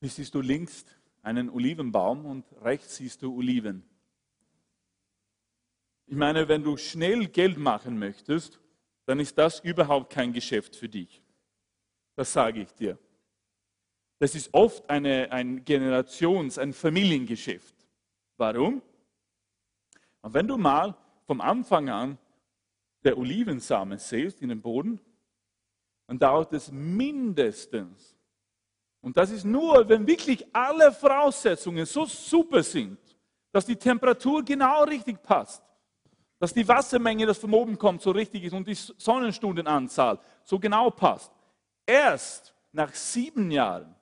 Hier 0.00 0.10
siehst 0.10 0.34
du 0.34 0.40
links 0.40 0.84
einen 1.22 1.50
Olivenbaum 1.50 2.24
und 2.24 2.44
rechts 2.62 2.96
siehst 2.96 3.22
du 3.22 3.36
Oliven. 3.36 3.82
Ich 6.06 6.16
meine, 6.16 6.48
wenn 6.48 6.62
du 6.62 6.76
schnell 6.76 7.28
Geld 7.28 7.58
machen 7.58 7.98
möchtest, 7.98 8.60
dann 9.04 9.20
ist 9.20 9.36
das 9.36 9.60
überhaupt 9.60 10.10
kein 10.10 10.32
Geschäft 10.32 10.76
für 10.76 10.88
dich. 10.88 11.22
Das 12.14 12.32
sage 12.32 12.62
ich 12.62 12.72
dir. 12.72 12.98
Das 14.18 14.34
ist 14.34 14.52
oft 14.52 14.88
eine, 14.90 15.30
ein 15.30 15.64
Generations-, 15.64 16.58
ein 16.58 16.72
Familiengeschäft. 16.72 17.74
Warum? 18.36 18.82
Und 20.22 20.34
wenn 20.34 20.48
du 20.48 20.56
mal 20.56 20.96
vom 21.24 21.40
Anfang 21.40 21.88
an 21.88 22.18
der 23.04 23.16
Olivensamen 23.16 23.98
säst 23.98 24.42
in 24.42 24.48
den 24.48 24.60
Boden, 24.60 25.00
dann 26.06 26.18
dauert 26.18 26.52
es 26.52 26.70
mindestens, 26.72 28.16
und 29.00 29.16
das 29.16 29.30
ist 29.30 29.44
nur, 29.44 29.88
wenn 29.88 30.06
wirklich 30.06 30.44
alle 30.52 30.90
Voraussetzungen 30.92 31.86
so 31.86 32.04
super 32.04 32.62
sind, 32.62 32.98
dass 33.52 33.64
die 33.64 33.76
Temperatur 33.76 34.44
genau 34.44 34.84
richtig 34.84 35.22
passt, 35.22 35.62
dass 36.38 36.52
die 36.52 36.66
Wassermenge, 36.66 37.26
das 37.26 37.38
von 37.38 37.52
oben 37.52 37.78
kommt, 37.78 38.02
so 38.02 38.10
richtig 38.10 38.44
ist 38.44 38.52
und 38.52 38.66
die 38.66 38.74
Sonnenstundenanzahl 38.74 40.18
so 40.44 40.58
genau 40.58 40.90
passt. 40.90 41.32
Erst 41.86 42.54
nach 42.72 42.92
sieben 42.92 43.50
Jahren 43.50 43.94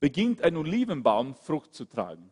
beginnt 0.00 0.42
ein 0.42 0.56
Olivenbaum 0.56 1.34
Frucht 1.34 1.74
zu 1.74 1.84
tragen. 1.84 2.30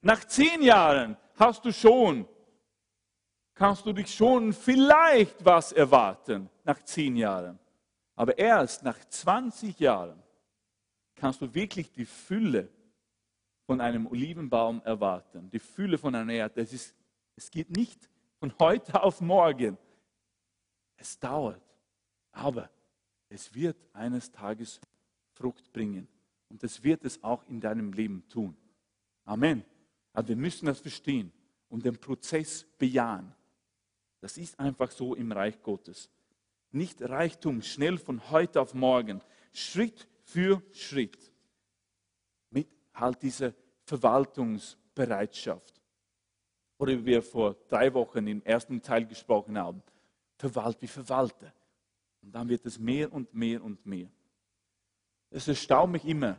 Nach 0.00 0.24
zehn 0.24 0.62
Jahren 0.62 1.16
hast 1.36 1.64
du 1.64 1.72
schon, 1.72 2.28
kannst 3.54 3.86
du 3.86 3.92
dich 3.92 4.12
schon 4.12 4.52
vielleicht 4.52 5.44
was 5.44 5.72
erwarten, 5.72 6.50
nach 6.64 6.82
zehn 6.82 7.16
Jahren. 7.16 7.58
Aber 8.16 8.36
erst 8.36 8.82
nach 8.82 8.98
20 8.98 9.78
Jahren 9.78 10.22
kannst 11.14 11.40
du 11.40 11.54
wirklich 11.54 11.90
die 11.92 12.04
Fülle 12.04 12.68
von 13.66 13.80
einem 13.80 14.06
Olivenbaum 14.06 14.82
erwarten, 14.84 15.50
die 15.50 15.58
Fülle 15.58 15.96
von 15.98 16.14
einer 16.14 16.32
Erde. 16.32 16.60
Es, 16.60 16.72
ist, 16.72 16.94
es 17.36 17.50
geht 17.50 17.70
nicht 17.70 18.08
von 18.38 18.52
heute 18.58 19.00
auf 19.02 19.20
morgen. 19.20 19.78
Es 20.96 21.18
dauert, 21.18 21.62
aber 22.32 22.70
es 23.28 23.54
wird 23.54 23.76
eines 23.92 24.30
Tages 24.30 24.80
Frucht 25.42 25.72
bringen. 25.72 26.06
Und 26.48 26.62
es 26.62 26.84
wird 26.84 27.04
es 27.04 27.22
auch 27.24 27.42
in 27.48 27.60
deinem 27.60 27.92
Leben 27.92 28.22
tun. 28.28 28.56
Amen. 29.24 29.64
Aber 30.12 30.28
wir 30.28 30.36
müssen 30.36 30.66
das 30.66 30.78
verstehen 30.78 31.32
und 31.68 31.84
den 31.84 31.98
Prozess 31.98 32.64
bejahen. 32.78 33.34
Das 34.20 34.38
ist 34.38 34.60
einfach 34.60 34.92
so 34.92 35.16
im 35.16 35.32
Reich 35.32 35.60
Gottes. 35.60 36.08
Nicht 36.70 37.02
Reichtum 37.02 37.60
schnell 37.60 37.98
von 37.98 38.30
heute 38.30 38.60
auf 38.60 38.72
morgen, 38.72 39.20
Schritt 39.52 40.06
für 40.22 40.62
Schritt. 40.70 41.32
Mit 42.50 42.68
halt 42.94 43.20
dieser 43.20 43.52
Verwaltungsbereitschaft. 43.84 45.82
Oder 46.78 46.92
wie 46.92 47.06
wir 47.06 47.22
vor 47.22 47.56
drei 47.68 47.92
Wochen 47.92 48.28
im 48.28 48.42
ersten 48.44 48.80
Teil 48.80 49.06
gesprochen 49.06 49.58
haben. 49.58 49.82
Verwalt 50.36 50.80
wie 50.80 50.86
Verwalter. 50.86 51.52
Und 52.20 52.32
dann 52.32 52.48
wird 52.48 52.64
es 52.64 52.78
mehr 52.78 53.12
und 53.12 53.34
mehr 53.34 53.62
und 53.62 53.84
mehr. 53.84 54.08
Es 55.32 55.48
erstaunt 55.48 55.92
mich 55.92 56.04
immer, 56.04 56.38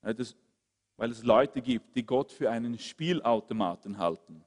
weil 0.00 1.10
es 1.10 1.22
Leute 1.22 1.62
gibt, 1.62 1.94
die 1.94 2.04
Gott 2.04 2.32
für 2.32 2.50
einen 2.50 2.78
Spielautomaten 2.78 3.96
halten. 3.98 4.44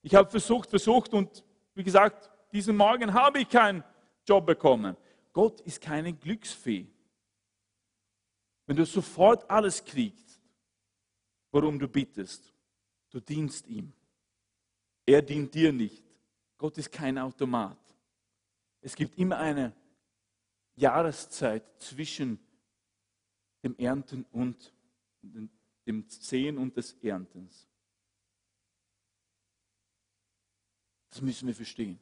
Ich 0.00 0.14
habe 0.14 0.30
versucht, 0.30 0.70
versucht 0.70 1.12
und 1.12 1.44
wie 1.74 1.84
gesagt, 1.84 2.30
diesen 2.52 2.76
Morgen 2.76 3.12
habe 3.12 3.40
ich 3.40 3.48
keinen 3.48 3.84
Job 4.26 4.46
bekommen. 4.46 4.96
Gott 5.34 5.60
ist 5.60 5.82
keine 5.82 6.14
Glücksfee. 6.14 6.86
Wenn 8.66 8.76
du 8.76 8.86
sofort 8.86 9.48
alles 9.50 9.84
kriegst, 9.84 10.40
worum 11.50 11.78
du 11.78 11.88
bittest, 11.88 12.52
du 13.10 13.20
dienst 13.20 13.66
ihm. 13.66 13.92
Er 15.04 15.20
dient 15.20 15.54
dir 15.54 15.72
nicht. 15.72 16.04
Gott 16.56 16.78
ist 16.78 16.90
kein 16.90 17.18
Automat. 17.18 17.78
Es 18.80 18.94
gibt 18.94 19.18
immer 19.18 19.38
eine 19.38 19.72
Jahreszeit 20.78 21.64
zwischen 21.78 22.38
dem 23.62 23.76
Ernten 23.76 24.24
und 24.32 24.72
dem 25.86 26.04
Sehen 26.08 26.58
und 26.58 26.76
des 26.76 26.92
Erntens. 27.02 27.68
Das 31.10 31.22
müssen 31.22 31.46
wir 31.46 31.54
verstehen. 31.54 31.98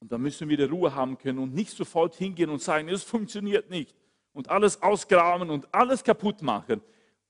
Und 0.00 0.12
da 0.12 0.18
müssen 0.18 0.48
wir 0.48 0.58
wieder 0.58 0.70
Ruhe 0.70 0.94
haben 0.94 1.18
können 1.18 1.38
und 1.38 1.54
nicht 1.54 1.70
sofort 1.70 2.14
hingehen 2.16 2.50
und 2.50 2.62
sagen, 2.62 2.88
es 2.88 3.02
funktioniert 3.02 3.70
nicht. 3.70 3.94
Und 4.32 4.48
alles 4.48 4.82
ausgraben 4.82 5.50
und 5.50 5.72
alles 5.74 6.04
kaputt 6.04 6.42
machen, 6.42 6.82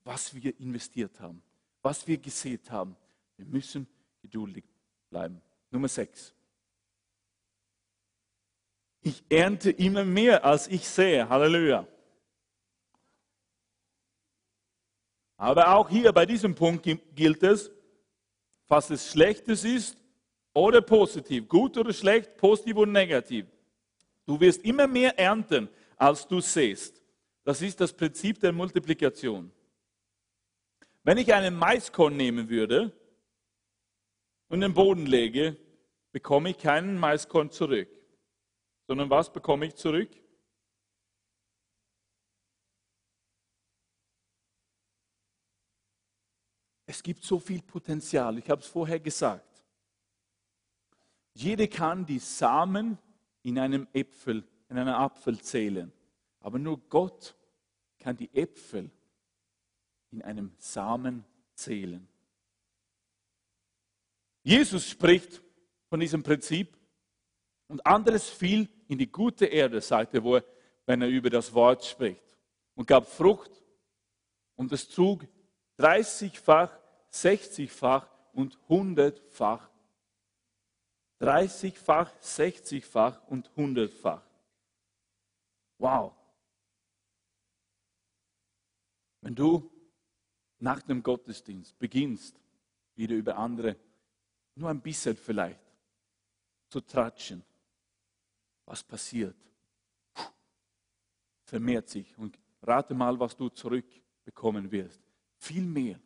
was 0.04 0.34
wir 0.34 0.58
investiert 0.60 1.20
haben, 1.20 1.42
was 1.82 2.06
wir 2.06 2.18
gesät 2.18 2.70
haben. 2.70 2.96
Wir 3.36 3.46
müssen 3.46 3.86
geduldig 4.22 4.64
bleiben. 5.10 5.40
Nummer 5.70 5.88
6. 5.88 6.35
Ich 9.06 9.22
ernte 9.28 9.70
immer 9.70 10.04
mehr, 10.04 10.44
als 10.44 10.66
ich 10.66 10.88
sehe. 10.88 11.28
Halleluja. 11.28 11.86
Aber 15.36 15.76
auch 15.76 15.88
hier 15.88 16.10
bei 16.10 16.26
diesem 16.26 16.56
Punkt 16.56 16.88
gilt 17.14 17.40
es, 17.44 17.70
was 18.66 18.90
es 18.90 19.12
Schlechtes 19.12 19.62
ist, 19.62 19.96
oder 20.52 20.80
positiv, 20.80 21.46
gut 21.46 21.76
oder 21.76 21.92
schlecht, 21.92 22.36
positiv 22.36 22.78
oder 22.78 22.90
negativ. 22.90 23.46
Du 24.26 24.40
wirst 24.40 24.64
immer 24.64 24.88
mehr 24.88 25.16
ernten, 25.16 25.68
als 25.96 26.26
du 26.26 26.40
säst. 26.40 27.00
Das 27.44 27.62
ist 27.62 27.80
das 27.80 27.92
Prinzip 27.92 28.40
der 28.40 28.52
Multiplikation. 28.52 29.52
Wenn 31.04 31.18
ich 31.18 31.32
einen 31.32 31.54
Maiskorn 31.54 32.16
nehmen 32.16 32.48
würde 32.48 32.90
und 34.48 34.62
den 34.62 34.74
Boden 34.74 35.06
lege, 35.06 35.56
bekomme 36.10 36.50
ich 36.50 36.58
keinen 36.58 36.98
Maiskorn 36.98 37.52
zurück, 37.52 37.95
sondern 38.86 39.10
was 39.10 39.32
bekomme 39.32 39.66
ich 39.66 39.74
zurück? 39.74 40.10
Es 46.86 47.02
gibt 47.02 47.24
so 47.24 47.38
viel 47.38 47.62
Potenzial, 47.62 48.38
ich 48.38 48.48
habe 48.48 48.60
es 48.60 48.68
vorher 48.68 49.00
gesagt. 49.00 49.64
Jeder 51.34 51.66
kann 51.66 52.06
die 52.06 52.20
Samen 52.20 52.96
in 53.42 53.58
einem 53.58 53.88
Äpfel, 53.92 54.44
in 54.68 54.78
einem 54.78 54.94
Apfel 54.94 55.40
zählen. 55.40 55.92
Aber 56.40 56.58
nur 56.58 56.78
Gott 56.88 57.36
kann 57.98 58.16
die 58.16 58.32
Äpfel 58.32 58.90
in 60.12 60.22
einem 60.22 60.52
Samen 60.58 61.24
zählen. 61.54 62.08
Jesus 64.42 64.88
spricht 64.88 65.42
von 65.88 65.98
diesem 65.98 66.22
Prinzip 66.22 66.75
und 67.68 67.84
anderes 67.84 68.28
fiel 68.28 68.68
in 68.88 68.98
die 68.98 69.10
gute 69.10 69.46
Erde, 69.46 69.80
sagt 69.80 70.14
er, 70.14 70.22
wo 70.22 70.36
er, 70.36 70.44
wenn 70.86 71.02
er 71.02 71.08
über 71.08 71.30
das 71.30 71.52
Wort 71.52 71.84
spricht, 71.84 72.36
und 72.74 72.86
gab 72.86 73.06
Frucht 73.06 73.50
und 74.54 74.70
es 74.72 74.88
trug 74.88 75.26
30-fach, 75.78 76.78
60-fach 77.12 78.08
und 78.32 78.58
100-fach. 78.68 79.70
30-fach, 81.20 82.12
60-fach 82.20 83.26
und 83.28 83.50
100-fach. 83.56 84.22
Wow. 85.78 86.14
Wenn 89.22 89.34
du 89.34 89.70
nach 90.58 90.82
dem 90.82 91.02
Gottesdienst 91.02 91.78
beginnst, 91.78 92.38
wieder 92.94 93.14
über 93.14 93.36
andere, 93.36 93.76
nur 94.54 94.70
ein 94.70 94.80
bisschen 94.80 95.16
vielleicht, 95.16 95.60
zu 96.68 96.80
tratschen, 96.80 97.44
was 98.66 98.82
passiert? 98.82 99.36
Vermehrt 101.44 101.88
sich 101.88 102.16
und 102.18 102.38
rate 102.62 102.94
mal, 102.94 103.18
was 103.18 103.36
du 103.36 103.48
zurückbekommen 103.48 104.70
wirst. 104.70 105.00
Viel 105.38 105.64
mehr, 105.64 106.00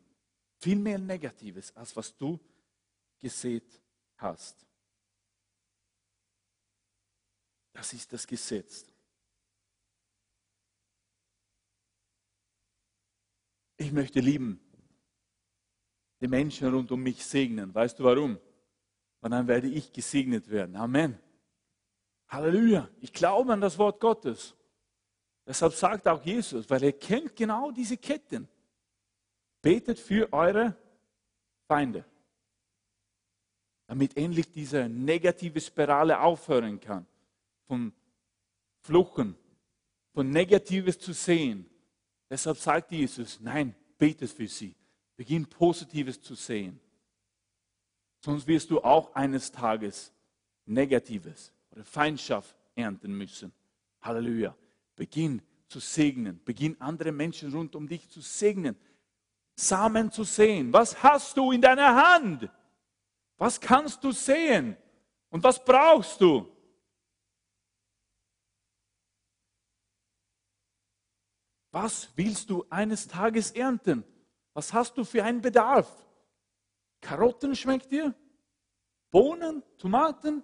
viel 0.57 0.77
mehr 0.77 0.99
Negatives, 0.99 1.75
als 1.75 1.95
was 1.95 2.15
du 2.15 2.39
gesät 3.19 3.81
hast. 4.17 4.65
Das 7.73 7.93
ist 7.93 8.13
das 8.13 8.27
Gesetz. 8.27 8.85
Ich 13.77 13.91
möchte 13.91 14.19
lieben, 14.19 14.59
die 16.19 16.27
Menschen 16.27 16.67
rund 16.67 16.91
um 16.91 17.01
mich 17.01 17.25
segnen. 17.25 17.73
Weißt 17.73 17.97
du 17.97 18.03
warum? 18.03 18.39
Und 19.21 19.31
dann 19.31 19.47
werde 19.47 19.67
ich 19.67 19.91
gesegnet 19.91 20.47
werden. 20.49 20.75
Amen. 20.75 21.17
Halleluja. 22.31 22.89
Ich 23.01 23.11
glaube 23.11 23.51
an 23.51 23.61
das 23.61 23.77
Wort 23.77 23.99
Gottes. 23.99 24.55
Deshalb 25.45 25.73
sagt 25.73 26.07
auch 26.07 26.23
Jesus, 26.23 26.69
weil 26.69 26.81
er 26.83 26.93
kennt 26.93 27.35
genau 27.35 27.71
diese 27.71 27.97
Ketten. 27.97 28.47
Betet 29.61 29.99
für 29.99 30.31
eure 30.31 30.75
Feinde, 31.67 32.05
damit 33.85 34.15
endlich 34.17 34.49
diese 34.49 34.87
negative 34.87 35.59
Spirale 35.59 36.19
aufhören 36.19 36.79
kann. 36.79 37.05
Von 37.67 37.93
Fluchen, 38.79 39.35
von 40.13 40.29
Negatives 40.29 40.99
zu 40.99 41.13
sehen. 41.13 41.69
Deshalb 42.29 42.57
sagt 42.57 42.91
Jesus, 42.91 43.39
nein, 43.41 43.75
betet 43.97 44.31
für 44.31 44.47
sie. 44.47 44.75
Beginn 45.17 45.45
Positives 45.45 46.21
zu 46.21 46.35
sehen. 46.35 46.79
Sonst 48.23 48.47
wirst 48.47 48.71
du 48.71 48.81
auch 48.81 49.13
eines 49.13 49.51
Tages 49.51 50.13
Negatives 50.65 51.51
oder 51.71 51.83
Feindschaft 51.83 52.55
ernten 52.75 53.13
müssen. 53.13 53.51
Halleluja. 54.01 54.55
Beginn 54.95 55.41
zu 55.67 55.79
segnen. 55.79 56.43
Beginn 56.43 56.79
andere 56.81 57.11
Menschen 57.11 57.51
rund 57.53 57.75
um 57.75 57.87
dich 57.87 58.09
zu 58.09 58.21
segnen. 58.21 58.75
Samen 59.55 60.11
zu 60.11 60.23
sehen. 60.23 60.71
Was 60.73 61.01
hast 61.01 61.37
du 61.37 61.51
in 61.51 61.61
deiner 61.61 61.95
Hand? 61.95 62.49
Was 63.37 63.59
kannst 63.59 64.03
du 64.03 64.11
sehen? 64.11 64.77
Und 65.29 65.43
was 65.43 65.63
brauchst 65.63 66.19
du? 66.21 66.47
Was 71.71 72.09
willst 72.15 72.49
du 72.49 72.65
eines 72.69 73.07
Tages 73.07 73.51
ernten? 73.51 74.03
Was 74.53 74.73
hast 74.73 74.97
du 74.97 75.05
für 75.05 75.23
einen 75.23 75.41
Bedarf? 75.41 76.05
Karotten 76.99 77.55
schmeckt 77.55 77.91
dir? 77.91 78.13
Bohnen? 79.09 79.63
Tomaten? 79.77 80.43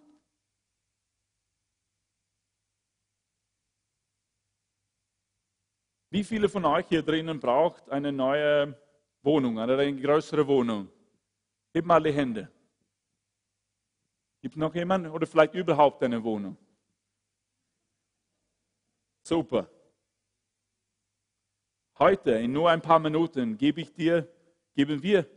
Wie 6.18 6.24
viele 6.24 6.50
von 6.50 6.66
euch 6.66 6.88
hier 6.88 7.04
drinnen 7.04 7.40
braucht 7.40 7.88
eine 7.92 8.12
neue 8.12 8.76
Wohnung, 9.22 9.60
eine 9.60 10.02
größere 10.02 10.48
Wohnung? 10.48 10.90
Heb 11.72 11.86
mal 11.86 12.02
die 12.02 12.12
Hände. 12.12 12.52
Gibt 14.42 14.58
noch 14.58 14.74
jemanden 14.74 15.12
oder 15.12 15.28
vielleicht 15.28 15.54
überhaupt 15.54 16.02
eine 16.02 16.24
Wohnung? 16.24 16.58
Super. 19.22 19.70
Heute, 22.00 22.32
in 22.32 22.52
nur 22.52 22.72
ein 22.72 22.82
paar 22.82 22.98
Minuten, 22.98 23.56
gebe 23.56 23.82
ich 23.82 23.94
dir, 23.94 24.28
geben 24.74 25.04
wir 25.04 25.28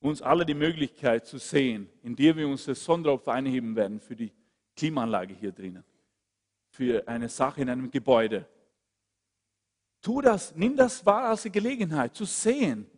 uns 0.00 0.22
alle 0.22 0.44
die 0.44 0.54
Möglichkeit 0.54 1.24
zu 1.24 1.38
sehen, 1.38 1.88
indem 2.02 2.36
wir 2.36 2.48
uns 2.48 2.64
das 2.64 2.84
Sonderopfer 2.84 3.34
einheben 3.34 3.76
werden 3.76 4.00
für 4.00 4.16
die 4.16 4.32
Klimaanlage 4.74 5.34
hier 5.34 5.52
drinnen, 5.52 5.84
für 6.68 7.06
eine 7.06 7.28
Sache 7.28 7.60
in 7.60 7.70
einem 7.70 7.92
Gebäude. 7.92 8.48
Tu 10.02 10.20
das, 10.20 10.54
nimm 10.54 10.76
das 10.76 11.04
wahr 11.04 11.30
als 11.30 11.44
Gelegenheit 11.44 12.14
zu 12.14 12.24
sehen. 12.24 12.90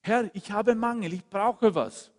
Herr, 0.00 0.30
ich 0.34 0.50
habe 0.50 0.74
Mangel, 0.74 1.12
ich 1.12 1.24
brauche 1.28 1.74
was. 1.74 2.10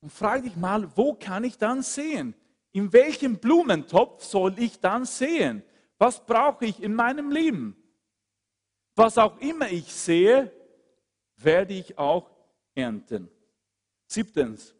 Und 0.00 0.12
frage 0.12 0.42
dich 0.42 0.56
mal, 0.56 0.88
wo 0.96 1.14
kann 1.14 1.44
ich 1.44 1.58
dann 1.58 1.82
sehen? 1.82 2.34
In 2.72 2.92
welchem 2.92 3.38
Blumentopf 3.38 4.22
soll 4.22 4.58
ich 4.58 4.78
dann 4.78 5.04
sehen? 5.04 5.62
Was 5.98 6.24
brauche 6.24 6.66
ich 6.66 6.82
in 6.82 6.94
meinem 6.94 7.30
Leben? 7.30 7.76
Was 8.94 9.18
auch 9.18 9.38
immer 9.38 9.70
ich 9.70 9.92
sehe, 9.92 10.52
werde 11.36 11.74
ich 11.74 11.98
auch 11.98 12.30
ernten. 12.74 13.28
Siebtens, 14.06 14.74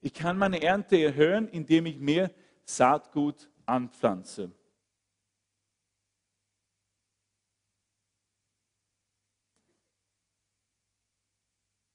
ich 0.00 0.12
kann 0.12 0.36
meine 0.36 0.60
Ernte 0.62 0.96
erhöhen, 0.96 1.48
indem 1.48 1.86
ich 1.86 1.98
mehr 1.98 2.30
Saatgut 2.64 3.48
anpflanze. 3.64 4.50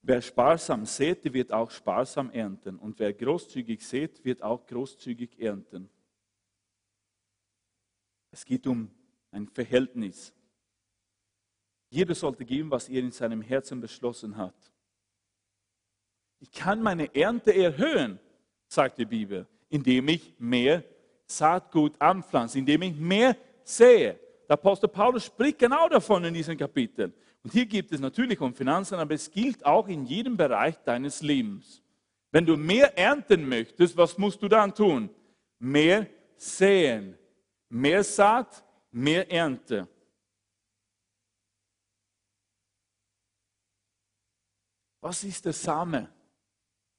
Wer 0.08 0.22
sparsam 0.22 0.86
sät, 0.86 1.30
wird 1.34 1.52
auch 1.52 1.70
sparsam 1.70 2.30
ernten. 2.30 2.78
Und 2.78 2.98
wer 2.98 3.12
großzügig 3.12 3.86
sät, 3.86 4.24
wird 4.24 4.42
auch 4.42 4.66
großzügig 4.66 5.38
ernten. 5.38 5.90
Es 8.30 8.42
geht 8.42 8.66
um 8.66 8.90
ein 9.32 9.46
Verhältnis. 9.48 10.32
Jeder 11.90 12.14
sollte 12.14 12.46
geben, 12.46 12.70
was 12.70 12.88
er 12.88 13.00
in 13.00 13.10
seinem 13.10 13.42
Herzen 13.42 13.82
beschlossen 13.82 14.34
hat. 14.34 14.54
Ich 16.40 16.52
kann 16.52 16.80
meine 16.80 17.14
Ernte 17.14 17.54
erhöhen, 17.54 18.18
sagt 18.66 18.96
die 18.96 19.04
Bibel, 19.04 19.46
indem 19.68 20.08
ich 20.08 20.34
mehr 20.38 20.84
Saatgut 21.26 22.00
anpflanze, 22.00 22.58
indem 22.58 22.80
ich 22.80 22.96
mehr 22.96 23.36
sehe. 23.62 24.18
Der 24.48 24.54
Apostel 24.54 24.88
Paulus 24.88 25.26
spricht 25.26 25.58
genau 25.58 25.86
davon 25.86 26.24
in 26.24 26.32
diesem 26.32 26.56
Kapitel. 26.56 27.12
Und 27.42 27.52
hier 27.52 27.66
gibt 27.66 27.92
es 27.92 28.00
natürlich 28.00 28.40
um 28.40 28.54
Finanzen, 28.54 28.96
aber 28.96 29.14
es 29.14 29.30
gilt 29.30 29.64
auch 29.64 29.88
in 29.88 30.04
jedem 30.04 30.36
Bereich 30.36 30.76
deines 30.78 31.22
Lebens. 31.22 31.82
Wenn 32.30 32.44
du 32.44 32.56
mehr 32.56 32.96
ernten 32.98 33.48
möchtest, 33.48 33.96
was 33.96 34.18
musst 34.18 34.42
du 34.42 34.48
dann 34.48 34.74
tun? 34.74 35.08
Mehr 35.58 36.06
säen. 36.36 37.16
Mehr 37.68 38.02
Saat, 38.02 38.64
mehr 38.90 39.30
Ernte. 39.30 39.88
Was 45.00 45.24
ist 45.24 45.44
der 45.44 45.52
Same 45.52 46.12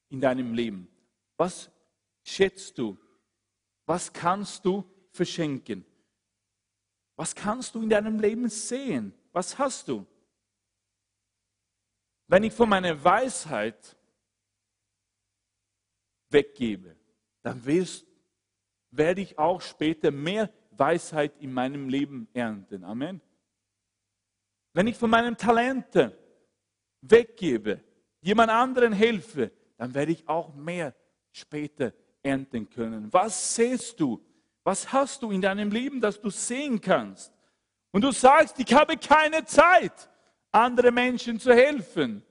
in 0.08 0.20
deinem 0.20 0.54
Leben? 0.54 0.88
Was 1.36 1.70
schätzt 2.24 2.76
du? 2.78 2.96
Was 3.86 4.12
kannst 4.12 4.64
du 4.64 4.84
verschenken? 5.10 5.84
Was 7.16 7.34
kannst 7.34 7.74
du 7.74 7.82
in 7.82 7.90
deinem 7.90 8.18
Leben 8.18 8.48
sehen? 8.48 9.12
Was 9.32 9.58
hast 9.58 9.88
du? 9.88 10.06
Wenn 12.30 12.44
ich 12.44 12.52
von 12.52 12.68
meiner 12.68 13.02
Weisheit 13.02 13.96
weggebe, 16.28 16.96
dann 17.42 17.60
werde 17.64 19.20
ich 19.20 19.36
auch 19.36 19.60
später 19.60 20.12
mehr 20.12 20.48
Weisheit 20.70 21.36
in 21.40 21.52
meinem 21.52 21.88
Leben 21.88 22.28
ernten. 22.32 22.84
Amen. 22.84 23.20
Wenn 24.72 24.86
ich 24.86 24.96
von 24.96 25.10
meinem 25.10 25.36
Talente 25.36 26.16
weggebe, 27.00 27.82
jemand 28.20 28.52
anderen 28.52 28.92
helfe, 28.92 29.50
dann 29.76 29.92
werde 29.92 30.12
ich 30.12 30.28
auch 30.28 30.54
mehr 30.54 30.94
später 31.32 31.92
ernten 32.22 32.70
können. 32.70 33.12
Was 33.12 33.56
siehst 33.56 33.98
du? 33.98 34.24
Was 34.62 34.92
hast 34.92 35.24
du 35.24 35.32
in 35.32 35.40
deinem 35.40 35.72
Leben, 35.72 36.00
das 36.00 36.20
du 36.20 36.30
sehen 36.30 36.80
kannst? 36.80 37.32
Und 37.90 38.02
du 38.02 38.12
sagst, 38.12 38.56
ich 38.60 38.72
habe 38.72 38.96
keine 38.96 39.44
Zeit, 39.44 40.08
anderen 40.50 40.94
Menschen 40.94 41.38
zu 41.38 41.54
helfen. 41.54 42.22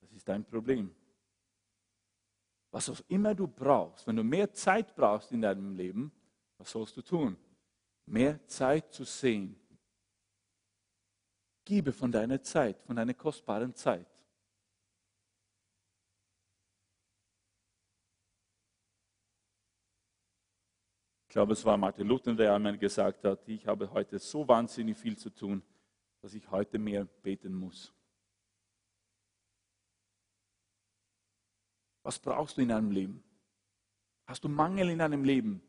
Das 0.00 0.12
ist 0.12 0.28
dein 0.28 0.44
Problem. 0.44 0.94
Was 2.70 2.88
auch 2.88 3.00
immer 3.08 3.34
du 3.34 3.46
brauchst, 3.46 4.06
wenn 4.06 4.16
du 4.16 4.24
mehr 4.24 4.52
Zeit 4.52 4.94
brauchst 4.94 5.32
in 5.32 5.42
deinem 5.42 5.76
Leben, 5.76 6.12
was 6.58 6.70
sollst 6.70 6.96
du 6.96 7.02
tun? 7.02 7.36
Mehr 8.06 8.44
Zeit 8.46 8.92
zu 8.92 9.04
sehen, 9.04 9.58
Gebe 11.64 11.92
von 11.92 12.10
deiner 12.10 12.42
Zeit, 12.42 12.80
von 12.82 12.96
deiner 12.96 13.14
kostbaren 13.14 13.74
Zeit. 13.74 14.11
Ich 21.32 21.34
glaube, 21.34 21.54
es 21.54 21.64
war 21.64 21.78
Martin 21.78 22.06
Luther, 22.06 22.34
der 22.34 22.54
einmal 22.54 22.76
gesagt 22.76 23.24
hat, 23.24 23.48
ich 23.48 23.66
habe 23.66 23.90
heute 23.90 24.18
so 24.18 24.46
wahnsinnig 24.46 24.98
viel 24.98 25.16
zu 25.16 25.30
tun, 25.30 25.62
dass 26.20 26.34
ich 26.34 26.50
heute 26.50 26.78
mehr 26.78 27.06
beten 27.06 27.54
muss. 27.54 27.90
Was 32.02 32.18
brauchst 32.18 32.58
du 32.58 32.60
in 32.60 32.68
deinem 32.68 32.90
Leben? 32.90 33.24
Hast 34.26 34.44
du 34.44 34.50
Mangel 34.50 34.90
in 34.90 34.98
deinem 34.98 35.24
Leben? 35.24 35.62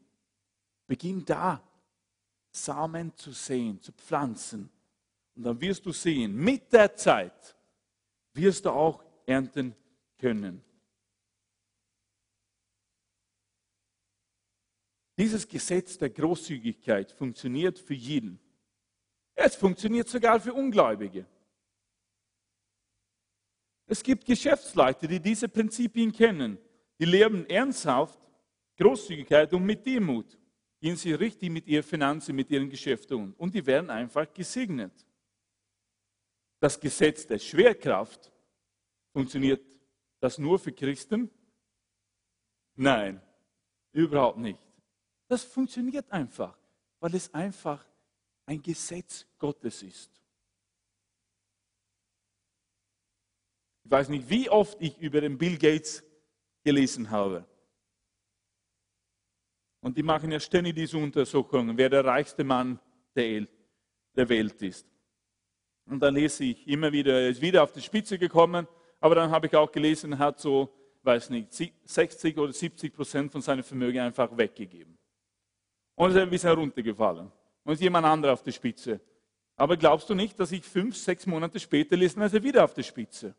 Beginn 0.86 1.24
da, 1.24 1.64
Samen 2.52 3.16
zu 3.16 3.32
sehen, 3.32 3.80
zu 3.80 3.94
pflanzen. 3.94 4.70
Und 5.34 5.44
dann 5.44 5.62
wirst 5.62 5.86
du 5.86 5.94
sehen, 5.94 6.36
mit 6.36 6.74
der 6.74 6.94
Zeit 6.94 7.56
wirst 8.34 8.66
du 8.66 8.70
auch 8.70 9.02
ernten 9.26 9.74
können. 10.18 10.62
Dieses 15.18 15.48
Gesetz 15.48 15.98
der 15.98 16.10
Großzügigkeit 16.10 17.12
funktioniert 17.12 17.78
für 17.78 17.94
jeden. 17.94 18.40
Es 19.36 19.56
funktioniert 19.56 20.08
sogar 20.08 20.40
für 20.40 20.54
Ungläubige. 20.54 21.26
Es 23.86 24.02
gibt 24.02 24.26
Geschäftsleute, 24.26 25.08
die 25.08 25.20
diese 25.20 25.48
Prinzipien 25.48 26.12
kennen. 26.12 26.58
Die 27.00 27.06
leben 27.06 27.46
ernsthaft 27.48 28.20
Großzügigkeit 28.78 29.54
und 29.54 29.66
mit 29.66 29.86
Demut. 29.86 30.38
Gehen 30.80 30.96
sie 30.96 31.14
richtig 31.14 31.50
mit 31.50 31.68
ihren 31.68 31.84
Finanzen, 31.84 32.36
mit 32.36 32.50
ihren 32.50 32.70
Geschäften 32.70 33.18
um. 33.18 33.34
Und 33.38 33.54
die 33.54 33.66
werden 33.66 33.90
einfach 33.90 34.32
gesegnet. 34.34 35.06
Das 36.60 36.80
Gesetz 36.80 37.28
der 37.28 37.40
Schwerkraft, 37.40 38.32
funktioniert 39.12 39.62
das 40.20 40.38
nur 40.38 40.58
für 40.58 40.72
Christen? 40.72 41.30
Nein, 42.76 43.22
überhaupt 43.92 44.40
nicht. 44.40 44.60
Das 45.34 45.44
funktioniert 45.44 46.12
einfach, 46.12 46.56
weil 47.00 47.16
es 47.16 47.34
einfach 47.34 47.84
ein 48.46 48.62
Gesetz 48.62 49.26
Gottes 49.40 49.82
ist. 49.82 50.12
Ich 53.84 53.90
weiß 53.90 54.10
nicht, 54.10 54.30
wie 54.30 54.48
oft 54.48 54.80
ich 54.80 54.96
über 55.00 55.22
den 55.22 55.40
Bill 55.40 55.58
Gates 55.58 56.04
gelesen 56.64 57.10
habe. 57.10 57.48
Und 59.82 59.98
die 59.98 60.04
machen 60.04 60.30
ja 60.30 60.40
ständig 60.40 60.76
diese 60.76 61.00
Untersuchungen, 61.00 61.76
wer 61.80 61.90
der 61.90 62.06
reichste 62.06 62.44
Mann 62.44 62.80
der 63.16 63.48
Welt 64.14 64.62
ist. 64.62 64.86
Und 65.88 66.00
dann 66.00 66.14
lese 66.14 66.44
ich 66.44 66.68
immer 66.68 66.92
wieder, 66.92 67.20
er 67.20 67.30
ist 67.30 67.42
wieder 67.42 67.64
auf 67.64 67.72
die 67.72 67.82
Spitze 67.82 68.20
gekommen, 68.20 68.68
aber 69.00 69.16
dann 69.16 69.32
habe 69.32 69.48
ich 69.48 69.56
auch 69.56 69.72
gelesen, 69.72 70.12
er 70.12 70.20
hat 70.20 70.40
so, 70.40 70.72
weiß 71.02 71.32
nicht, 71.32 71.52
60 71.86 72.38
oder 72.38 72.54
70 72.54 72.94
Prozent 72.94 73.32
von 73.32 73.42
seinem 73.42 73.64
Vermögen 73.64 73.98
einfach 73.98 74.38
weggegeben. 74.38 75.00
Und 75.96 76.12
ist 76.12 76.18
ein 76.18 76.30
bisschen 76.30 76.50
heruntergefallen. 76.50 77.32
Und 77.64 77.74
ist 77.74 77.82
jemand 77.82 78.06
anderer 78.06 78.34
auf 78.34 78.44
der 78.44 78.52
Spitze. 78.52 79.00
Aber 79.56 79.78
glaubst 79.78 80.10
du 80.10 80.16
nicht, 80.16 80.40
dass 80.40 80.52
ich 80.52 80.64
fünf, 80.64 80.98
sechs 80.98 81.26
Monate 81.26 81.60
später 81.60 81.96
lese, 81.96 82.24
ist 82.24 82.34
er 82.34 82.44
wieder 82.44 82.64
auf 82.64 82.74
der 82.74 82.84
Spitze? 82.84 83.36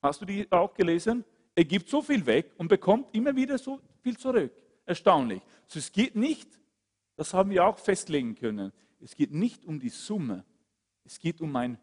Hast 0.00 0.20
du 0.20 0.24
die 0.24 0.50
auch 0.50 0.72
gelesen? 0.74 1.24
Er 1.54 1.64
gibt 1.64 1.88
so 1.88 2.00
viel 2.00 2.24
weg 2.24 2.52
und 2.56 2.68
bekommt 2.68 3.14
immer 3.14 3.36
wieder 3.36 3.58
so 3.58 3.80
viel 4.00 4.16
zurück. 4.16 4.52
Erstaunlich. 4.84 5.42
Also 5.64 5.78
es 5.78 5.92
geht 5.92 6.16
nicht, 6.16 6.48
das 7.16 7.34
haben 7.34 7.50
wir 7.50 7.64
auch 7.66 7.78
festlegen 7.78 8.34
können, 8.34 8.72
es 9.00 9.14
geht 9.14 9.32
nicht 9.32 9.64
um 9.64 9.78
die 9.78 9.90
Summe, 9.90 10.44
es 11.04 11.18
geht 11.18 11.40
um 11.40 11.52
mein 11.52 11.78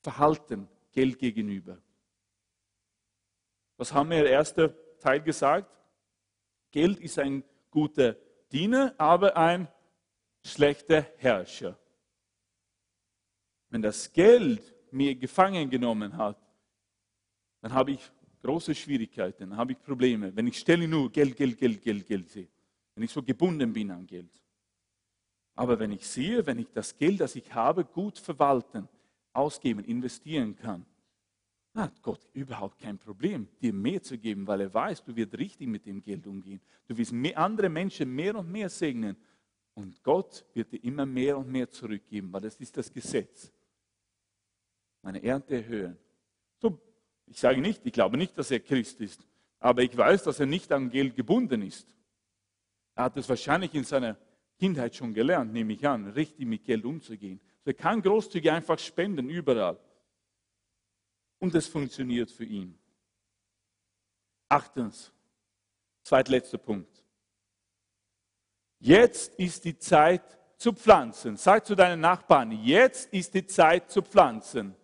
Verhalten 0.00 0.68
Geld 0.92 1.18
gegenüber. 1.18 1.78
Was 3.76 3.92
haben 3.92 4.10
wir 4.10 4.20
im 4.20 4.26
ersten 4.26 4.72
Teil 5.00 5.20
gesagt? 5.20 5.70
Geld 6.70 7.00
ist 7.00 7.18
ein 7.18 7.42
guter 7.74 8.16
Diener, 8.52 8.94
aber 8.98 9.36
ein 9.36 9.66
schlechter 10.44 11.02
Herrscher. 11.16 11.76
Wenn 13.68 13.82
das 13.82 14.12
Geld 14.12 14.62
mir 14.92 15.16
gefangen 15.16 15.68
genommen 15.68 16.16
hat, 16.16 16.38
dann 17.60 17.72
habe 17.72 17.90
ich 17.90 18.12
große 18.42 18.74
Schwierigkeiten, 18.74 19.50
dann 19.50 19.56
habe 19.56 19.72
ich 19.72 19.82
Probleme. 19.82 20.34
Wenn 20.36 20.46
ich 20.46 20.58
stelle 20.58 20.86
nur 20.86 21.10
Geld, 21.10 21.36
Geld, 21.36 21.58
Geld, 21.58 21.82
Geld, 21.82 22.06
Geld 22.06 22.28
sehe, 22.28 22.48
wenn 22.94 23.02
ich 23.02 23.10
so 23.10 23.22
gebunden 23.22 23.72
bin 23.72 23.90
an 23.90 24.06
Geld. 24.06 24.40
Aber 25.56 25.76
wenn 25.78 25.90
ich 25.90 26.06
sehe, 26.06 26.46
wenn 26.46 26.60
ich 26.60 26.70
das 26.72 26.96
Geld, 26.96 27.20
das 27.20 27.34
ich 27.34 27.52
habe, 27.52 27.84
gut 27.84 28.18
verwalten, 28.18 28.88
ausgeben, 29.32 29.82
investieren 29.84 30.54
kann, 30.54 30.86
hat 31.74 32.02
Gott 32.02 32.20
überhaupt 32.32 32.78
kein 32.78 32.98
Problem, 32.98 33.48
dir 33.60 33.72
mehr 33.72 34.00
zu 34.00 34.16
geben, 34.16 34.46
weil 34.46 34.60
er 34.60 34.72
weiß, 34.72 35.04
du 35.04 35.16
wirst 35.16 35.36
richtig 35.36 35.66
mit 35.68 35.86
dem 35.86 36.00
Geld 36.00 36.26
umgehen. 36.26 36.60
Du 36.86 36.96
wirst 36.96 37.12
mehr, 37.12 37.36
andere 37.36 37.68
Menschen 37.68 38.14
mehr 38.14 38.36
und 38.36 38.50
mehr 38.50 38.68
segnen. 38.68 39.16
Und 39.74 40.02
Gott 40.04 40.44
wird 40.54 40.70
dir 40.70 40.84
immer 40.84 41.04
mehr 41.04 41.36
und 41.36 41.50
mehr 41.50 41.68
zurückgeben, 41.68 42.32
weil 42.32 42.42
das 42.42 42.56
ist 42.56 42.76
das 42.76 42.92
Gesetz. 42.92 43.52
Meine 45.02 45.22
Ernte 45.22 45.56
erhöhen. 45.56 45.98
So, 46.60 46.78
ich 47.26 47.40
sage 47.40 47.60
nicht, 47.60 47.84
ich 47.84 47.92
glaube 47.92 48.16
nicht, 48.16 48.38
dass 48.38 48.52
er 48.52 48.60
Christ 48.60 49.00
ist, 49.00 49.26
aber 49.58 49.82
ich 49.82 49.96
weiß, 49.96 50.22
dass 50.22 50.38
er 50.38 50.46
nicht 50.46 50.70
an 50.70 50.90
Geld 50.90 51.16
gebunden 51.16 51.62
ist. 51.62 51.92
Er 52.94 53.04
hat 53.04 53.16
es 53.16 53.28
wahrscheinlich 53.28 53.74
in 53.74 53.82
seiner 53.82 54.16
Kindheit 54.60 54.94
schon 54.94 55.12
gelernt, 55.12 55.52
nehme 55.52 55.72
ich 55.72 55.86
an, 55.86 56.06
richtig 56.10 56.46
mit 56.46 56.64
Geld 56.64 56.84
umzugehen. 56.84 57.40
So, 57.64 57.70
er 57.70 57.74
kann 57.74 58.00
großzügig 58.00 58.52
einfach 58.52 58.78
spenden, 58.78 59.28
überall 59.28 59.76
und 61.38 61.54
es 61.54 61.66
funktioniert 61.66 62.30
für 62.30 62.44
ihn. 62.44 62.78
Achtens, 64.48 65.12
zweitletzter 66.02 66.58
Punkt. 66.58 67.04
Jetzt 68.78 69.34
ist 69.34 69.64
die 69.64 69.78
Zeit 69.78 70.38
zu 70.58 70.72
pflanzen. 70.72 71.36
Sag 71.36 71.66
zu 71.66 71.74
deinen 71.74 72.00
Nachbarn, 72.00 72.52
jetzt 72.52 73.12
ist 73.12 73.34
die 73.34 73.46
Zeit 73.46 73.90
zu 73.90 74.02
pflanzen. 74.02 74.76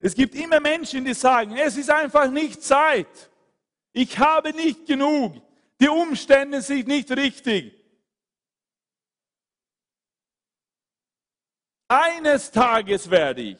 Es 0.00 0.14
gibt 0.14 0.34
immer 0.34 0.60
Menschen, 0.60 1.04
die 1.04 1.14
sagen, 1.14 1.56
es 1.56 1.78
ist 1.78 1.90
einfach 1.90 2.30
nicht 2.30 2.62
Zeit. 2.62 3.30
Ich 3.92 4.18
habe 4.18 4.52
nicht 4.52 4.84
genug. 4.84 5.40
Die 5.80 5.88
Umstände 5.88 6.60
sind 6.60 6.88
nicht 6.88 7.10
richtig. 7.10 7.83
Eines 11.88 12.50
Tages 12.50 13.10
werde 13.10 13.42
ich, 13.42 13.58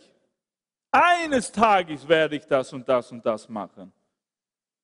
eines 0.91 1.51
Tages 1.51 2.07
werde 2.09 2.37
ich 2.37 2.47
das 2.47 2.73
und 2.73 2.89
das 2.89 3.11
und 3.11 3.25
das 3.25 3.49
machen. 3.49 3.93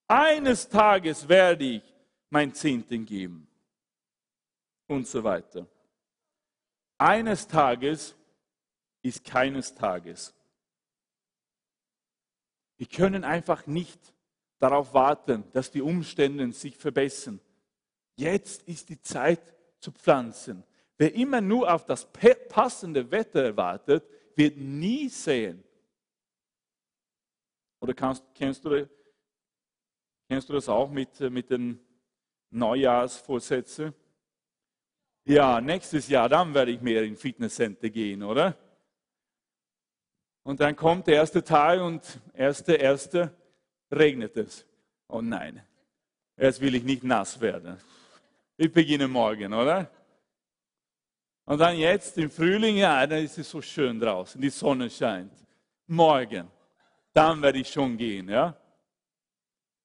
Eines 0.07 0.67
Tages 0.67 1.27
werde 1.27 1.63
ich 1.63 1.83
mein 2.29 2.53
Zehnten 2.53 3.05
geben. 3.05 3.47
Und 4.87 5.07
so 5.07 5.23
weiter. 5.23 5.65
Eines 6.97 7.47
Tages 7.47 8.13
ist 9.01 9.23
keines 9.23 9.73
Tages. 9.73 10.33
Wir 12.77 12.87
können 12.87 13.23
einfach 13.23 13.65
nicht 13.67 14.13
darauf 14.59 14.93
warten, 14.93 15.43
dass 15.53 15.71
die 15.71 15.81
Umstände 15.81 16.51
sich 16.51 16.75
verbessern. 16.75 17.39
Jetzt 18.17 18.63
ist 18.63 18.89
die 18.89 19.01
Zeit 19.01 19.55
zu 19.79 19.91
pflanzen. 19.91 20.63
Wer 21.01 21.15
immer 21.15 21.41
nur 21.41 21.73
auf 21.73 21.83
das 21.83 22.07
passende 22.47 23.09
Wetter 23.09 23.57
wartet, 23.57 24.07
wird 24.35 24.55
nie 24.57 25.09
sehen. 25.09 25.63
Oder 27.79 27.95
kannst, 27.95 28.23
kennst, 28.35 28.63
du, 28.63 28.87
kennst 30.29 30.47
du 30.47 30.53
das 30.53 30.69
auch 30.69 30.91
mit, 30.91 31.19
mit 31.19 31.49
den 31.49 31.79
Neujahrsvorsätzen? 32.51 33.95
Ja, 35.25 35.59
nächstes 35.59 36.07
Jahr, 36.07 36.29
dann 36.29 36.53
werde 36.53 36.69
ich 36.69 36.81
mehr 36.81 37.01
in 37.01 37.15
Fitnesscenter 37.15 37.89
gehen, 37.89 38.21
oder? 38.21 38.55
Und 40.43 40.59
dann 40.59 40.75
kommt 40.75 41.07
der 41.07 41.15
erste 41.15 41.43
Tag 41.43 41.81
und 41.81 42.21
erste, 42.31 42.73
erste 42.73 43.35
regnet 43.91 44.37
es. 44.37 44.67
Oh 45.07 45.21
nein, 45.21 45.65
jetzt 46.37 46.61
will 46.61 46.75
ich 46.75 46.83
nicht 46.83 47.03
nass 47.03 47.41
werden. 47.41 47.81
Ich 48.55 48.71
beginne 48.71 49.07
morgen, 49.07 49.51
oder? 49.51 49.89
Und 51.51 51.57
dann 51.57 51.75
jetzt 51.75 52.17
im 52.17 52.31
Frühling, 52.31 52.77
ja, 52.77 53.05
dann 53.05 53.25
ist 53.25 53.37
es 53.37 53.49
so 53.49 53.61
schön 53.61 53.99
draußen, 53.99 54.39
die 54.39 54.49
Sonne 54.49 54.89
scheint. 54.89 55.33
Morgen, 55.85 56.49
dann 57.11 57.41
werde 57.41 57.59
ich 57.59 57.67
schon 57.67 57.97
gehen, 57.97 58.29
ja. 58.29 58.55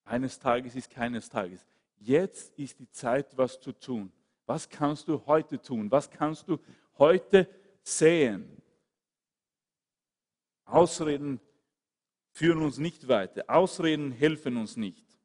Eines 0.04 0.38
Tages 0.38 0.76
ist 0.76 0.88
keines 0.88 1.28
Tages. 1.28 1.66
Jetzt 1.98 2.56
ist 2.56 2.78
die 2.78 2.88
Zeit, 2.92 3.36
was 3.36 3.58
zu 3.58 3.72
tun. 3.72 4.12
Was 4.46 4.68
kannst 4.68 5.08
du 5.08 5.20
heute 5.26 5.60
tun? 5.60 5.90
Was 5.90 6.08
kannst 6.08 6.46
du 6.46 6.60
heute 6.98 7.48
sehen? 7.82 8.62
Ausreden 10.66 11.40
führen 12.30 12.62
uns 12.62 12.78
nicht 12.78 13.08
weiter. 13.08 13.42
Ausreden 13.48 14.12
helfen 14.12 14.56
uns 14.56 14.76
nicht. 14.76 15.15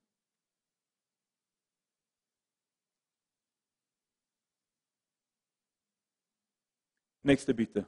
Nächste 7.24 7.54
bitte. 7.54 7.86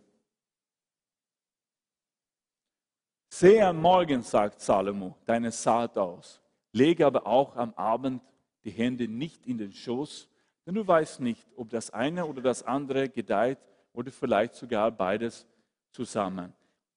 Sehe 3.29 3.65
am 3.65 3.81
Morgen, 3.81 4.21
sagt 4.21 4.61
Salomo, 4.61 5.17
deine 5.25 5.51
Saat 5.51 5.97
aus. 5.97 6.39
Lege 6.71 7.05
aber 7.05 7.25
auch 7.25 7.55
am 7.55 7.73
Abend 7.73 8.21
die 8.63 8.69
Hände 8.69 9.07
nicht 9.07 9.47
in 9.47 9.57
den 9.57 9.73
Schoß, 9.73 10.29
denn 10.65 10.75
du 10.75 10.85
weißt 10.85 11.19
nicht, 11.19 11.47
ob 11.55 11.69
das 11.69 11.89
eine 11.89 12.25
oder 12.25 12.41
das 12.41 12.63
andere 12.63 13.09
gedeiht 13.09 13.59
oder 13.91 14.11
vielleicht 14.11 14.55
sogar 14.55 14.91
beides 14.91 15.47
zusammen. 15.91 16.53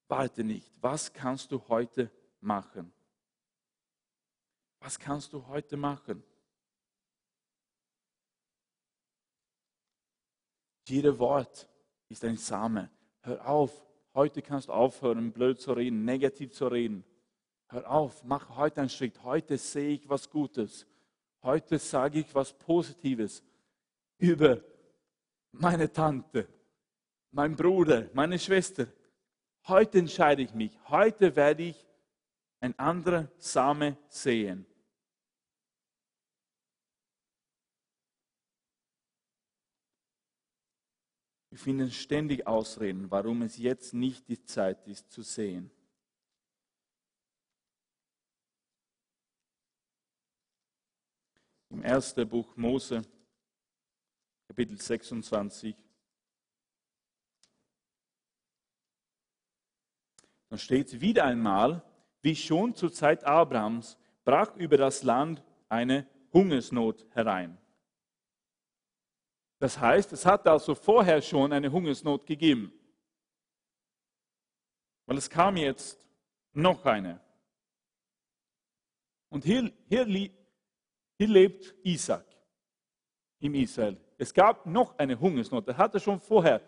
Warte 0.09 0.45
nicht. 0.45 0.70
Was 0.82 1.12
kannst 1.12 1.51
du 1.53 1.66
heute 1.68 2.11
machen? 2.41 2.93
Was 4.80 4.99
kannst 4.99 5.32
du 5.32 5.47
heute 5.47 5.76
machen? 5.76 6.22
Jeder 10.87 11.18
Wort 11.18 11.68
ist 12.09 12.25
ein 12.25 12.37
Same. 12.37 12.91
Hör 13.23 13.49
auf. 13.49 13.87
Heute 14.15 14.41
kannst 14.41 14.69
du 14.69 14.73
aufhören, 14.73 15.33
blöd 15.33 15.61
zu 15.61 15.73
reden, 15.73 16.05
negativ 16.05 16.53
zu 16.53 16.69
reden. 16.69 17.05
Hör 17.69 17.91
auf, 17.91 18.25
mach 18.25 18.57
heute 18.57 18.81
einen 18.81 18.89
Schritt. 18.89 19.23
Heute 19.23 19.59
sehe 19.59 19.91
ich 19.91 20.09
was 20.09 20.31
Gutes. 20.31 20.87
Heute 21.43 21.79
sage 21.79 22.21
ich 22.21 22.35
was 22.35 22.53
Positives 22.53 23.43
über 24.19 24.61
meine 25.53 25.93
Tante, 25.93 26.49
mein 27.31 27.55
Bruder, 27.55 28.09
meine 28.15 28.39
Schwester. 28.39 28.87
Heute 29.69 29.99
entscheide 29.99 30.43
ich 30.43 30.55
mich. 30.55 30.73
Heute 30.89 31.35
werde 31.35 31.65
ich 31.65 31.87
ein 32.61 32.79
anderer 32.79 33.29
Same 33.37 33.97
sehen. 34.09 34.65
Wir 41.57 41.63
finden 41.63 41.91
ständig 41.91 42.47
Ausreden, 42.47 43.11
warum 43.11 43.41
es 43.41 43.57
jetzt 43.57 43.95
nicht 43.95 44.29
die 44.29 44.45
Zeit 44.45 44.87
ist 44.87 45.11
zu 45.11 45.23
sehen. 45.23 45.71
Im 51.71 51.83
ersten 51.83 52.29
Buch 52.29 52.55
Mose, 52.57 53.01
Kapitel 54.47 54.79
26, 54.79 55.75
dann 60.51 60.59
steht 60.59 61.01
wieder 61.01 61.25
einmal, 61.25 61.83
wie 62.21 62.37
schon 62.37 62.75
zur 62.75 62.93
Zeit 62.93 63.25
Abrahams 63.25 63.97
brach 64.27 64.55
über 64.57 64.77
das 64.77 65.05
Land 65.05 65.43
eine 65.71 66.07
Hungersnot 66.35 67.07
herein. 67.15 67.57
Das 69.59 69.79
heißt, 69.81 70.13
es 70.13 70.27
hat 70.27 70.47
also 70.47 70.75
vorher 70.75 71.23
schon 71.23 71.53
eine 71.53 71.71
Hungersnot 71.73 72.27
gegeben. 72.27 72.73
Weil 75.07 75.17
es 75.17 75.31
kam 75.31 75.57
jetzt 75.57 76.07
noch 76.53 76.85
eine. 76.85 77.21
Und 79.29 79.45
hier, 79.45 79.73
hier, 79.89 80.05
hier 80.05 81.29
lebt 81.29 81.75
Isaac 81.83 82.27
im 83.41 83.55
Israel. 83.55 83.99
Es 84.19 84.33
gab 84.33 84.67
noch 84.67 84.99
eine 84.99 85.19
Hungersnot. 85.19 85.69
Es 85.69 85.77
hatte 85.77 86.01
schon 86.01 86.21
vorher 86.21 86.61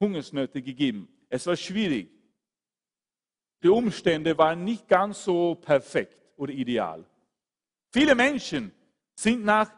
Hungersnöte 0.00 0.62
gegeben. 0.62 1.08
Es 1.28 1.46
war 1.46 1.56
schwierig. 1.56 2.10
Die 3.62 3.68
Umstände 3.68 4.36
waren 4.36 4.64
nicht 4.64 4.86
ganz 4.86 5.24
so 5.24 5.54
perfekt 5.54 6.22
oder 6.36 6.52
ideal. 6.52 7.04
Viele 7.92 8.14
Menschen 8.14 8.72
sind 9.14 9.44
nach 9.44 9.72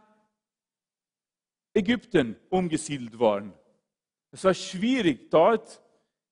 Ägypten 1.79 2.37
umgesiedelt 2.51 3.18
worden. 3.18 3.53
Es 4.33 4.45
war 4.45 4.55
schwierig, 4.55 5.31
dort 5.31 5.81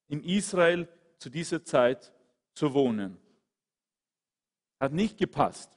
in 0.09 0.23
Israel 0.23 0.89
zu 1.19 1.31
dieser 1.31 1.65
Zeit 1.65 2.13
zu 2.53 2.75
wohnen. 2.75 3.17
Hat 4.81 4.93
nicht 4.93 5.17
gepasst. 5.17 5.71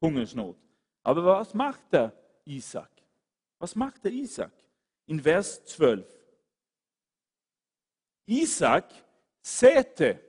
Hungersnot. 0.00 0.56
Aber 1.02 1.24
was 1.24 1.54
macht 1.54 1.92
der 1.92 2.12
Isaac? 2.44 2.90
Was 3.58 3.74
macht 3.74 4.04
der 4.04 4.12
Isaac? 4.12 4.52
In 5.06 5.20
Vers 5.20 5.64
12. 5.64 6.06
Isaac 8.26 8.90
säte 9.42 10.20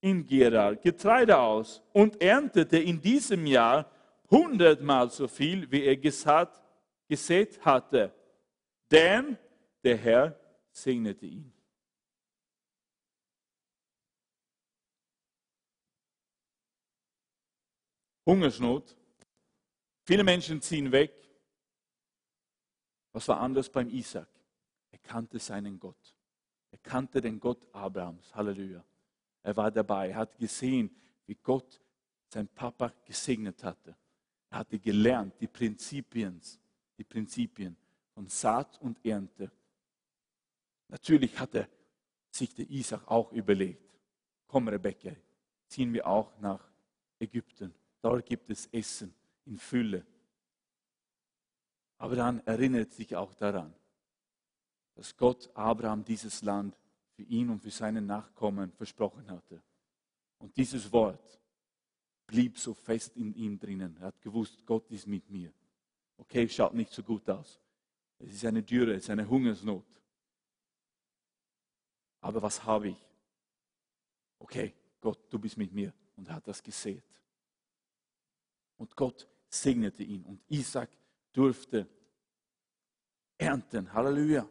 in 0.00 0.26
Gerar 0.26 0.76
Getreide 0.76 1.38
aus 1.38 1.82
und 1.92 2.20
erntete 2.20 2.78
in 2.78 3.00
diesem 3.00 3.46
Jahr 3.46 3.90
hundertmal 4.30 5.10
so 5.10 5.28
viel, 5.28 5.70
wie 5.70 5.84
er 5.84 5.96
gesagt 5.96 6.61
gesät 7.12 7.62
hatte, 7.62 8.10
denn 8.90 9.36
der 9.84 9.98
Herr 9.98 10.40
segnete 10.70 11.26
ihn. 11.26 11.52
Hungersnot. 18.24 18.96
Viele 20.06 20.24
Menschen 20.24 20.62
ziehen 20.62 20.90
weg. 20.90 21.12
Was 23.12 23.28
war 23.28 23.40
anders 23.40 23.68
beim 23.68 23.90
Isaac? 23.90 24.30
Er 24.90 24.98
kannte 25.00 25.38
seinen 25.38 25.78
Gott. 25.78 26.16
Er 26.70 26.78
kannte 26.78 27.20
den 27.20 27.38
Gott 27.38 27.62
Abrahams. 27.74 28.34
Halleluja. 28.34 28.82
Er 29.42 29.54
war 29.54 29.70
dabei. 29.70 30.08
Er 30.08 30.16
hat 30.16 30.38
gesehen, 30.38 30.90
wie 31.26 31.34
Gott 31.34 31.78
sein 32.28 32.48
Papa 32.48 32.90
gesegnet 33.04 33.62
hatte. 33.62 33.94
Er 34.48 34.60
hatte 34.60 34.78
gelernt, 34.78 35.38
die 35.38 35.46
Prinzipien 35.46 36.40
die 36.98 37.04
Prinzipien 37.04 37.76
von 38.14 38.28
Saat 38.28 38.80
und 38.80 39.04
Ernte. 39.04 39.50
Natürlich 40.88 41.38
hatte 41.38 41.68
sich 42.30 42.54
der 42.54 42.68
Isaac 42.68 43.08
auch 43.08 43.32
überlegt, 43.32 43.98
komm 44.46 44.68
Rebecca, 44.68 45.12
ziehen 45.66 45.92
wir 45.92 46.06
auch 46.06 46.38
nach 46.38 46.70
Ägypten. 47.18 47.74
Dort 48.00 48.26
gibt 48.26 48.50
es 48.50 48.66
Essen 48.66 49.14
in 49.46 49.58
Fülle. 49.58 50.04
Aber 51.98 52.16
dann 52.16 52.44
erinnert 52.46 52.92
sich 52.92 53.14
auch 53.14 53.32
daran, 53.34 53.72
dass 54.94 55.16
Gott 55.16 55.50
Abraham 55.54 56.04
dieses 56.04 56.42
Land 56.42 56.76
für 57.14 57.22
ihn 57.22 57.48
und 57.48 57.60
für 57.60 57.70
seine 57.70 58.02
Nachkommen 58.02 58.72
versprochen 58.72 59.30
hatte. 59.30 59.62
Und 60.38 60.56
dieses 60.56 60.92
Wort 60.92 61.40
blieb 62.26 62.58
so 62.58 62.74
fest 62.74 63.16
in 63.16 63.32
ihm 63.34 63.58
drinnen. 63.58 63.96
Er 64.00 64.06
hat 64.08 64.20
gewusst, 64.20 64.66
Gott 64.66 64.90
ist 64.90 65.06
mit 65.06 65.30
mir 65.30 65.52
okay, 66.22 66.48
schaut 66.48 66.74
nicht 66.74 66.92
so 66.92 67.02
gut 67.02 67.28
aus. 67.28 67.60
Es 68.18 68.32
ist 68.32 68.44
eine 68.44 68.62
Dürre, 68.62 68.94
es 68.94 69.04
ist 69.04 69.10
eine 69.10 69.28
Hungersnot. 69.28 69.84
Aber 72.20 72.40
was 72.40 72.64
habe 72.64 72.90
ich? 72.90 73.08
Okay, 74.38 74.72
Gott, 75.00 75.18
du 75.28 75.38
bist 75.38 75.56
mit 75.56 75.72
mir. 75.72 75.92
Und 76.16 76.28
er 76.28 76.36
hat 76.36 76.46
das 76.46 76.62
gesät. 76.62 77.04
Und 78.76 78.94
Gott 78.94 79.28
segnete 79.48 80.04
ihn. 80.04 80.24
Und 80.24 80.40
Isaac 80.48 80.90
durfte 81.32 81.88
ernten. 83.36 83.92
Halleluja. 83.92 84.48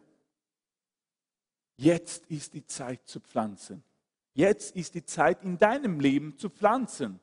Jetzt 1.76 2.26
ist 2.26 2.52
die 2.52 2.66
Zeit 2.66 3.06
zu 3.06 3.20
pflanzen. 3.20 3.82
Jetzt 4.34 4.76
ist 4.76 4.94
die 4.94 5.04
Zeit 5.04 5.42
in 5.42 5.58
deinem 5.58 6.00
Leben 6.00 6.36
zu 6.36 6.50
pflanzen. 6.50 7.18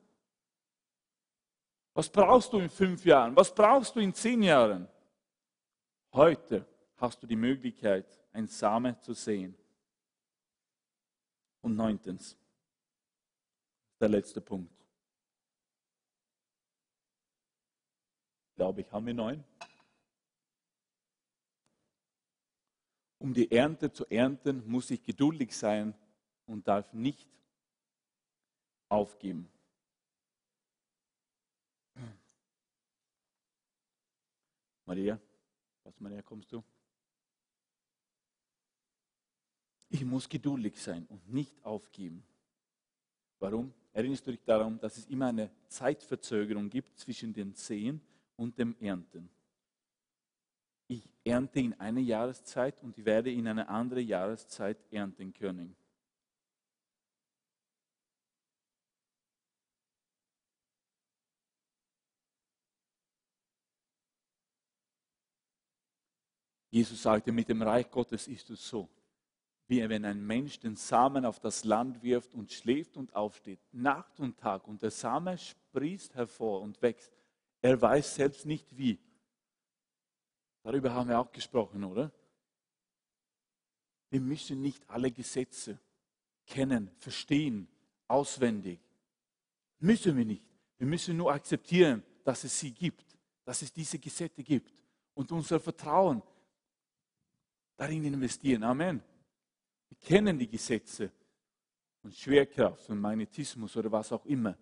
Was 1.93 2.09
brauchst 2.09 2.53
du 2.53 2.59
in 2.59 2.69
fünf 2.69 3.05
Jahren? 3.05 3.35
Was 3.35 3.53
brauchst 3.53 3.95
du 3.95 3.99
in 3.99 4.13
zehn 4.13 4.41
Jahren? 4.41 4.87
Heute 6.13 6.65
hast 6.97 7.21
du 7.21 7.27
die 7.27 7.35
Möglichkeit, 7.35 8.05
ein 8.31 8.47
Same 8.47 8.99
zu 8.99 9.13
sehen. 9.13 9.55
Und 11.61 11.75
neuntens, 11.75 12.37
der 13.99 14.09
letzte 14.09 14.39
Punkt. 14.39 14.73
Glaube 18.55 18.81
ich, 18.81 18.91
haben 18.91 19.05
wir 19.05 19.13
neun. 19.13 19.43
Um 23.17 23.33
die 23.33 23.51
Ernte 23.51 23.91
zu 23.91 24.05
ernten, 24.09 24.65
muss 24.65 24.89
ich 24.91 25.03
geduldig 25.03 25.55
sein 25.55 25.93
und 26.45 26.67
darf 26.67 26.93
nicht 26.93 27.29
aufgeben. 28.87 29.51
Maria, 34.89 35.19
was 35.83 35.99
Maria, 35.99 36.23
kommst 36.23 36.51
du? 36.51 36.63
Ich 39.87 40.03
muss 40.03 40.27
geduldig 40.27 40.81
sein 40.81 41.05
und 41.09 41.31
nicht 41.31 41.63
aufgeben. 41.63 42.23
Warum? 43.37 43.71
Erinnerst 43.93 44.25
du 44.25 44.31
dich 44.31 44.43
daran, 44.43 44.79
dass 44.79 44.97
es 44.97 45.05
immer 45.05 45.27
eine 45.27 45.51
Zeitverzögerung 45.67 46.71
gibt 46.71 46.97
zwischen 46.97 47.31
dem 47.31 47.53
Sehen 47.53 48.01
und 48.35 48.57
dem 48.57 48.75
Ernten? 48.79 49.29
Ich 50.87 51.07
ernte 51.23 51.59
in 51.59 51.79
einer 51.79 52.01
Jahreszeit 52.01 52.81
und 52.81 52.97
ich 52.97 53.05
werde 53.05 53.31
in 53.31 53.47
eine 53.47 53.69
andere 53.69 54.01
Jahreszeit 54.01 54.79
ernten 54.89 55.35
können. 55.35 55.75
Jesus 66.69 67.01
sagte, 67.01 67.31
mit 67.31 67.49
dem 67.49 67.61
Reich 67.61 67.89
Gottes 67.89 68.27
ist 68.27 68.49
es 68.49 68.67
so. 68.67 68.89
wie 69.69 69.87
wenn 69.87 70.03
ein 70.03 70.25
Mensch 70.25 70.59
den 70.59 70.75
Samen 70.75 71.25
auf 71.25 71.39
das 71.39 71.63
Land 71.63 72.01
wirft 72.01 72.33
und 72.33 72.51
schläft 72.51 72.97
und 72.97 73.15
aufsteht, 73.15 73.59
Nacht 73.71 74.19
und 74.19 74.35
Tag, 74.39 74.67
und 74.67 74.81
der 74.81 74.89
Same 74.89 75.37
sprießt 75.37 76.15
hervor 76.15 76.61
und 76.61 76.81
wächst. 76.81 77.11
Er 77.61 77.79
weiß 77.79 78.15
selbst 78.15 78.47
nicht 78.47 78.75
wie. 78.75 78.97
Darüber 80.63 80.91
haben 80.91 81.09
wir 81.09 81.19
auch 81.19 81.31
gesprochen, 81.31 81.83
oder? 81.83 82.11
Wir 84.09 84.21
müssen 84.21 84.59
nicht 84.59 84.89
alle 84.89 85.11
Gesetze 85.11 85.79
kennen, 86.47 86.89
verstehen, 86.97 87.67
auswendig. 88.07 88.79
Müssen 89.77 90.17
wir 90.17 90.25
nicht. 90.25 90.43
Wir 90.79 90.87
müssen 90.87 91.15
nur 91.15 91.31
akzeptieren, 91.31 92.01
dass 92.23 92.43
es 92.43 92.59
sie 92.59 92.71
gibt, 92.71 93.05
dass 93.45 93.61
es 93.61 93.71
diese 93.71 93.99
Gesetze 93.99 94.43
gibt 94.43 94.83
und 95.13 95.31
unser 95.31 95.59
Vertrauen 95.59 96.23
darin 97.79 98.03
investieren. 98.03 98.63
Amen. 98.63 99.01
Wir 99.87 99.97
kennen 99.97 100.37
die 100.37 100.49
Gesetze 100.49 101.11
von 102.01 102.11
Schwerkraft, 102.11 102.83
von 102.83 102.99
Magnetismus 102.99 103.75
oder 103.77 103.89
was 103.89 104.11
auch 104.11 104.25
immer. 104.25 104.57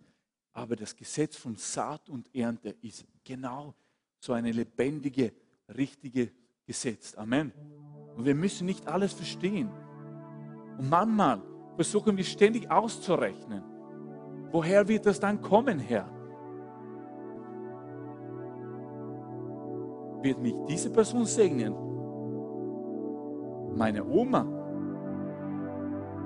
Aber 0.53 0.75
das 0.75 0.95
Gesetz 0.95 1.35
von 1.35 1.55
Saat 1.55 2.09
und 2.09 2.33
Ernte 2.33 2.75
ist 2.81 3.05
genau 3.23 3.73
so 4.19 4.33
eine 4.33 4.51
lebendige, 4.51 5.33
richtige 5.75 6.31
Gesetz. 6.63 7.15
Amen. 7.15 7.51
Und 8.15 8.25
wir 8.25 8.35
müssen 8.35 8.65
nicht 8.67 8.87
alles 8.87 9.13
verstehen. 9.13 9.69
Und 10.77 10.89
manchmal 10.89 11.41
versuchen 11.75 12.15
wir 12.17 12.23
ständig 12.23 12.69
auszurechnen. 12.69 13.63
Woher 14.51 14.87
wird 14.87 15.07
das 15.07 15.19
dann 15.19 15.41
kommen, 15.41 15.79
Herr? 15.79 16.07
Wird 20.21 20.39
mich 20.39 20.53
diese 20.67 20.91
Person 20.91 21.25
segnen? 21.25 21.86
Meine 23.77 24.03
Oma? 24.03 24.43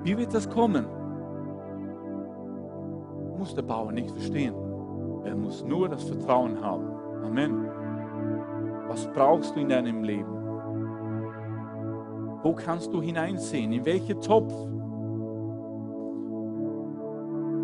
Wie 0.02 0.16
wird 0.16 0.32
das 0.32 0.48
kommen? 0.48 0.86
Muss 3.36 3.54
der 3.54 3.62
Bauer 3.62 3.92
nicht 3.92 4.10
verstehen. 4.10 4.54
Er 5.24 5.36
muss 5.36 5.62
nur 5.62 5.90
das 5.90 6.02
Vertrauen 6.04 6.58
haben. 6.62 6.86
Amen. 7.22 7.68
Was 8.88 9.06
brauchst 9.12 9.54
du 9.54 9.60
in 9.60 9.68
deinem 9.68 10.02
Leben? 10.02 10.32
Wo 12.42 12.54
kannst 12.54 12.90
du 12.92 13.02
hineinsehen? 13.02 13.70
In 13.72 13.84
welchen 13.84 14.18
Topf? 14.22 14.52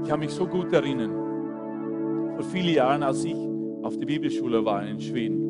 Ich 0.02 0.08
kann 0.10 0.20
mich 0.20 0.30
so 0.30 0.46
gut 0.46 0.70
erinnern, 0.72 2.34
vor 2.34 2.44
vielen 2.44 2.74
Jahren, 2.74 3.02
als 3.02 3.24
ich 3.24 3.36
auf 3.82 3.96
der 3.96 4.06
Bibelschule 4.06 4.64
war 4.64 4.86
in 4.86 5.00
Schweden. 5.00 5.47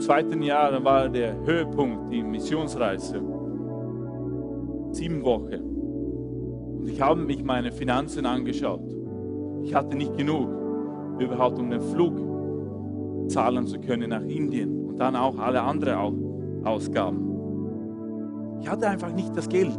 Im 0.00 0.06
zweiten 0.06 0.40
Jahr 0.40 0.82
war 0.82 1.10
der 1.10 1.36
Höhepunkt 1.44 2.10
die 2.10 2.22
Missionsreise. 2.22 3.20
Sieben 4.92 5.22
Wochen. 5.22 5.60
Und 6.78 6.88
ich 6.88 7.02
habe 7.02 7.20
mich 7.20 7.44
meine 7.44 7.70
Finanzen 7.70 8.24
angeschaut. 8.24 8.80
Ich 9.62 9.74
hatte 9.74 9.98
nicht 9.98 10.16
genug, 10.16 10.48
überhaupt 11.18 11.58
um 11.58 11.68
den 11.68 11.82
Flug 11.82 13.28
zahlen 13.28 13.66
zu 13.66 13.78
können 13.78 14.08
nach 14.08 14.22
Indien 14.22 14.86
und 14.86 14.96
dann 14.96 15.14
auch 15.16 15.38
alle 15.38 15.60
anderen 15.60 16.64
Ausgaben. 16.64 18.56
Ich 18.62 18.70
hatte 18.70 18.88
einfach 18.88 19.12
nicht 19.12 19.36
das 19.36 19.50
Geld. 19.50 19.78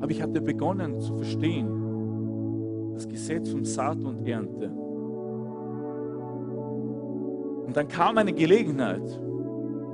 Aber 0.00 0.10
ich 0.10 0.22
hatte 0.22 0.40
begonnen 0.40 0.98
zu 0.98 1.14
verstehen, 1.14 1.68
das 2.94 3.06
Gesetz 3.06 3.50
von 3.50 3.66
Saat 3.66 4.02
und 4.02 4.26
Ernte. 4.26 4.87
Und 7.68 7.76
dann 7.76 7.86
kam 7.86 8.16
eine 8.16 8.32
Gelegenheit, 8.32 9.02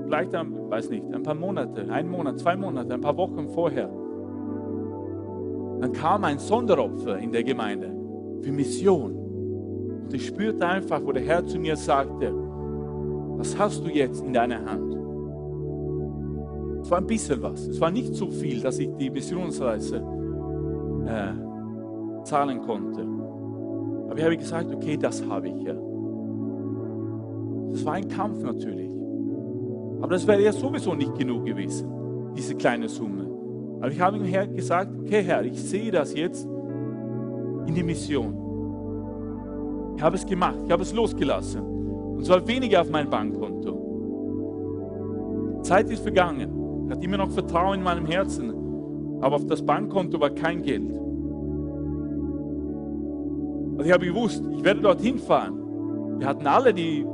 vielleicht, 0.05 0.33
weiß 0.33 0.91
nicht, 0.91 1.13
ein 1.13 1.25
paar 1.25 1.35
Monate, 1.35 1.91
ein 1.91 2.09
Monat, 2.09 2.39
zwei 2.39 2.55
Monate, 2.55 2.95
ein 2.95 3.01
paar 3.01 3.17
Wochen 3.17 3.49
vorher. 3.49 3.91
Dann 5.81 5.93
kam 5.93 6.23
ein 6.23 6.39
Sonderopfer 6.39 7.19
in 7.19 7.33
der 7.33 7.43
Gemeinde 7.43 7.93
für 8.43 8.53
Mission. 8.53 9.17
Und 10.05 10.15
ich 10.15 10.25
spürte 10.25 10.65
einfach, 10.65 11.05
wo 11.05 11.11
der 11.11 11.25
Herr 11.25 11.45
zu 11.45 11.59
mir 11.59 11.75
sagte, 11.75 12.33
was 13.39 13.59
hast 13.59 13.85
du 13.85 13.89
jetzt 13.89 14.25
in 14.25 14.33
deiner 14.33 14.65
Hand? 14.65 14.95
Es 16.81 16.89
war 16.93 16.99
ein 16.99 17.09
bisschen 17.09 17.43
was. 17.43 17.67
Es 17.67 17.81
war 17.81 17.91
nicht 17.91 18.15
so 18.15 18.29
viel, 18.29 18.61
dass 18.61 18.79
ich 18.79 18.89
die 19.01 19.11
Missionsreise 19.11 19.97
äh, 21.07 22.23
zahlen 22.23 22.61
konnte. 22.63 23.05
Aber 24.09 24.17
ich 24.17 24.25
habe 24.25 24.37
gesagt, 24.37 24.73
okay, 24.73 24.97
das 24.97 25.27
habe 25.29 25.49
ich 25.49 25.61
ja. 25.63 25.75
Das 27.75 27.85
war 27.85 27.95
ein 27.95 28.09
Kampf 28.09 28.41
natürlich. 28.41 28.89
Aber 30.01 30.13
das 30.13 30.25
wäre 30.29 30.41
ja 30.41 30.53
sowieso 30.53 30.95
nicht 30.95 31.19
genug 31.19 31.45
gewesen, 31.45 31.89
diese 32.37 32.55
kleine 32.55 32.89
Summe. 32.89 33.29
Aber 33.81 33.91
ich 33.91 34.01
habe 34.01 34.25
Herrn 34.25 34.55
gesagt, 34.55 34.97
okay 35.01 35.25
Herr, 35.25 35.45
ich 35.45 35.61
sehe 35.61 35.91
das 35.91 36.15
jetzt 36.15 36.47
in 37.67 37.75
die 37.75 37.83
Mission. 37.83 38.33
Ich 39.97 40.03
habe 40.03 40.15
es 40.15 40.25
gemacht, 40.25 40.59
ich 40.65 40.71
habe 40.71 40.83
es 40.83 40.95
losgelassen. 40.95 41.63
Und 41.63 42.25
zwar 42.25 42.47
weniger 42.47 42.81
auf 42.81 42.91
mein 42.91 43.11
Bankkonto. 43.11 43.81
Zeit 45.63 45.91
ist 45.91 46.05
vergangen. 46.05 46.85
Ich 46.87 46.93
hatte 46.93 47.05
immer 47.05 47.17
noch 47.17 47.33
Vertrauen 47.33 47.79
in 47.79 47.85
meinem 47.85 48.07
Herzen, 48.07 48.55
aber 49.21 49.35
auf 49.35 49.47
das 49.47 49.67
Bankkonto 49.67 50.21
war 50.21 50.31
kein 50.31 50.63
Geld. 50.63 50.93
Also 53.73 53.85
ich 53.85 53.93
habe 53.93 54.07
gewusst, 54.07 54.45
ich 54.57 54.63
werde 54.63 54.81
dorthin 54.81 55.19
fahren. 55.19 56.21
Wir 56.21 56.29
hatten 56.29 56.47
alle 56.47 56.73
die, 56.73 57.05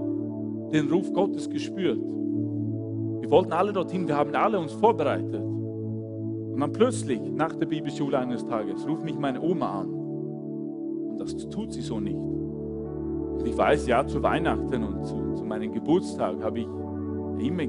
den 0.72 0.88
Ruf 0.90 1.12
Gottes 1.12 1.48
gespürt. 1.48 1.98
Wir 1.98 3.30
wollten 3.30 3.52
alle 3.52 3.72
dorthin, 3.72 4.06
wir 4.08 4.16
haben 4.16 4.34
alle 4.34 4.58
uns 4.58 4.72
vorbereitet. 4.72 5.42
Und 5.42 6.60
dann 6.60 6.72
plötzlich, 6.72 7.20
nach 7.32 7.54
der 7.54 7.66
Bibelschule 7.66 8.18
eines 8.18 8.44
Tages, 8.46 8.86
ruft 8.86 9.04
mich 9.04 9.18
meine 9.18 9.40
Oma 9.40 9.80
an. 9.80 9.88
Und 9.88 11.20
das 11.20 11.36
tut 11.48 11.72
sie 11.72 11.82
so 11.82 12.00
nicht. 12.00 12.16
Und 12.16 13.46
ich 13.46 13.56
weiß, 13.56 13.86
ja, 13.86 14.06
zu 14.06 14.22
Weihnachten 14.22 14.82
und 14.82 15.04
zu, 15.04 15.34
zu 15.34 15.44
meinem 15.44 15.72
Geburtstag 15.72 16.42
habe 16.42 16.60
ich 16.60 16.68
immer 17.38 17.64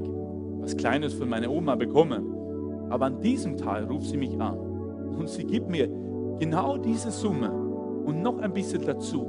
was 0.60 0.76
Kleines 0.76 1.14
von 1.14 1.28
meiner 1.28 1.50
Oma 1.50 1.74
bekommen. 1.76 2.26
Aber 2.90 3.06
an 3.06 3.20
diesem 3.20 3.56
Tag 3.56 3.88
ruft 3.88 4.06
sie 4.06 4.18
mich 4.18 4.38
an 4.40 4.58
und 4.58 5.28
sie 5.28 5.44
gibt 5.44 5.70
mir 5.70 5.88
genau 6.38 6.76
diese 6.76 7.10
Summe 7.10 7.50
und 7.50 8.22
noch 8.22 8.38
ein 8.38 8.52
bisschen 8.52 8.84
dazu, 8.84 9.26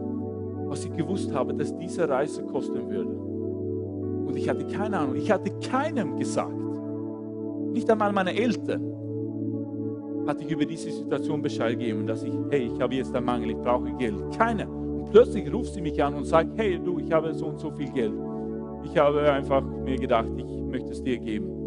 was 0.67 0.83
ich 0.83 0.91
gewusst 0.93 1.33
habe, 1.33 1.53
dass 1.53 1.75
diese 1.77 2.09
Reise 2.09 2.43
kosten 2.43 2.89
würde. 2.89 3.32
Und 4.25 4.35
ich 4.37 4.49
hatte 4.49 4.65
keine 4.65 4.99
Ahnung, 4.99 5.15
ich 5.15 5.31
hatte 5.31 5.51
keinem 5.59 6.17
gesagt, 6.17 6.53
nicht 7.73 7.89
einmal 7.89 8.13
meine 8.13 8.35
Eltern, 8.35 8.81
hatte 10.27 10.43
ich 10.43 10.51
über 10.51 10.65
diese 10.65 10.91
Situation 10.91 11.41
Bescheid 11.41 11.77
gegeben, 11.77 12.07
dass 12.07 12.23
ich, 12.23 12.33
hey, 12.49 12.71
ich 12.73 12.79
habe 12.81 12.95
jetzt 12.95 13.15
einen 13.15 13.25
Mangel, 13.25 13.51
ich 13.51 13.57
brauche 13.57 13.91
Geld. 13.97 14.15
Keiner. 14.37 14.69
Und 14.69 15.11
plötzlich 15.11 15.51
ruft 15.51 15.73
sie 15.73 15.81
mich 15.81 16.01
an 16.01 16.13
und 16.13 16.25
sagt, 16.25 16.51
hey, 16.55 16.79
du, 16.83 16.99
ich 16.99 17.11
habe 17.11 17.33
so 17.33 17.47
und 17.47 17.59
so 17.59 17.71
viel 17.71 17.91
Geld. 17.91 18.13
Ich 18.83 18.97
habe 18.97 19.21
einfach 19.31 19.61
mir 19.61 19.97
gedacht, 19.97 20.27
ich 20.37 20.61
möchte 20.63 20.91
es 20.91 21.03
dir 21.03 21.17
geben. 21.17 21.49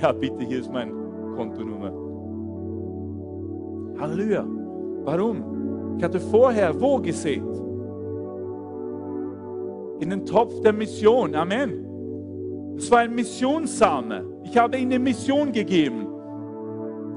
Ja, 0.00 0.12
bitte, 0.12 0.44
hier 0.44 0.60
ist 0.60 0.72
meine 0.72 0.92
Kontonummer. 1.34 1.92
Halleluja. 3.98 4.46
Warum? 5.02 5.96
Ich 5.98 6.04
hatte 6.04 6.20
vorher 6.20 6.80
wo 6.80 6.98
gesät? 6.98 7.42
In 9.98 10.10
den 10.10 10.24
Topf 10.24 10.60
der 10.60 10.72
Mission. 10.72 11.34
Amen. 11.34 11.89
Es 12.76 12.90
war 12.90 13.00
ein 13.00 13.14
Missionssame. 13.14 14.24
Ich 14.44 14.56
habe 14.56 14.76
ihnen 14.76 14.92
eine 14.92 14.98
Mission 14.98 15.52
gegeben. 15.52 16.06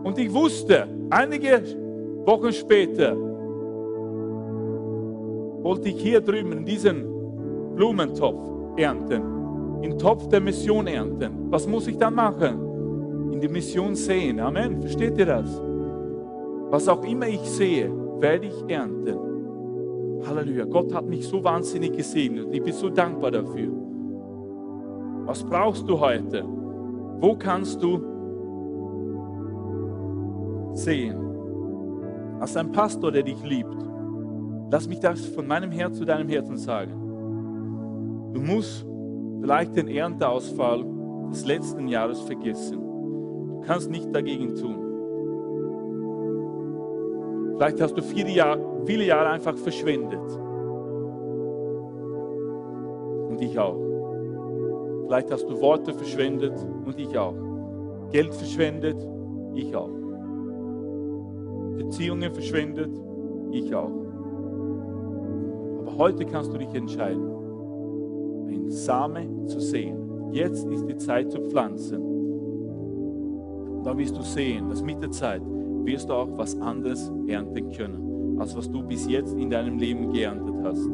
Und 0.03 0.17
ich 0.17 0.33
wusste, 0.33 0.87
einige 1.09 1.61
Wochen 2.25 2.51
später 2.51 3.15
wollte 5.63 5.89
ich 5.89 6.01
hier 6.01 6.19
drüben 6.19 6.51
in 6.51 6.65
diesen 6.65 7.05
Blumentopf 7.75 8.77
ernten 8.77 9.33
im 9.83 9.97
Topf 9.99 10.29
der 10.29 10.39
Mission 10.39 10.87
ernten. 10.87 11.51
Was 11.51 11.67
muss 11.67 11.87
ich 11.87 11.97
dann 11.97 12.15
machen? 12.15 13.31
In 13.33 13.41
die 13.41 13.49
Mission 13.49 13.95
sehen. 13.95 14.39
Amen. 14.39 14.79
Versteht 14.79 15.17
ihr 15.17 15.25
das? 15.25 15.61
Was 16.69 16.87
auch 16.87 17.03
immer 17.03 17.27
ich 17.27 17.41
sehe, 17.41 17.91
werde 18.19 18.47
ich 18.47 18.63
ernten. 18.67 19.17
Halleluja. 20.25 20.63
Gott 20.65 20.93
hat 20.93 21.05
mich 21.05 21.27
so 21.27 21.43
wahnsinnig 21.43 21.97
gesegnet. 21.97 22.47
Ich 22.51 22.63
bin 22.63 22.73
so 22.73 22.89
dankbar 22.89 23.31
dafür. 23.31 23.71
Was 25.25 25.43
brauchst 25.43 25.87
du 25.87 25.99
heute? 25.99 26.43
Wo 27.19 27.35
kannst 27.35 27.81
du 27.81 28.01
sehen? 30.73 31.17
Als 32.39 32.57
ein 32.57 32.71
Pastor, 32.71 33.11
der 33.11 33.23
dich 33.23 33.41
liebt, 33.43 33.77
lass 34.69 34.87
mich 34.87 34.99
das 34.99 35.25
von 35.27 35.47
meinem 35.47 35.71
Herz 35.71 35.97
zu 35.97 36.05
deinem 36.05 36.27
Herzen 36.27 36.57
sagen. 36.57 36.91
Du 38.33 38.41
musst 38.41 38.85
vielleicht 39.39 39.77
den 39.77 39.87
Ernteausfall 39.87 40.83
des 41.31 41.45
letzten 41.45 41.87
Jahres 41.87 42.19
vergessen. 42.21 42.79
Du 42.79 43.61
kannst 43.65 43.89
nicht 43.89 44.13
dagegen 44.13 44.55
tun. 44.55 44.79
Vielleicht 47.55 47.79
hast 47.79 47.97
du 47.97 48.01
viele 48.01 48.31
Jahre, 48.31 48.59
viele 48.85 49.05
Jahre 49.05 49.29
einfach 49.29 49.55
verschwendet. 49.55 50.19
Und 53.29 53.39
ich 53.39 53.57
auch. 53.57 53.92
Vielleicht 55.05 55.31
hast 55.31 55.45
du 55.45 55.59
Worte 55.61 55.93
verschwendet 55.93 56.53
und 56.85 56.99
ich 56.99 57.17
auch. 57.17 57.35
Geld 58.11 58.33
verschwendet 58.33 58.97
Ich 59.55 59.75
auch. 59.75 59.89
Beziehungen 61.77 62.33
verschwendet? 62.33 62.91
Ich 63.51 63.73
auch. 63.75 63.91
Aber 65.79 65.97
heute 65.97 66.25
kannst 66.25 66.53
du 66.53 66.57
dich 66.57 66.73
entscheiden, 66.73 67.29
ein 68.49 68.69
Same 68.69 69.45
zu 69.45 69.59
sehen. 69.59 70.31
Jetzt 70.31 70.65
ist 70.65 70.87
die 70.87 70.97
Zeit 70.97 71.31
zu 71.31 71.39
pflanzen. 71.41 72.01
Und 73.77 73.85
dann 73.85 73.97
wirst 73.97 74.17
du 74.17 74.21
sehen, 74.21 74.69
dass 74.69 74.81
mit 74.81 75.01
der 75.01 75.11
Zeit 75.11 75.41
wirst 75.83 76.09
du 76.09 76.13
auch 76.13 76.37
was 76.37 76.59
anderes 76.59 77.11
ernten 77.27 77.69
können, 77.71 78.39
als 78.39 78.55
was 78.55 78.69
du 78.69 78.81
bis 78.83 79.07
jetzt 79.07 79.35
in 79.35 79.49
deinem 79.49 79.77
Leben 79.77 80.11
geerntet 80.11 80.55
hast. 80.63 80.89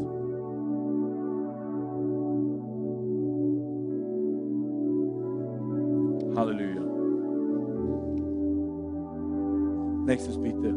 Nächstes 10.10 10.40
bitte. 10.40 10.73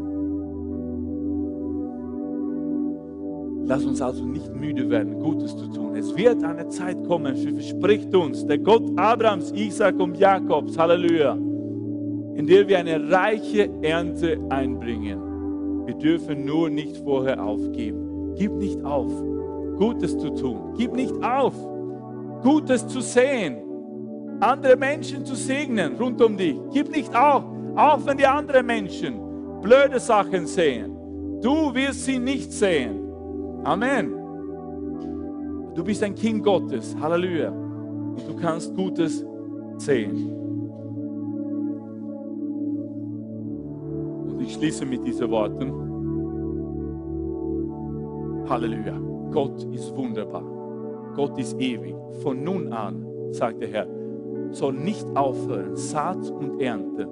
Lass 3.64 3.82
uns 3.82 4.02
also 4.02 4.26
nicht 4.26 4.54
müde 4.54 4.90
werden, 4.90 5.18
Gutes 5.20 5.56
zu 5.56 5.68
tun. 5.68 5.96
Es 5.96 6.14
wird 6.14 6.44
eine 6.44 6.68
Zeit 6.68 7.02
kommen, 7.06 7.34
sie 7.36 7.50
verspricht 7.50 8.14
uns, 8.14 8.44
der 8.46 8.58
Gott 8.58 8.82
Abrahams, 8.96 9.50
Isaac 9.52 9.98
und 9.98 10.18
Jakobs, 10.18 10.76
Halleluja, 10.76 11.32
in 11.32 12.46
der 12.46 12.68
wir 12.68 12.78
eine 12.78 13.10
reiche 13.10 13.70
Ernte 13.80 14.38
einbringen. 14.50 15.86
Wir 15.86 15.94
dürfen 15.94 16.44
nur 16.44 16.68
nicht 16.68 16.98
vorher 16.98 17.42
aufgeben. 17.42 18.34
Gib 18.36 18.52
nicht 18.52 18.84
auf, 18.84 19.10
Gutes 19.78 20.18
zu 20.18 20.28
tun. 20.28 20.74
Gib 20.76 20.92
nicht 20.92 21.14
auf, 21.24 21.54
Gutes 22.42 22.86
zu 22.86 23.00
sehen, 23.00 23.56
andere 24.40 24.76
Menschen 24.76 25.24
zu 25.24 25.34
segnen 25.34 25.96
rund 25.96 26.20
um 26.20 26.36
dich. 26.36 26.58
Gib 26.74 26.94
nicht 26.94 27.16
auf, 27.16 27.44
auch 27.76 28.04
wenn 28.04 28.18
die 28.18 28.26
anderen 28.26 28.66
Menschen 28.66 29.60
blöde 29.60 29.98
Sachen 30.00 30.46
sehen. 30.46 30.96
Du 31.40 31.74
wirst 31.74 32.04
sie 32.04 32.18
nicht 32.18 32.52
sehen. 32.52 33.00
Amen. 33.64 34.12
Du 35.74 35.82
bist 35.82 36.02
ein 36.02 36.14
Kind 36.14 36.42
Gottes. 36.42 36.94
Halleluja. 37.00 37.50
Und 37.50 38.28
du 38.28 38.36
kannst 38.36 38.74
Gutes 38.76 39.24
sehen. 39.78 40.30
Und 44.28 44.40
ich 44.42 44.52
schließe 44.54 44.84
mit 44.84 45.04
diesen 45.06 45.30
Worten. 45.30 45.72
Halleluja. 48.48 48.98
Gott 49.30 49.64
ist 49.72 49.96
wunderbar. 49.96 50.44
Gott 51.14 51.38
ist 51.38 51.58
ewig. 51.58 51.94
Von 52.22 52.44
nun 52.44 52.72
an, 52.72 53.06
sagt 53.30 53.62
der 53.62 53.68
Herr, 53.68 53.86
soll 54.50 54.74
nicht 54.74 55.06
aufhören. 55.16 55.74
Saat 55.76 56.30
und 56.30 56.60
Ernte, 56.60 57.08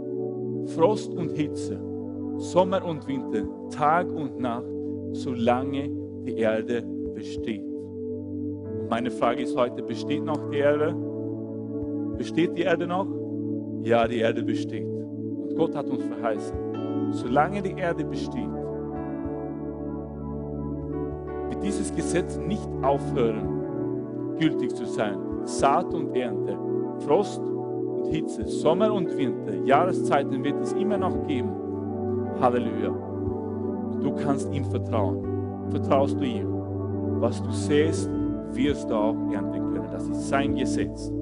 Frost 0.66 1.12
und 1.14 1.32
Hitze, 1.32 1.78
Sommer 2.36 2.84
und 2.84 3.06
Winter, 3.06 3.42
Tag 3.70 4.10
und 4.12 4.38
Nacht, 4.38 4.64
solange 5.12 5.90
die 6.24 6.36
Erde 6.36 6.82
besteht. 7.14 7.64
Und 7.64 8.88
meine 8.88 9.10
Frage 9.10 9.42
ist 9.42 9.56
heute, 9.56 9.82
besteht 9.82 10.24
noch 10.24 10.48
die 10.50 10.58
Erde? 10.58 10.94
Besteht 12.16 12.56
die 12.56 12.62
Erde 12.62 12.86
noch? 12.86 13.06
Ja, 13.82 14.06
die 14.06 14.18
Erde 14.18 14.42
besteht. 14.42 14.86
Und 14.86 15.54
Gott 15.56 15.74
hat 15.74 15.88
uns 15.88 16.04
verheißen, 16.04 16.56
solange 17.12 17.62
die 17.62 17.78
Erde 17.78 18.04
besteht, 18.04 18.50
wird 21.48 21.62
dieses 21.62 21.94
Gesetz 21.94 22.38
nicht 22.38 22.68
aufhören, 22.82 24.36
gültig 24.38 24.74
zu 24.74 24.84
sein. 24.86 25.18
Saat 25.44 25.92
und 25.94 26.14
Ernte, 26.14 26.58
Frost 27.06 27.42
Hitze, 28.10 28.46
Sommer 28.46 28.92
und 28.92 29.16
Winter, 29.16 29.54
Jahreszeiten 29.64 30.42
wird 30.44 30.60
es 30.60 30.72
immer 30.72 30.98
noch 30.98 31.26
geben. 31.26 31.50
Halleluja. 32.40 32.90
Und 32.90 34.02
du 34.02 34.12
kannst 34.14 34.52
ihm 34.52 34.64
vertrauen. 34.64 35.24
Vertraust 35.70 36.18
du 36.18 36.24
ihm? 36.24 36.46
Was 37.20 37.42
du 37.42 37.50
säst, 37.50 38.10
wirst 38.52 38.90
du 38.90 38.94
auch 38.94 39.16
ernten 39.32 39.72
können. 39.72 39.88
Das 39.92 40.08
ist 40.08 40.28
sein 40.28 40.54
Gesetz. 40.54 41.12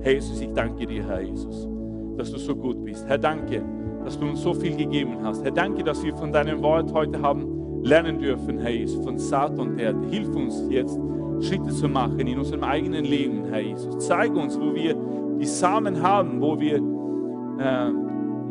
Herr 0.00 0.12
Jesus, 0.12 0.40
ich 0.40 0.52
danke 0.52 0.86
dir, 0.86 1.06
Herr 1.06 1.20
Jesus, 1.20 1.68
dass 2.16 2.32
du 2.32 2.38
so 2.38 2.56
gut 2.56 2.82
bist. 2.84 3.06
Herr, 3.06 3.18
danke, 3.18 3.62
dass 4.04 4.18
du 4.18 4.26
uns 4.26 4.42
so 4.42 4.54
viel 4.54 4.76
gegeben 4.76 5.18
hast. 5.22 5.44
Herr, 5.44 5.50
danke, 5.50 5.84
dass 5.84 6.02
wir 6.02 6.14
von 6.16 6.32
deinem 6.32 6.62
Wort 6.62 6.92
heute 6.92 7.20
haben 7.20 7.82
lernen 7.82 8.18
dürfen, 8.18 8.58
Herr 8.58 8.70
Jesus, 8.70 9.02
von 9.04 9.18
Saat 9.18 9.58
und 9.58 9.78
Erde. 9.78 9.98
Hilf 10.10 10.34
uns 10.34 10.64
jetzt, 10.68 10.98
Schritte 11.40 11.70
zu 11.70 11.88
machen 11.88 12.20
in 12.20 12.38
unserem 12.38 12.64
eigenen 12.64 13.04
Leben, 13.04 13.44
Herr 13.50 13.60
Jesus. 13.60 14.06
Zeig 14.06 14.34
uns, 14.34 14.58
wo 14.58 14.74
wir 14.74 14.94
die 15.40 15.46
Samen 15.46 16.02
haben, 16.02 16.40
wo 16.40 16.60
wir 16.60 16.76
äh, 16.76 17.88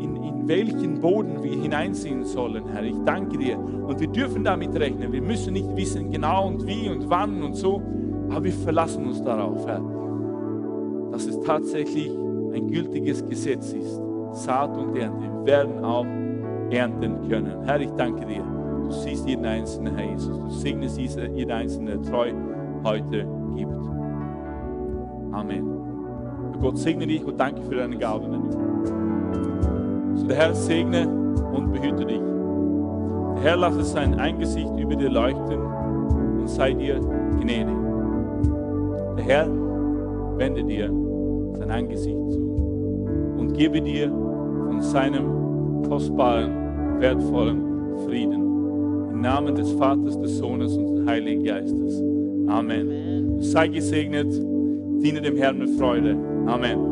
in, 0.04 0.16
in 0.16 0.48
welchen 0.48 1.00
Boden 1.00 1.44
wir 1.44 1.52
hineinsehen 1.52 2.24
sollen, 2.24 2.68
Herr. 2.68 2.84
Ich 2.84 2.98
danke 3.06 3.38
dir. 3.38 3.60
Und 3.60 4.00
wir 4.00 4.08
dürfen 4.08 4.44
damit 4.44 4.74
rechnen. 4.76 5.12
Wir 5.12 5.22
müssen 5.22 5.54
nicht 5.54 5.76
wissen 5.76 6.10
genau 6.10 6.48
und 6.48 6.66
wie 6.66 6.90
und 6.90 7.10
wann 7.10 7.44
und 7.44 7.56
so, 7.56 7.82
aber 8.30 8.44
wir 8.44 8.54
verlassen 8.54 9.06
uns 9.08 9.24
darauf, 9.24 9.66
Herr, 9.68 9.82
dass 11.12 11.26
es 11.26 11.40
tatsächlich 11.42 12.10
ein 12.10 12.68
gültiges 12.72 13.24
Gesetz 13.26 13.74
ist. 13.74 14.02
Saat 14.32 14.78
und 14.78 14.96
Ernte 14.96 15.22
wir 15.22 15.46
werden 15.46 15.84
auch 15.84 16.06
ernten 16.72 17.28
können. 17.28 17.64
Herr, 17.66 17.80
ich 17.80 17.92
danke 17.92 18.26
dir. 18.26 18.44
Du 18.84 18.92
siehst 18.92 19.28
jeden 19.28 19.46
Einzelnen, 19.46 19.96
Herr 19.96 20.12
Jesus. 20.12 20.38
Du 20.38 20.50
segnest 20.50 20.98
jeden 21.00 21.52
Einzelnen, 21.52 22.02
der 22.02 22.12
treu 22.12 22.32
heute 22.84 23.28
gibt. 23.56 23.72
Amen. 25.32 25.79
Gott 26.62 26.78
segne 26.78 27.08
dich 27.08 27.24
und 27.24 27.40
danke 27.40 27.62
für 27.62 27.76
deine 27.76 27.98
Gaben. 27.98 28.52
So 30.16 30.28
der 30.28 30.36
Herr 30.38 30.54
segne 30.54 31.08
und 31.54 31.72
behüte 31.72 32.06
dich. 32.06 32.22
Der 33.36 33.44
Herr 33.44 33.58
lasse 33.58 33.84
sein 33.84 34.20
Angesicht 34.20 34.70
über 34.78 34.96
dir 34.96 35.10
leuchten 35.10 35.60
und 36.40 36.50
sei 36.50 36.74
dir 36.74 37.00
gnädig. 37.40 37.76
Der 39.18 39.24
Herr 39.24 39.48
wende 40.38 40.64
dir 40.64 40.92
sein 41.58 41.72
Angesicht 41.72 42.18
zu 42.32 42.40
und 43.38 43.54
gebe 43.54 43.82
dir 43.82 44.10
von 44.10 44.82
seinem 44.82 45.84
kostbaren, 45.88 47.00
wertvollen 47.00 47.98
Frieden. 48.06 48.44
Im 49.12 49.22
Namen 49.22 49.56
des 49.56 49.72
Vaters, 49.74 50.20
des 50.20 50.38
Sohnes 50.38 50.76
und 50.78 50.96
des 50.96 51.08
Heiligen 51.08 51.44
Geistes. 51.44 52.02
Amen. 52.48 53.42
Sei 53.42 53.68
gesegnet, 53.68 54.32
diene 55.02 55.22
dem 55.22 55.38
Herrn 55.38 55.60
mit 55.60 55.70
Freude. 55.72 56.18
Amen. 56.48 56.89